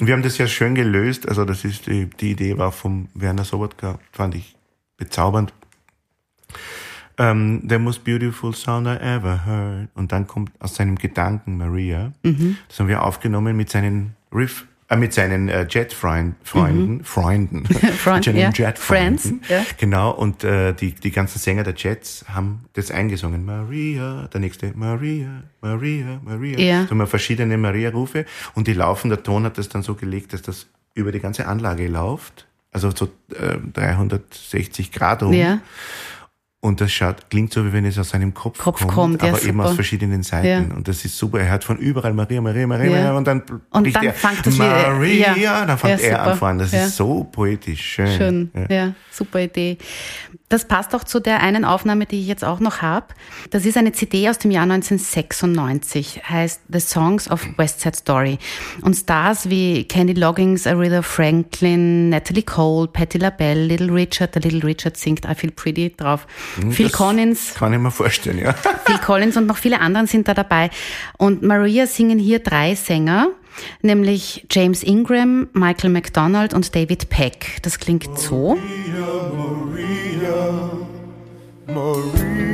Und 0.00 0.06
wir 0.06 0.14
haben 0.14 0.22
das 0.22 0.36
ja 0.36 0.46
schön 0.46 0.74
gelöst. 0.74 1.26
Also 1.28 1.44
das 1.46 1.64
ist 1.64 1.86
die, 1.86 2.06
die 2.20 2.32
Idee 2.32 2.58
war 2.58 2.72
vom 2.72 3.08
Werner 3.14 3.44
Sobotka, 3.44 3.98
fand 4.10 4.34
ich 4.34 4.56
bezaubernd. 4.98 5.52
Ähm, 7.18 7.62
the 7.68 7.78
most 7.78 8.04
beautiful 8.04 8.54
sound 8.54 8.86
I 8.86 8.96
ever 8.96 9.44
heard. 9.44 9.88
Und 9.94 10.12
dann 10.12 10.26
kommt 10.26 10.50
aus 10.60 10.74
seinem 10.74 10.96
Gedanken 10.96 11.58
Maria. 11.58 12.12
Das 12.68 12.80
haben 12.80 12.88
wir 12.88 13.02
aufgenommen 13.02 13.56
mit 13.56 13.70
seinen 13.70 14.14
Riff, 14.34 14.66
äh, 14.88 14.96
mit 14.96 15.12
seinen 15.12 15.48
äh, 15.48 15.66
Jet-Freunden, 15.68 16.36
Freunden, 16.42 17.04
Freunden, 17.04 17.66
Freund, 17.66 18.16
mit 18.16 18.24
seinen 18.24 18.36
ja. 18.36 18.50
Jet-Freunden. 18.50 19.18
Friends, 19.18 19.50
ja. 19.50 19.64
Genau. 19.78 20.10
Und 20.12 20.44
äh, 20.44 20.72
die 20.72 20.92
die 20.92 21.10
ganzen 21.10 21.38
Sänger 21.38 21.64
der 21.64 21.74
Jets 21.74 22.24
haben 22.28 22.64
das 22.72 22.90
eingesungen. 22.90 23.44
Maria, 23.44 24.28
der 24.32 24.40
nächste 24.40 24.72
Maria, 24.74 25.42
Maria, 25.60 26.20
Maria. 26.24 26.58
Ja. 26.58 26.82
So 26.84 26.90
haben 26.90 26.98
wir 26.98 27.06
verschiedene 27.06 27.56
Maria-Rufe 27.58 28.24
und 28.54 28.66
die 28.66 28.74
laufen. 28.74 29.10
Der 29.10 29.22
Ton 29.22 29.44
hat 29.44 29.58
das 29.58 29.68
dann 29.68 29.82
so 29.82 29.94
gelegt, 29.94 30.32
dass 30.32 30.42
das 30.42 30.66
über 30.94 31.12
die 31.12 31.20
ganze 31.20 31.46
Anlage 31.46 31.88
läuft. 31.88 32.46
Also 32.72 32.90
so 32.90 33.06
äh, 33.34 33.58
360 33.74 34.92
Grad 34.92 35.22
rum. 35.22 35.34
Ja. 35.34 35.60
Und 36.64 36.80
das 36.80 36.92
schaut, 36.92 37.28
klingt 37.28 37.52
so, 37.52 37.64
wie 37.66 37.72
wenn 37.72 37.84
es 37.84 37.98
aus 37.98 38.10
seinem 38.10 38.32
Kopf, 38.34 38.56
Kopf 38.56 38.82
kommt, 38.82 38.92
kommt, 38.94 39.22
ja, 39.22 39.30
aber 39.30 39.42
eben 39.42 39.56
super. 39.58 39.64
aus 39.70 39.74
verschiedenen 39.74 40.22
Seiten. 40.22 40.46
Ja. 40.46 40.58
Und 40.76 40.86
das 40.86 41.04
ist 41.04 41.18
super. 41.18 41.40
Er 41.40 41.50
hört 41.50 41.64
von 41.64 41.76
überall 41.76 42.12
Maria, 42.14 42.40
Maria, 42.40 42.68
Maria, 42.68 42.84
Ja. 42.84 42.96
Maria 42.98 43.12
und 43.16 43.26
dann 43.26 43.42
Und 43.70 43.92
dann 43.96 44.04
er 44.04 44.12
fängt 44.14 44.46
das 44.46 44.54
wieder- 44.54 44.92
Maria, 44.92 45.36
ja. 45.36 45.66
dann 45.66 45.76
fängt 45.76 46.00
Ja, 46.00 46.06
er 46.10 46.22
an 46.22 46.38
vorne. 46.38 46.62
Das 46.62 46.70
Ja. 46.70 46.84
ist 46.84 46.96
so 46.96 47.24
poetisch, 47.24 47.80
schön. 47.84 48.16
Schön, 48.16 48.50
Ja. 48.54 48.74
ja. 48.76 48.92
super 49.10 49.40
Idee. 49.40 49.76
Das 50.48 50.66
passt 50.68 50.94
auch 50.94 51.02
zu 51.04 51.18
der 51.18 51.40
einen 51.42 51.64
Aufnahme, 51.64 52.06
die 52.06 52.20
ich 52.20 52.26
jetzt 52.28 52.44
auch 52.44 52.60
noch 52.60 52.80
habe. 52.82 53.06
Das 53.50 53.64
ist 53.66 53.76
eine 53.76 53.92
CD 53.92 54.28
aus 54.28 54.38
dem 54.38 54.50
Jahr 54.50 54.66
1996, 54.66 56.22
heißt 56.28 56.60
The 56.70 56.78
Songs 56.80 57.30
of 57.30 57.44
West 57.56 57.80
Side 57.80 57.96
Story. 57.96 58.38
Und 58.82 58.94
Stars 58.94 59.48
wie 59.50 59.84
Candy 59.84 60.12
Loggins, 60.12 60.66
Aretha 60.66 61.02
Franklin, 61.02 62.10
Natalie 62.10 62.42
Cole, 62.42 62.86
Patti 62.88 63.18
LaBelle, 63.18 63.64
Little 63.66 63.92
Richard, 63.92 64.34
der 64.34 64.42
Little 64.42 64.62
Richard 64.64 64.96
singt 64.96 65.24
I 65.24 65.34
Feel 65.34 65.50
Pretty 65.50 65.92
drauf, 65.96 66.26
Phil 66.70 66.88
Das 66.88 66.92
Collins, 66.92 67.54
Kann 67.54 67.72
ich 67.72 67.78
mir 67.78 67.90
vorstellen, 67.90 68.38
ja. 68.38 68.52
Phil 68.84 68.98
Collins 68.98 69.36
und 69.36 69.46
noch 69.46 69.56
viele 69.56 69.80
anderen 69.80 70.06
sind 70.06 70.28
da 70.28 70.34
dabei. 70.34 70.70
Und 71.18 71.42
Maria 71.42 71.86
singen 71.86 72.18
hier 72.18 72.40
drei 72.40 72.74
Sänger, 72.74 73.28
nämlich 73.80 74.46
James 74.50 74.82
Ingram, 74.82 75.48
Michael 75.52 75.90
McDonald 75.90 76.54
und 76.54 76.74
David 76.74 77.08
Peck. 77.08 77.58
Das 77.62 77.78
klingt 77.78 78.18
so. 78.18 78.58
I 81.74 82.51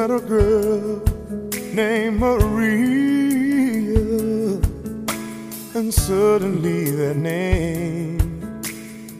met 0.00 0.10
a 0.10 0.20
girl 0.20 1.02
named 1.74 2.18
Maria, 2.18 3.98
and 5.74 5.92
suddenly 5.92 6.90
that 6.90 7.16
name 7.16 8.16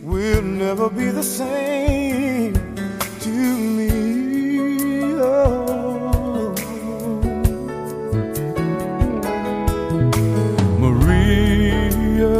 will 0.02 0.40
never 0.40 0.88
be 0.88 1.10
the 1.10 1.22
same 1.22 2.54
to 3.24 3.30
me. 3.76 3.90
Oh. 5.20 6.54
Maria, 10.84 12.38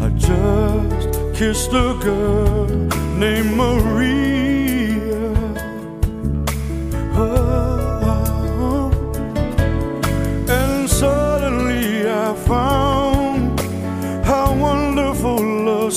I 0.00 0.08
just 0.10 1.08
kissed 1.34 1.72
a 1.72 1.98
girl 2.00 2.66
named 3.24 3.52
Maria. 3.56 4.25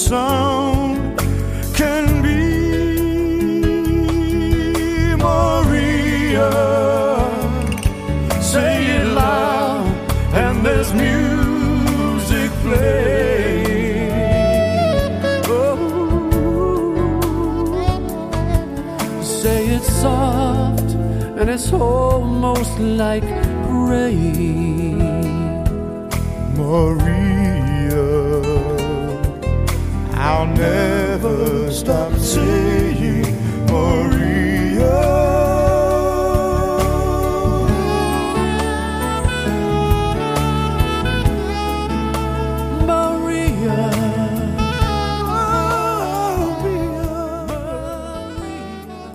Sound 0.07 1.17
can 1.73 2.05
be. 2.23 2.39
Maria, 5.25 6.51
say 8.41 8.75
it 8.97 9.05
loud, 9.07 9.85
and 10.43 10.65
there's 10.65 10.91
music 10.93 12.49
playing. 12.63 14.09
Oh, 15.57 15.77
Say 19.21 19.61
it 19.77 19.83
soft 19.83 20.89
and 21.39 21.49
it's 21.49 21.71
almost 21.73 22.77
like 22.79 23.23
rain. 23.89 24.97
Maria, 26.57 27.58
I'll 30.39 30.45
never 30.45 31.69
stop 31.69 32.13
saying 32.17 33.25
Maria. 33.67 34.95
Maria. 42.87 43.89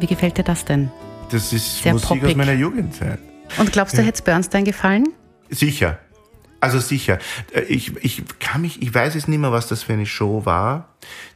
Wie 0.00 0.06
gefällt 0.06 0.36
dir 0.36 0.42
das 0.44 0.66
denn? 0.66 0.90
Das 1.30 1.54
ist 1.54 1.82
Sehr 1.82 1.94
Musik 1.94 2.10
aus 2.10 2.18
poppig. 2.18 2.36
meiner 2.36 2.52
Jugendzeit. 2.52 3.18
Und 3.58 3.72
glaubst 3.72 3.96
du, 3.96 4.02
hätte 4.02 4.16
es 4.16 4.22
Bernstein 4.22 4.64
gefallen? 4.66 5.04
Sicher. 5.48 5.98
Also 6.64 6.80
sicher. 6.80 7.18
Äh, 7.52 7.62
Ich, 7.62 7.96
ich 8.04 8.22
kann 8.40 8.62
mich, 8.62 8.82
ich 8.82 8.92
weiß 8.94 9.14
es 9.14 9.28
nicht 9.28 9.38
mehr, 9.38 9.52
was 9.52 9.68
das 9.68 9.82
für 9.82 9.92
eine 9.92 10.06
Show 10.06 10.44
war, 10.44 10.88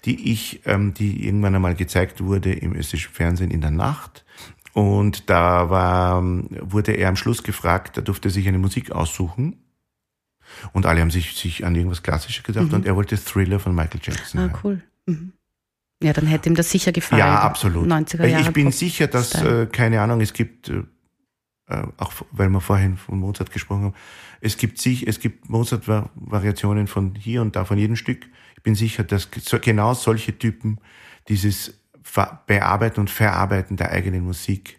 die 0.04 0.32
ich, 0.32 0.60
ähm, 0.66 0.94
die 0.94 1.26
irgendwann 1.26 1.54
einmal 1.54 1.74
gezeigt 1.74 2.22
wurde 2.22 2.52
im 2.52 2.74
österreichischen 2.74 3.12
Fernsehen 3.14 3.50
in 3.50 3.60
der 3.60 3.70
Nacht. 3.70 4.24
Und 4.72 5.28
da 5.30 5.70
war, 5.70 6.18
ähm, 6.18 6.48
wurde 6.60 6.92
er 6.92 7.08
am 7.08 7.16
Schluss 7.16 7.42
gefragt, 7.42 7.96
da 7.96 8.00
durfte 8.00 8.28
er 8.28 8.32
sich 8.32 8.46
eine 8.48 8.58
Musik 8.58 8.90
aussuchen. 8.92 9.56
Und 10.72 10.86
alle 10.86 11.00
haben 11.00 11.10
sich, 11.10 11.34
sich 11.36 11.64
an 11.66 11.74
irgendwas 11.74 12.02
Klassisches 12.02 12.42
gedacht 12.42 12.72
und 12.72 12.86
er 12.86 12.96
wollte 12.96 13.16
Thriller 13.22 13.60
von 13.60 13.74
Michael 13.74 14.00
Jackson. 14.02 14.40
Ah, 14.40 14.42
hören. 14.44 14.58
cool. 14.64 14.82
Mhm. 15.06 15.32
Ja, 16.02 16.12
dann 16.12 16.26
hätte 16.26 16.48
ihm 16.48 16.54
das 16.54 16.70
sicher 16.70 16.92
gefallen. 16.92 17.18
Ja, 17.20 17.40
absolut. 17.40 17.86
90er 17.86 18.24
Jahre 18.26 18.42
ich 18.42 18.52
bin 18.52 18.64
Pop- 18.66 18.72
sicher, 18.74 19.08
dass, 19.08 19.34
äh, 19.42 19.66
keine 19.66 20.00
Ahnung, 20.00 20.20
es 20.20 20.32
gibt, 20.32 20.68
äh, 20.68 20.84
äh, 21.68 21.82
auch 21.98 22.12
weil 22.30 22.48
wir 22.48 22.60
vorhin 22.60 22.96
von 22.96 23.18
Mozart 23.18 23.50
gesprochen 23.50 23.82
haben, 23.86 23.94
es 24.40 24.56
gibt 24.56 24.78
sich, 24.78 25.06
es 25.06 25.20
gibt 25.20 25.48
Mozart-Variationen 25.48 26.86
von 26.86 27.14
hier 27.14 27.42
und 27.42 27.56
da, 27.56 27.64
von 27.64 27.78
jedem 27.78 27.96
Stück. 27.96 28.26
Ich 28.56 28.62
bin 28.62 28.74
sicher, 28.74 29.04
dass 29.04 29.28
genau 29.60 29.94
solche 29.94 30.38
Typen 30.38 30.78
dieses 31.28 31.80
Bearbeiten 32.46 33.00
und 33.00 33.10
Verarbeiten 33.10 33.76
der 33.76 33.90
eigenen 33.90 34.24
Musik 34.24 34.78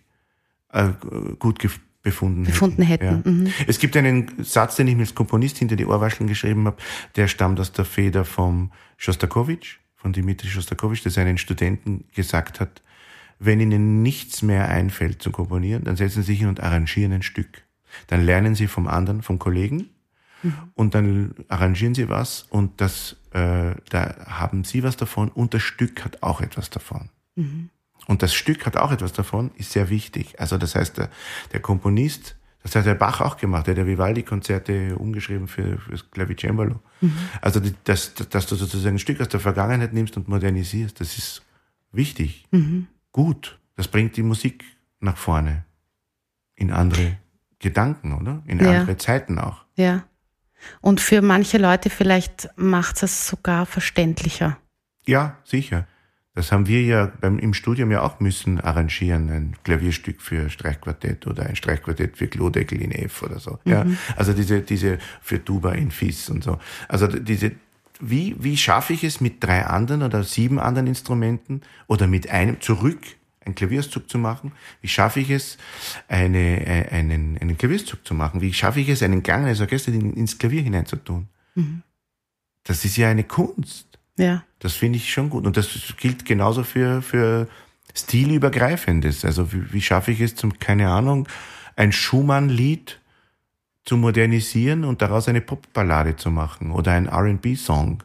äh, 0.72 0.90
gut 1.38 1.60
befunden, 2.02 2.44
Befunden 2.44 2.82
hätten, 2.82 3.06
Ja. 3.06 3.22
mhm. 3.24 3.54
Es 3.68 3.78
gibt 3.80 3.96
einen 3.98 4.44
Satz, 4.44 4.78
den 4.78 4.88
ich 4.88 4.96
mir 4.96 5.02
als 5.02 5.16
Komponist 5.16 5.58
hinter 5.58 5.76
die 5.76 5.86
Ohrwascheln 5.86 6.28
geschrieben 6.28 6.66
habe, 6.66 6.78
der 7.16 7.28
stammt 7.28 7.60
aus 7.60 7.72
der 7.72 7.86
Feder 7.86 8.26
vom 8.26 8.72
Schostakowitsch, 8.98 9.78
von 9.96 10.14
Dimitri 10.14 10.48
Schostakowitsch, 10.48 11.04
der 11.04 11.12
seinen 11.12 11.38
Studenten 11.38 12.06
gesagt 12.16 12.60
hat, 12.60 12.82
wenn 13.38 13.60
ihnen 13.60 14.02
nichts 14.02 14.42
mehr 14.42 14.70
einfällt 14.70 15.22
zum 15.22 15.34
Komponieren, 15.34 15.84
dann 15.84 15.96
setzen 15.98 16.24
sie 16.24 16.34
sich 16.34 16.40
hin 16.40 16.50
und 16.50 16.62
arrangieren 16.62 17.14
ein 17.14 17.22
Stück. 17.22 17.64
Dann 18.08 18.26
lernen 18.26 18.56
sie 18.56 18.68
vom 18.68 18.88
anderen, 18.88 19.22
vom 19.22 19.40
Kollegen, 19.40 19.90
und 20.74 20.96
dann 20.96 21.36
arrangieren 21.48 21.94
sie 21.94 22.10
was. 22.10 22.44
Und 22.50 22.80
das, 22.82 23.18
äh, 23.32 23.76
da 23.90 24.16
haben 24.26 24.64
sie 24.64 24.84
was 24.84 24.98
davon. 24.98 25.30
Und 25.30 25.54
das 25.54 25.62
Stück 25.64 26.06
hat 26.06 26.24
auch 26.24 26.42
etwas 26.42 26.70
davon. 26.70 27.10
Und 28.08 28.24
das 28.24 28.34
Stück 28.34 28.66
hat 28.66 28.78
auch 28.78 28.92
etwas 28.92 29.14
davon, 29.14 29.52
ist 29.56 29.72
sehr 29.72 29.90
wichtig. 29.90 30.40
Also 30.40 30.58
das 30.58 30.76
heißt, 30.76 30.98
der, 30.98 31.10
der 31.52 31.60
Komponist, 31.60 32.36
das 32.64 32.76
hat 32.76 32.86
der 32.86 32.96
Bach 32.96 33.22
auch 33.22 33.38
gemacht, 33.38 33.68
der 33.68 33.74
hat 33.74 33.80
ja 33.80 33.86
Vivaldi-Konzerte 33.88 34.96
umgeschrieben 34.98 35.48
für, 35.48 35.78
fürs 35.78 36.10
Clavicembalo. 36.12 36.80
Also 37.42 37.60
die, 37.60 37.74
dass, 37.84 38.14
dass 38.14 38.48
du 38.48 38.56
sozusagen 38.56 38.96
ein 38.96 39.00
Stück 39.00 39.22
aus 39.22 39.30
der 39.30 39.40
Vergangenheit 39.40 39.94
nimmst 39.94 40.18
und 40.18 40.28
modernisierst, 40.28 41.00
das 41.00 41.18
ist 41.18 41.44
wichtig, 41.92 42.48
gut. 43.12 43.60
Das 43.76 43.88
bringt 43.88 44.18
die 44.18 44.24
Musik 44.24 44.66
nach 45.00 45.16
vorne 45.16 45.66
in 46.56 46.72
andere 46.72 47.18
Gedanken, 47.60 48.14
oder? 48.14 48.42
In 48.46 48.60
Ja. 48.60 48.80
andere 48.82 48.98
Zeiten 48.98 49.38
auch. 49.40 49.66
Ja. 49.76 50.04
Und 50.82 51.00
für 51.00 51.22
manche 51.22 51.58
Leute 51.58 51.90
vielleicht 51.90 52.50
macht 52.56 53.02
es 53.04 53.28
sogar 53.28 53.66
verständlicher. 53.66 54.58
Ja, 55.06 55.38
sicher. 55.44 55.88
Das 56.36 56.52
haben 56.52 56.68
wir 56.68 56.82
ja 56.84 57.12
beim, 57.20 57.40
im 57.40 57.54
Studium 57.54 57.92
ja 57.92 58.02
auch 58.02 58.20
müssen 58.20 58.62
arrangieren, 58.62 59.30
ein 59.30 59.56
Klavierstück 59.64 60.22
für 60.22 60.50
Streichquartett 60.50 61.28
oder 61.28 61.46
ein 61.46 61.56
Streichquartett 61.56 62.18
für 62.18 62.28
Klodeckel 62.28 62.82
in 62.82 62.92
F 62.92 63.24
oder 63.24 63.40
so. 63.40 63.60
Ja, 63.66 63.86
also 64.16 64.32
diese, 64.34 64.62
diese 64.62 65.00
für 65.22 65.44
Tuba 65.44 65.74
in 65.74 65.92
Fis 65.92 66.30
und 66.30 66.44
so. 66.44 66.60
Also 66.88 67.08
diese, 67.08 67.52
wie, 68.00 68.36
wie 68.40 68.56
schaffe 68.56 68.94
ich 68.94 69.04
es 69.04 69.20
mit 69.20 69.44
drei 69.44 69.66
anderen 69.66 70.04
oder 70.04 70.24
sieben 70.24 70.60
anderen 70.60 70.88
Instrumenten 70.88 71.62
oder 71.88 72.08
mit 72.08 72.30
einem 72.30 72.62
zurück 72.62 73.02
einen 73.50 73.56
Klavierszug 73.56 74.10
zu 74.10 74.18
machen? 74.18 74.52
Wie 74.82 74.88
schaffe 74.88 75.20
ich 75.20 75.30
es, 75.30 75.58
eine, 76.08 76.66
äh, 76.66 76.90
einen, 76.90 77.38
einen 77.40 77.58
Klavierszug 77.58 78.06
zu 78.06 78.14
machen? 78.14 78.42
Wie 78.42 78.54
schaffe 78.54 78.80
ich 78.80 78.90
es, 78.90 79.04
einen 79.04 79.22
Gang 79.24 79.46
eines 79.46 79.60
Orchesters 79.62 79.94
in- 79.96 80.14
ins 80.14 80.38
Klavier 80.38 80.62
hineinzutun? 80.62 81.28
Das 82.64 82.86
ist 82.86 82.98
ja 82.98 83.10
eine 83.10 83.24
Kunst. 83.24 83.88
Ja. 84.18 84.44
Das 84.60 84.74
finde 84.74 84.98
ich 84.98 85.12
schon 85.12 85.30
gut. 85.30 85.46
Und 85.46 85.58
das 85.58 85.70
gilt 85.98 86.26
genauso 86.26 86.64
für, 86.64 87.02
für 87.02 87.48
stilübergreifendes. 87.96 89.26
Also 89.26 89.52
wie, 89.54 89.72
wie 89.74 89.82
schaffe 89.82 90.12
ich 90.12 90.22
es 90.22 90.36
zum, 90.36 90.60
keine 90.60 90.90
Ahnung, 90.90 91.28
ein 91.76 91.92
Schumann-Lied 91.92 93.00
zu 93.86 93.98
modernisieren 93.98 94.84
und 94.84 95.02
daraus 95.02 95.28
eine 95.30 95.42
Popballade 95.42 96.16
zu 96.16 96.30
machen 96.30 96.72
oder 96.72 96.92
ein 96.92 97.08
R&B-Song, 97.08 98.04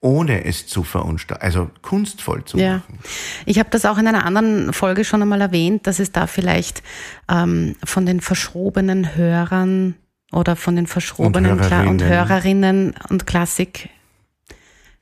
ohne 0.00 0.44
es 0.44 0.66
zu 0.66 0.84
verunstalten, 0.84 1.42
also 1.44 1.70
kunstvoll 1.82 2.44
zu 2.44 2.56
Ja. 2.58 2.76
machen. 2.76 2.98
Ich 3.46 3.58
habe 3.58 3.70
das 3.70 3.84
auch 3.84 3.98
in 3.98 4.06
einer 4.06 4.24
anderen 4.24 4.72
Folge 4.72 5.04
schon 5.04 5.22
einmal 5.22 5.40
erwähnt, 5.40 5.86
dass 5.86 5.98
es 5.98 6.12
da 6.12 6.26
vielleicht 6.26 6.82
ähm, 7.28 7.74
von 7.84 8.06
den 8.06 8.20
verschrobenen 8.20 9.16
Hörern 9.16 9.94
oder 10.32 10.54
von 10.56 10.76
den 10.76 10.86
verschrobenen 10.86 11.52
und 11.52 11.60
Hörerinnen. 11.60 12.04
Hörerinnen 12.08 12.94
und 13.08 13.26
Klassik 13.26 13.88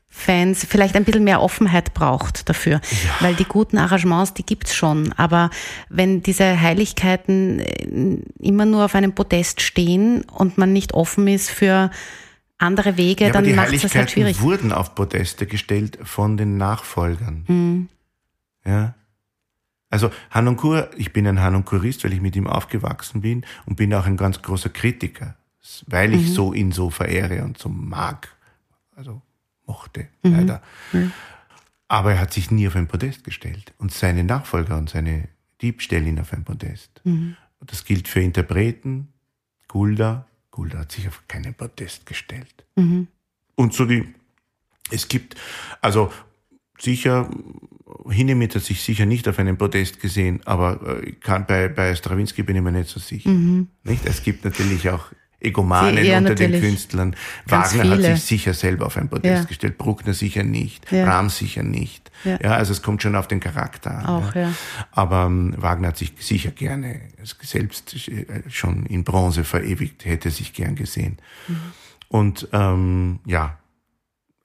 Fans 0.09 0.65
vielleicht 0.67 0.97
ein 0.97 1.05
bisschen 1.05 1.25
mehr 1.25 1.43
Offenheit 1.43 1.93
braucht 1.93 2.49
dafür. 2.49 2.81
Weil 3.21 3.35
die 3.35 3.45
guten 3.45 3.77
Arrangements, 3.77 4.33
die 4.33 4.47
gibt's 4.47 4.75
schon. 4.75 5.13
Aber 5.19 5.51
wenn 5.91 6.23
diese 6.23 6.59
Heiligkeiten 6.59 7.61
äh, 7.61 8.19
immer 8.41 8.65
nur 8.65 8.87
auf 8.87 8.95
einem 8.95 9.13
Podest 9.13 9.61
stehen 9.61 10.23
und 10.23 10.57
man 10.57 10.73
nicht 10.73 10.95
offen 10.95 11.29
ist 11.29 11.51
für 11.51 11.91
andere 12.59 12.97
Wege, 12.97 13.25
Ja, 13.27 13.31
dann 13.33 13.45
macht 13.55 13.73
es 13.73 13.83
halt 13.83 13.95
Heiligkeiten 13.95 14.09
schwierig. 14.09 14.41
wurden 14.41 14.73
auf 14.73 14.95
Podeste 14.95 15.47
gestellt 15.47 15.99
von 16.03 16.37
den 16.37 16.57
Nachfolgern. 16.57 17.45
Mhm. 17.47 17.89
Ja. 18.65 18.95
Also 19.91 20.11
Hanonkur, 20.31 20.91
ich 20.97 21.13
bin 21.13 21.27
ein 21.27 21.41
Hanonkurist, 21.41 22.03
weil 22.05 22.13
ich 22.13 22.21
mit 22.21 22.35
ihm 22.35 22.47
aufgewachsen 22.47 23.21
bin 23.21 23.45
und 23.67 23.77
bin 23.77 23.93
auch 23.95 24.07
ein 24.07 24.17
ganz 24.17 24.43
großer 24.43 24.69
Kritiker, 24.71 25.37
weil 25.87 26.09
Mhm. 26.09 26.15
ich 26.15 26.33
so 26.35 26.53
ihn 26.53 26.73
so 26.73 26.91
verehre 26.91 27.45
und 27.45 27.59
so 27.59 27.69
mag. 27.69 28.29
Also 28.97 29.23
mochte, 29.67 30.09
Mhm. 30.23 30.33
leider. 30.33 30.63
Aber 31.89 32.13
er 32.15 32.21
hat 32.21 32.33
sich 32.33 32.51
nie 32.51 32.67
auf 32.67 32.75
ein 32.75 32.89
Podest 32.89 33.23
gestellt. 33.23 33.73
Und 33.79 33.93
seine 33.93 34.25
Nachfolger 34.25 34.77
und 34.77 34.91
seine 34.91 35.29
Dieb 35.63 35.83
stellen 35.83 36.07
ihn 36.07 36.19
auf 36.21 36.33
ein 36.33 36.43
Podest. 36.45 37.01
Mhm. 37.05 37.37
Das 37.61 37.85
gilt 37.85 38.09
für 38.09 38.21
Interpreten, 38.21 39.13
Gulda. 39.69 40.27
Gulda 40.57 40.79
hat 40.79 40.93
sich 40.93 41.07
auf 41.07 41.23
keinen 41.29 41.53
Podest 41.53 42.07
gestellt. 42.07 42.65
Mhm. 42.77 43.09
Und 43.57 43.75
so 43.75 43.85
die, 43.85 44.15
es 44.91 45.07
gibt, 45.07 45.37
also 45.83 46.11
sicher, 46.79 47.31
Hinemith 48.09 48.55
hat 48.55 48.63
sich 48.63 48.81
sicher 48.81 49.05
nicht 49.05 49.29
auf 49.29 49.39
einem 49.39 49.59
Podest 49.59 50.01
gesehen, 50.01 50.41
aber 50.47 51.03
äh, 51.03 51.13
kann, 51.13 51.47
bei, 51.47 51.69
bei 51.69 51.95
Stravinsky 51.95 52.43
bin 52.43 52.57
ich 52.57 52.63
mir 52.63 52.73
nicht 52.73 52.89
so 52.89 52.99
sicher. 52.99 53.29
Nicht? 53.85 54.07
Es 54.07 54.23
gibt 54.23 54.47
natürlich 54.47 54.89
auch 54.89 55.13
Egomanen 55.41 56.05
ja, 56.05 56.19
unter 56.19 56.35
den. 56.35 56.61
Künstlern. 56.61 57.15
Ganz 57.47 57.75
Wagner 57.77 57.91
hat 57.91 57.99
viele. 58.01 58.17
sich 58.17 58.25
sicher 58.25 58.55
selber 58.55 58.87
auf 58.87 58.97
ein 58.97 59.09
Podest 59.09 59.25
Ja. 59.43 59.45
gestellt, 59.45 59.77
Bruckner 59.79 60.15
sicher 60.15 60.43
nicht, 60.43 60.91
Ja. 60.91 61.05
Brahms 61.05 61.37
sicher 61.39 61.63
nicht. 61.63 62.11
Ja. 62.25 62.39
Ja. 62.43 62.51
also 62.53 62.73
es 62.73 62.81
kommt 62.83 63.03
schon 63.03 63.15
auf 63.15 63.29
den 63.29 63.41
Charakter 63.41 63.99
an. 63.99 64.07
Auch, 64.07 64.35
ja. 64.35 64.53
Aber 64.93 65.27
ähm, 65.27 65.55
Wagner 65.59 65.89
hat 65.89 65.99
sich 65.99 66.13
sicher 66.19 66.51
gerne 66.51 67.01
selbst 67.43 68.09
äh, 68.09 68.43
schon 68.49 68.87
in 68.87 69.05
Bronze 69.05 69.45
verewigt, 69.45 70.05
hätte 70.07 70.31
sich 70.31 70.53
gern 70.55 70.75
gesehen. 70.75 71.19
Mhm. 71.49 71.57
Und 72.09 72.49
ähm, 72.53 73.21
ja, 73.27 73.59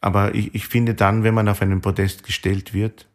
aber 0.01 0.35
ich, 0.35 0.53
ich 0.55 0.67
finde 0.67 0.93
dann, 0.95 1.23
wenn 1.23 1.33
man 1.33 1.47
auf 1.47 1.61
einen 1.61 1.79
Podest 1.81 2.23
gestellt 2.23 2.73
wird, 2.73 3.07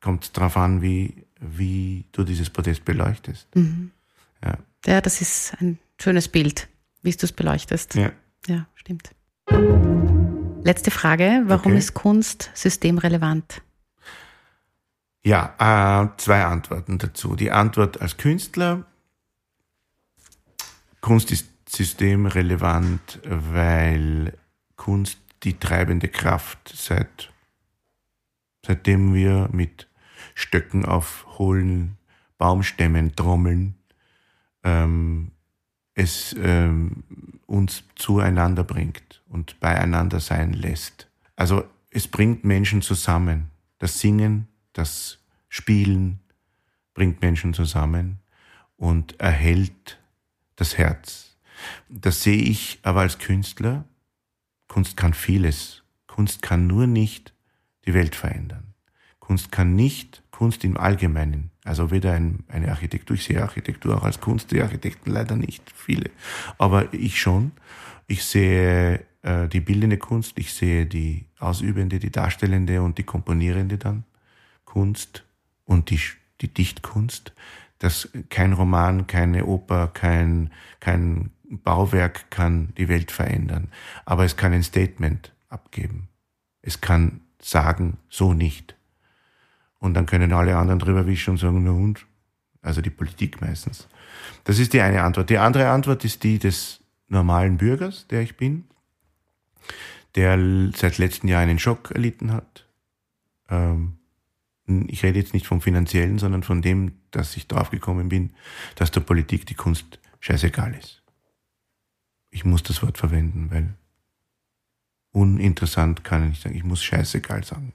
kommt 0.00 0.24
es 0.24 0.32
darauf 0.32 0.56
an, 0.56 0.82
wie, 0.82 1.24
wie 1.40 2.04
du 2.12 2.22
dieses 2.22 2.50
Podest 2.50 2.84
beleuchtest. 2.84 3.48
Ja. 4.44 4.58
Ja, 4.86 5.00
das 5.00 5.20
ist 5.22 5.54
ein 5.60 5.78
schönes 6.00 6.28
Bild, 6.28 6.68
wie 7.04 7.12
du 7.12 7.26
es 7.26 7.32
beleuchtest. 7.32 7.94
Ja. 7.94 8.10
Ja, 8.46 8.66
stimmt. 8.74 9.10
Letzte 10.64 10.90
Frage. 10.90 11.42
Warum 11.46 11.72
Okay. 11.72 11.78
ist 11.78 11.94
Kunst 11.94 12.50
systemrelevant? 12.54 13.62
Ja, 15.22 15.54
äh, 16.04 16.08
zwei 16.18 16.44
Antworten 16.44 16.98
dazu. 16.98 17.36
Die 17.36 17.50
Antwort 17.50 18.00
als 18.00 18.16
Künstler. 18.16 18.84
Kunst 21.00 21.30
ist 21.30 21.48
systemrelevant, 21.68 23.20
weil 23.24 24.36
Kunst 24.76 25.18
die 25.42 25.58
treibende 25.58 26.08
Kraft 26.08 26.72
seit, 26.74 27.30
seitdem 28.64 29.14
wir 29.14 29.48
mit 29.52 29.88
Stöcken 30.34 30.84
auf 30.84 31.26
hohlen 31.38 31.98
Baumstämmen 32.38 33.14
trommeln, 33.14 33.74
ähm, 34.62 35.30
es 35.94 36.34
ähm, 36.38 37.04
uns 37.46 37.84
zueinander 37.94 38.64
bringt 38.64 39.22
und 39.28 39.60
beieinander 39.60 40.20
sein 40.20 40.52
lässt. 40.52 41.08
Also 41.36 41.64
es 41.90 42.08
bringt 42.08 42.44
Menschen 42.44 42.82
zusammen. 42.82 43.50
Das 43.78 44.00
Singen, 44.00 44.48
das 44.72 45.18
Spielen 45.48 46.20
bringt 46.94 47.20
Menschen 47.20 47.54
zusammen 47.54 48.18
und 48.76 49.20
erhält 49.20 49.98
das 50.56 50.78
Herz. 50.78 51.36
Das 51.88 52.22
sehe 52.22 52.42
ich 52.42 52.78
aber 52.82 53.00
als 53.00 53.18
Künstler. 53.18 53.84
Kunst 54.68 54.96
kann 54.96 55.14
vieles. 55.14 55.82
Kunst 56.06 56.42
kann 56.42 56.66
nur 56.66 56.86
nicht 56.86 57.34
die 57.86 57.94
Welt 57.94 58.14
verändern. 58.14 58.74
Kunst 59.20 59.52
kann 59.52 59.74
nicht, 59.74 60.22
Kunst 60.30 60.64
im 60.64 60.76
Allgemeinen, 60.76 61.50
also 61.64 61.90
weder 61.90 62.12
ein, 62.12 62.44
eine 62.48 62.70
Architektur, 62.70 63.16
ich 63.16 63.24
sehe 63.24 63.42
Architektur 63.42 63.96
auch 63.96 64.04
als 64.04 64.20
Kunst, 64.20 64.52
die 64.52 64.62
Architekten 64.62 65.10
leider 65.10 65.34
nicht, 65.34 65.72
viele, 65.74 66.10
aber 66.58 66.92
ich 66.92 67.20
schon. 67.20 67.52
Ich 68.06 68.22
sehe 68.24 69.00
äh, 69.22 69.48
die 69.48 69.60
bildende 69.60 69.96
Kunst, 69.96 70.38
ich 70.38 70.52
sehe 70.52 70.84
die 70.84 71.24
ausübende, 71.38 71.98
die 71.98 72.10
darstellende 72.10 72.82
und 72.82 72.98
die 72.98 73.02
komponierende 73.02 73.78
dann 73.78 74.04
Kunst 74.66 75.24
und 75.64 75.88
die, 75.88 76.00
die 76.42 76.52
Dichtkunst, 76.52 77.32
dass 77.78 78.10
kein 78.28 78.52
Roman, 78.52 79.06
keine 79.06 79.46
Oper, 79.46 79.88
kein, 79.88 80.50
kein 80.80 81.30
Bauwerk 81.48 82.30
kann 82.30 82.74
die 82.76 82.88
Welt 82.88 83.10
verändern, 83.10 83.68
aber 84.04 84.24
es 84.24 84.36
kann 84.36 84.52
ein 84.52 84.62
Statement 84.62 85.32
abgeben. 85.48 86.08
Es 86.60 86.80
kann 86.80 87.20
sagen, 87.40 87.98
so 88.08 88.32
nicht. 88.34 88.74
Und 89.84 89.92
dann 89.92 90.06
können 90.06 90.32
alle 90.32 90.56
anderen 90.56 90.78
drüber 90.78 91.06
wischen 91.06 91.32
und 91.32 91.36
sagen, 91.36 91.62
na 91.62 91.70
und? 91.70 92.06
Also 92.62 92.80
die 92.80 92.88
Politik 92.88 93.42
meistens. 93.42 93.86
Das 94.44 94.58
ist 94.58 94.72
die 94.72 94.80
eine 94.80 95.02
Antwort. 95.02 95.28
Die 95.28 95.36
andere 95.36 95.68
Antwort 95.68 96.06
ist 96.06 96.22
die 96.22 96.38
des 96.38 96.80
normalen 97.08 97.58
Bürgers, 97.58 98.06
der 98.08 98.22
ich 98.22 98.38
bin, 98.38 98.64
der 100.14 100.38
seit 100.74 100.96
letztem 100.96 101.28
Jahr 101.28 101.42
einen 101.42 101.58
Schock 101.58 101.90
erlitten 101.90 102.32
hat. 102.32 102.66
Ähm, 103.50 103.98
ich 104.86 105.02
rede 105.02 105.18
jetzt 105.18 105.34
nicht 105.34 105.46
vom 105.46 105.60
finanziellen, 105.60 106.18
sondern 106.18 106.42
von 106.42 106.62
dem, 106.62 106.92
dass 107.10 107.36
ich 107.36 107.46
draufgekommen 107.46 108.08
bin, 108.08 108.32
dass 108.76 108.90
der 108.90 109.00
Politik 109.00 109.44
die 109.44 109.54
Kunst 109.54 110.00
scheißegal 110.20 110.74
ist. 110.76 111.02
Ich 112.30 112.46
muss 112.46 112.62
das 112.62 112.82
Wort 112.82 112.96
verwenden, 112.96 113.50
weil 113.50 113.74
uninteressant 115.10 116.04
kann 116.04 116.22
ich 116.22 116.30
nicht 116.30 116.42
sagen. 116.42 116.56
Ich 116.56 116.64
muss 116.64 116.82
scheißegal 116.82 117.44
sagen. 117.44 117.74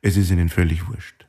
Es 0.00 0.16
ist 0.16 0.30
ihnen 0.30 0.48
völlig 0.48 0.88
wurscht. 0.88 1.26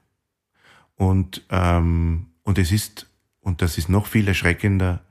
Und, 0.95 1.45
ähm, 1.49 2.27
und 2.43 2.57
es 2.57 2.71
ist, 2.71 3.09
und 3.41 3.61
das 3.61 3.77
ist 3.77 3.89
noch 3.89 4.05
viel 4.05 4.27
erschreckender, 4.27 5.03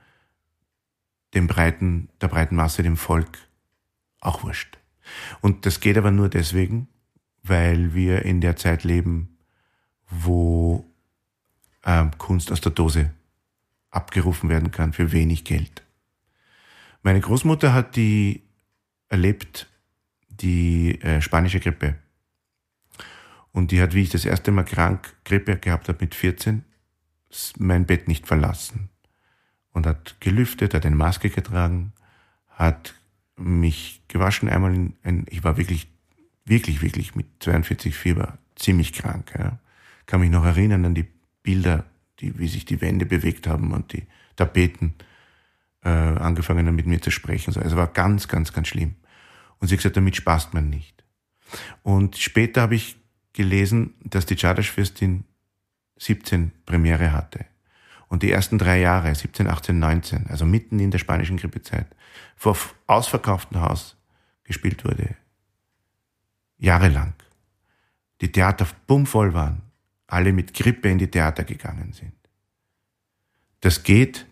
dem 1.35 1.47
breiten, 1.47 2.09
der 2.21 2.29
breiten 2.29 2.57
Masse, 2.57 2.83
dem 2.83 2.97
Volk 2.97 3.39
auch 4.21 4.43
wurscht. 4.43 4.79
Und 5.41 5.67
das 5.67 5.81
geht 5.81 5.97
aber 5.97 6.11
nur 6.11 6.29
deswegen, 6.29 6.89
weil 7.43 7.95
wir 7.95 8.25
in 8.25 8.41
der 8.41 8.57
Zeit 8.57 8.85
leben, 8.85 9.39
wo 10.11 10.85
ähm, 11.85 12.11
Kunst 12.19 12.53
aus 12.53 12.61
der 12.61 12.73
Dose 12.73 13.11
abgerufen 13.91 14.49
werden 14.51 14.71
kann 14.71 14.93
für 14.93 15.13
wenig 15.13 15.45
Geld. 15.45 15.83
Meine 17.03 17.21
Großmutter 17.21 17.73
hat 17.73 17.97
die 17.97 18.43
erlebt, 19.09 19.67
die 20.29 21.01
äh, 21.01 21.21
spanische 21.21 21.61
Grippe. 21.61 21.97
Und 23.53 23.71
die 23.71 23.81
hat, 23.81 23.95
wie 23.95 24.03
ich 24.03 24.11
das 24.11 24.25
erste 24.25 24.51
Mal 24.53 24.65
krank 24.65 25.15
Grippe 25.25 25.57
gehabt 25.57 25.89
habe 25.89 25.99
mit 26.01 26.15
14, 26.15 26.65
s- 27.31 27.55
mein 27.59 27.87
Bett 27.87 28.09
nicht 28.09 28.27
verlassen. 28.27 28.89
Und 29.73 29.87
hat 29.87 30.17
gelüftet, 30.21 30.75
hat 30.75 30.85
eine 30.87 30.97
Maske 30.97 31.31
getragen, 31.31 31.93
hat 32.49 32.95
mich 33.37 34.03
gewaschen 34.09 34.49
einmal 34.49 34.75
in 34.75 34.97
ein, 35.03 35.27
ich 35.31 35.45
war 35.45 35.57
wirklich, 35.57 35.89
wirklich, 36.45 36.83
wirklich 36.83 37.15
mit 37.15 37.27
42 37.41 37.95
Fieber 37.95 38.39
ziemlich 38.57 38.93
krank. 38.93 39.33
Ja. 39.39 39.59
Kann 40.07 40.21
mich 40.21 40.31
noch 40.31 40.45
erinnern 40.45 40.85
an 40.85 40.95
die 40.95 41.07
Bilder, 41.43 41.85
die, 42.21 42.39
wie 42.39 42.49
sich 42.49 42.65
die 42.65 42.81
Wände 42.81 43.07
bewegt 43.07 43.47
haben 43.47 43.73
und 43.73 43.93
die 43.93 44.07
Tapeten 44.37 44.95
äh, 45.85 45.89
angefangen 45.89 46.67
haben 46.67 46.75
mit 46.77 46.87
mir 46.87 47.01
zu 47.01 47.11
sprechen. 47.13 47.53
So. 47.53 47.61
Also 47.61 47.77
war 47.77 47.87
ganz, 47.89 48.27
ganz, 48.27 48.53
ganz 48.53 48.69
schlimm. 48.69 48.97
Und 49.59 49.69
sie 49.69 49.75
hat 49.75 49.79
gesagt, 49.79 49.97
damit 49.97 50.17
spaßt 50.17 50.55
man 50.55 50.69
nicht. 50.69 51.05
Und 51.83 52.17
später 52.17 52.63
habe 52.63 52.75
ich 52.75 52.97
gelesen, 53.33 53.95
dass 54.01 54.27
die 54.27 54.37
Czardasch-Fürstin 54.37 55.25
17 55.99 56.53
Premiere 56.65 57.13
hatte. 57.13 57.45
Und 58.09 58.23
die 58.23 58.31
ersten 58.31 58.59
drei 58.59 58.81
Jahre, 58.81 59.15
17, 59.15 59.47
18, 59.47 59.79
19, 59.79 60.27
also 60.29 60.47
mitten 60.47 60.81
in 60.81 60.91
der 60.91 60.99
spanischen 60.99 61.37
Grippezeit, 61.37 61.87
vor 62.37 62.57
ausverkauftem 62.87 63.61
Haus 63.61 63.97
gespielt 64.45 64.85
wurde. 64.85 65.15
Jahrelang. 66.57 67.15
Die 68.21 68.33
Theater 68.33 68.67
bummvoll 68.87 69.35
waren. 69.35 69.63
Alle 70.07 70.33
mit 70.33 70.55
Grippe 70.55 70.89
in 70.89 70.99
die 70.99 71.11
Theater 71.11 71.45
gegangen 71.45 71.93
sind. 71.93 72.15
Das 73.61 73.83
geht. 73.83 74.27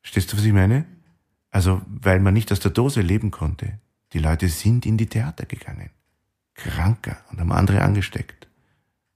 Verstehst 0.00 0.32
du, 0.32 0.36
was 0.36 0.44
ich 0.44 0.52
meine? 0.52 0.84
Also, 1.50 1.82
weil 1.86 2.18
man 2.18 2.34
nicht 2.34 2.50
aus 2.50 2.60
der 2.60 2.72
Dose 2.72 3.02
leben 3.02 3.30
konnte. 3.30 3.78
Die 4.12 4.18
Leute 4.18 4.48
sind 4.48 4.84
in 4.84 4.96
die 4.96 5.06
Theater 5.06 5.46
gegangen. 5.46 5.90
Kranker 6.54 7.18
und 7.30 7.40
haben 7.40 7.52
andere 7.52 7.82
angesteckt. 7.82 8.48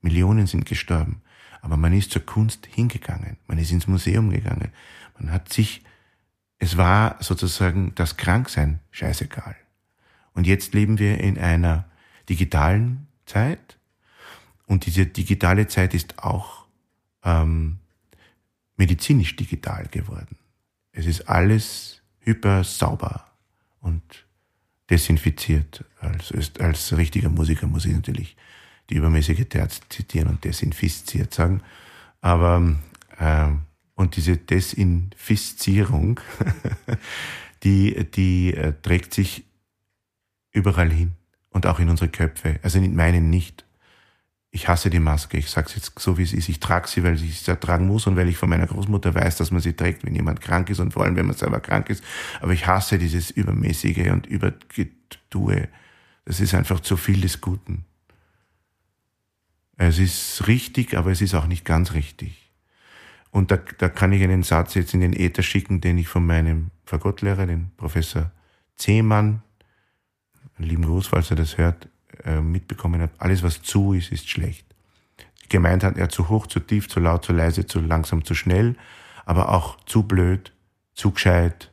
Millionen 0.01 0.47
sind 0.47 0.67
gestorben. 0.67 1.23
Aber 1.61 1.77
man 1.77 1.93
ist 1.93 2.13
zur 2.13 2.25
Kunst 2.25 2.67
hingegangen. 2.67 3.39
Man 3.47 3.59
ist 3.59 3.73
ins 3.73 3.87
Museum 3.87 4.31
gegangen. 4.31 4.71
Man 5.19 5.33
hat 5.33 5.53
sich, 5.53 5.83
es 6.59 6.77
war 6.77 7.17
sozusagen 7.21 7.93
das 7.95 8.17
Kranksein 8.17 8.81
scheißegal. 8.91 9.57
Und 10.33 10.47
jetzt 10.47 10.75
leben 10.75 10.99
wir 10.99 11.19
in 11.19 11.39
einer 11.39 11.87
digitalen 12.29 13.09
Zeit. 13.25 13.79
Und 14.67 14.87
diese 14.87 15.07
digitale 15.07 15.67
Zeit 15.67 15.95
ist 15.95 16.19
auch 16.23 16.67
ähm, 17.25 17.79
medizinisch 18.77 19.35
digital 19.37 19.87
geworden. 19.89 20.37
Es 20.93 21.07
ist 21.07 21.29
alles 21.29 22.03
hyper 22.21 22.65
sauber 22.65 23.27
und 23.81 24.26
desinfiziert. 24.91 25.85
Als, 26.01 26.33
als 26.59 26.97
richtiger 26.97 27.29
Musiker 27.29 27.67
muss 27.67 27.85
ich 27.85 27.95
natürlich 27.95 28.37
die 28.91 28.95
übermäßige 28.95 29.47
Terz 29.49 29.81
zitieren 29.89 30.29
und 30.29 30.45
desinfiziert 30.45 31.35
sagen. 31.35 31.63
Aber 32.21 32.77
ähm, 33.19 33.61
und 33.95 34.17
diese 34.17 34.37
Desinfizierung, 34.37 36.21
die, 37.63 38.11
die 38.11 38.55
äh, 38.55 38.75
trägt 38.83 39.15
sich 39.15 39.45
überall 40.53 40.91
hin 40.91 41.13
und 41.51 41.67
auch 41.67 41.81
in 41.81 41.89
unsere 41.89 42.11
Köpfe. 42.11 42.61
Also 42.63 42.79
in 42.79 42.95
meinen 42.95 43.31
nicht. 43.31 43.66
Ich 44.57 44.69
hasse 44.69 44.89
die 44.89 45.01
Maske. 45.01 45.37
Ich 45.37 45.51
sage 45.51 45.67
es 45.69 45.75
jetzt 45.75 45.99
so, 45.99 46.17
wie 46.17 46.23
es 46.23 46.33
ist. 46.33 46.49
Ich 46.49 46.61
trage 46.61 46.89
sie, 46.89 47.05
weil 47.05 47.23
ich 47.23 47.43
sie 47.43 47.57
tragen 47.57 47.87
muss 47.87 48.07
und 48.07 48.17
weil 48.17 48.27
ich 48.27 48.39
von 48.39 48.49
meiner 48.49 48.67
Großmutter 48.67 49.15
weiß, 49.15 49.37
dass 49.37 49.51
man 49.51 49.61
sie 49.61 49.75
trägt, 49.75 50.03
wenn 50.03 50.15
jemand 50.15 50.41
krank 50.41 50.71
ist 50.71 50.81
und 50.81 50.95
vor 50.95 51.05
allem, 51.05 51.15
wenn 51.15 51.27
man 51.27 51.37
selber 51.37 51.61
krank 51.61 51.91
ist. 51.91 52.03
Aber 52.41 52.55
ich 52.55 52.67
hasse 52.67 52.97
dieses 52.97 53.31
Übermäßige 53.31 54.09
und 54.13 54.25
Übergetue. 54.25 55.69
Das 56.25 56.41
ist 56.41 56.55
einfach 56.55 56.81
zu 56.81 56.97
viel 56.97 57.21
des 57.21 57.43
Guten. 57.43 57.85
Es 59.77 59.99
ist 59.99 60.47
richtig, 60.47 60.97
aber 60.97 61.11
es 61.11 61.21
ist 61.21 61.35
auch 61.35 61.47
nicht 61.47 61.67
ganz 61.67 61.93
richtig. 61.93 62.51
Und 63.31 63.51
da, 63.51 63.59
da 63.77 63.91
kann 63.91 64.13
ich 64.13 64.23
einen 64.23 64.43
Satz 64.43 64.73
jetzt 64.73 64.95
in 64.95 65.01
den 65.01 65.13
Äther 65.13 65.43
schicken, 65.43 65.83
den 65.83 65.99
ich 65.99 66.09
von 66.09 66.25
meinem 66.25 66.71
Fagottlehrer, 66.87 67.45
den 67.45 67.73
Professor 67.77 68.31
Zehmann, 68.77 69.43
einen 70.57 70.67
lieben 70.71 70.87
Gruß, 70.87 71.09
falls 71.09 71.29
er 71.29 71.37
das 71.37 71.59
hört, 71.59 71.91
äh, 72.25 72.41
mitbekommen 72.41 73.03
hat. 73.03 73.11
Alles, 73.19 73.43
was 73.43 73.63
zu 73.63 73.93
ist, 73.93 74.13
ist 74.13 74.29
schlecht. 74.29 74.67
Gemeint 75.49 75.85
hat 75.85 75.97
er 75.97 76.09
zu 76.09 76.29
hoch, 76.29 76.47
zu 76.47 76.61
tief, 76.61 76.89
zu 76.89 77.01
laut, 77.01 77.25
zu 77.25 77.33
leise, 77.33 77.67
zu 77.67 77.81
langsam, 77.81 78.25
zu 78.25 78.35
schnell, 78.35 78.77
aber 79.25 79.51
auch 79.51 79.77
zu 79.87 80.03
blöd, 80.03 80.53
zu 80.95 81.13
gescheit, 81.13 81.71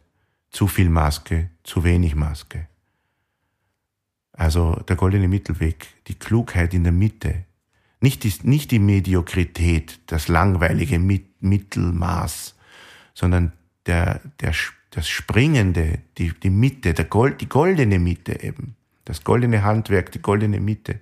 zu 0.49 0.67
viel 0.67 0.89
Maske, 0.89 1.49
zu 1.63 1.83
wenig 1.83 2.15
Maske. 2.15 2.67
Also 4.33 4.75
der 4.87 4.95
goldene 4.95 5.27
Mittelweg, 5.27 5.87
die 6.07 6.15
Klugheit 6.15 6.73
in 6.73 6.83
der 6.83 6.93
Mitte, 6.93 7.45
nicht 7.99 8.23
die, 8.23 8.33
nicht 8.43 8.71
die 8.71 8.79
Mediokrität, 8.79 9.99
das 10.07 10.27
langweilige 10.27 10.99
Mit 10.99 11.41
Mittelmaß, 11.41 12.55
sondern 13.13 13.53
der, 13.85 14.21
der, 14.39 14.53
das 14.91 15.07
Springende, 15.07 15.99
die, 16.17 16.31
die 16.31 16.49
Mitte, 16.49 16.93
der 16.93 17.05
Gold, 17.05 17.41
die 17.41 17.49
goldene 17.49 17.99
Mitte 17.99 18.41
eben, 18.41 18.75
das 19.06 19.24
goldene 19.24 19.64
Handwerk, 19.64 20.12
die 20.12 20.22
goldene 20.22 20.60
Mitte, 20.60 20.99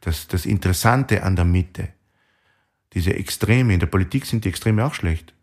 das, 0.00 0.28
das 0.28 0.46
Interessante 0.46 1.22
an 1.22 1.36
der 1.36 1.44
Mitte. 1.44 1.88
Diese 2.92 3.14
Extreme, 3.14 3.74
in 3.74 3.80
der 3.80 3.86
Politik 3.86 4.26
sind 4.26 4.44
die 4.44 4.48
Extreme 4.48 4.84
auch 4.84 4.94
schlecht. 4.94 5.34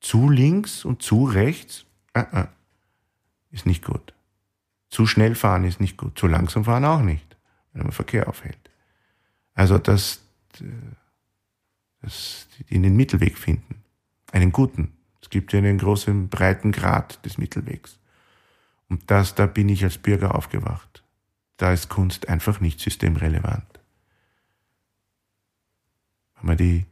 Zu 0.00 0.28
links 0.28 0.84
und 0.84 1.02
zu 1.02 1.24
rechts 1.24 1.86
äh, 2.12 2.20
äh, 2.20 2.46
ist 3.50 3.66
nicht 3.66 3.84
gut. 3.84 4.14
Zu 4.90 5.06
schnell 5.06 5.34
fahren 5.34 5.64
ist 5.64 5.80
nicht 5.80 5.96
gut. 5.96 6.18
Zu 6.18 6.26
langsam 6.26 6.64
fahren 6.64 6.84
auch 6.84 7.02
nicht, 7.02 7.36
wenn 7.72 7.82
man 7.82 7.92
Verkehr 7.92 8.28
aufhält. 8.28 8.58
Also 9.54 9.78
das, 9.78 10.20
das 12.00 12.48
in 12.68 12.82
den 12.82 12.96
Mittelweg 12.96 13.38
finden. 13.38 13.82
Einen 14.32 14.52
guten. 14.52 14.92
Es 15.22 15.30
gibt 15.30 15.52
ja 15.52 15.58
einen 15.58 15.78
großen, 15.78 16.28
breiten 16.28 16.70
Grad 16.70 17.24
des 17.24 17.38
Mittelwegs. 17.38 17.98
Und 18.88 19.10
das, 19.10 19.34
da 19.34 19.46
bin 19.46 19.68
ich 19.68 19.82
als 19.84 19.98
Bürger 19.98 20.34
aufgewacht. 20.34 21.03
Da 21.56 21.72
ist 21.72 21.88
Kunst 21.88 22.28
einfach 22.28 22.60
nicht 22.60 22.80
systemrelevant. 22.80 23.80
Haben 26.34 26.48
wir 26.48 26.56
die, 26.56 26.86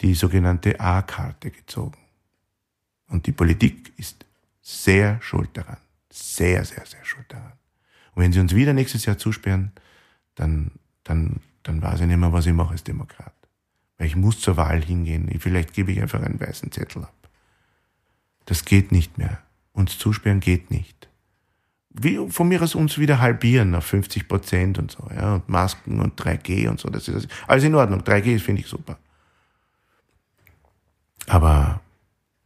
die 0.00 0.14
sogenannte 0.14 0.80
A-Karte 0.80 1.50
gezogen. 1.50 1.98
Und 3.08 3.26
die 3.26 3.32
Politik 3.32 3.92
ist 3.96 4.26
sehr 4.60 5.20
schuld 5.22 5.50
daran. 5.54 5.78
Sehr, 6.10 6.64
sehr, 6.64 6.84
sehr 6.84 7.04
schuld 7.04 7.26
daran. 7.28 7.52
Und 8.14 8.22
wenn 8.22 8.32
sie 8.32 8.40
uns 8.40 8.54
wieder 8.54 8.72
nächstes 8.72 9.04
Jahr 9.06 9.18
zusperren, 9.18 9.72
dann, 10.34 10.72
dann, 11.04 11.40
dann 11.62 11.80
weiß 11.80 12.00
ich 12.00 12.06
nicht 12.06 12.16
mehr, 12.16 12.32
was 12.32 12.46
ich 12.46 12.52
mache 12.52 12.72
als 12.72 12.84
Demokrat. 12.84 13.32
Weil 13.96 14.08
ich 14.08 14.16
muss 14.16 14.40
zur 14.40 14.56
Wahl 14.56 14.82
hingehen. 14.82 15.30
Vielleicht 15.40 15.72
gebe 15.72 15.92
ich 15.92 16.00
einfach 16.00 16.22
einen 16.22 16.40
weißen 16.40 16.70
Zettel 16.72 17.04
ab. 17.04 17.14
Das 18.44 18.64
geht 18.64 18.92
nicht 18.92 19.18
mehr. 19.18 19.42
Uns 19.72 19.98
zusperren 19.98 20.40
geht 20.40 20.70
nicht. 20.70 21.07
Wie, 22.00 22.30
von 22.30 22.48
mir 22.48 22.62
aus 22.62 22.74
uns 22.74 22.98
wieder 22.98 23.20
halbieren 23.20 23.74
auf 23.74 23.84
50 23.86 24.28
Prozent 24.28 24.78
und 24.78 24.90
so, 24.90 25.08
ja, 25.14 25.34
und 25.34 25.48
Masken 25.48 26.00
und 26.00 26.20
3G 26.20 26.68
und 26.68 26.78
so, 26.78 26.88
das 26.90 27.08
ist 27.08 27.28
alles 27.46 27.64
in 27.64 27.74
Ordnung. 27.74 28.02
3G 28.02 28.38
finde 28.38 28.62
ich 28.62 28.68
super. 28.68 28.98
Aber, 31.26 31.80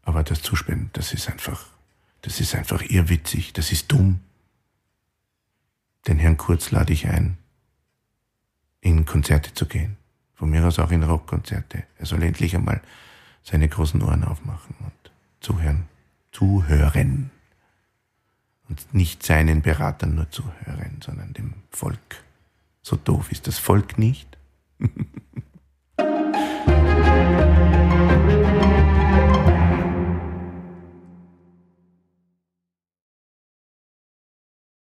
aber 0.02 0.22
das 0.22 0.42
Zusperren, 0.42 0.90
das 0.92 1.12
ist 1.12 1.28
einfach, 1.28 1.66
das 2.22 2.40
ist 2.40 2.54
einfach 2.54 2.82
irrwitzig, 2.82 3.52
das 3.52 3.72
ist 3.72 3.92
dumm. 3.92 4.20
Den 6.08 6.18
Herrn 6.18 6.36
Kurz 6.36 6.70
lade 6.70 6.92
ich 6.92 7.06
ein, 7.06 7.36
in 8.80 9.04
Konzerte 9.04 9.54
zu 9.54 9.66
gehen. 9.66 9.96
Von 10.34 10.50
mir 10.50 10.66
aus 10.66 10.80
auch 10.80 10.90
in 10.90 11.04
Rockkonzerte. 11.04 11.84
Er 11.98 12.06
soll 12.06 12.22
endlich 12.22 12.56
einmal 12.56 12.80
seine 13.44 13.68
großen 13.68 14.02
Ohren 14.02 14.24
aufmachen 14.24 14.74
und 14.80 15.12
zuhören. 15.40 15.86
Zuhören. 16.32 17.30
Und 18.72 18.94
nicht 18.94 19.22
seinen 19.22 19.60
Beratern 19.60 20.14
nur 20.14 20.30
zuhören, 20.30 20.98
sondern 21.04 21.34
dem 21.34 21.52
Volk. 21.68 22.24
So 22.80 22.96
doof 22.96 23.30
ist 23.30 23.46
das 23.46 23.58
Volk 23.58 23.98
nicht. 23.98 24.38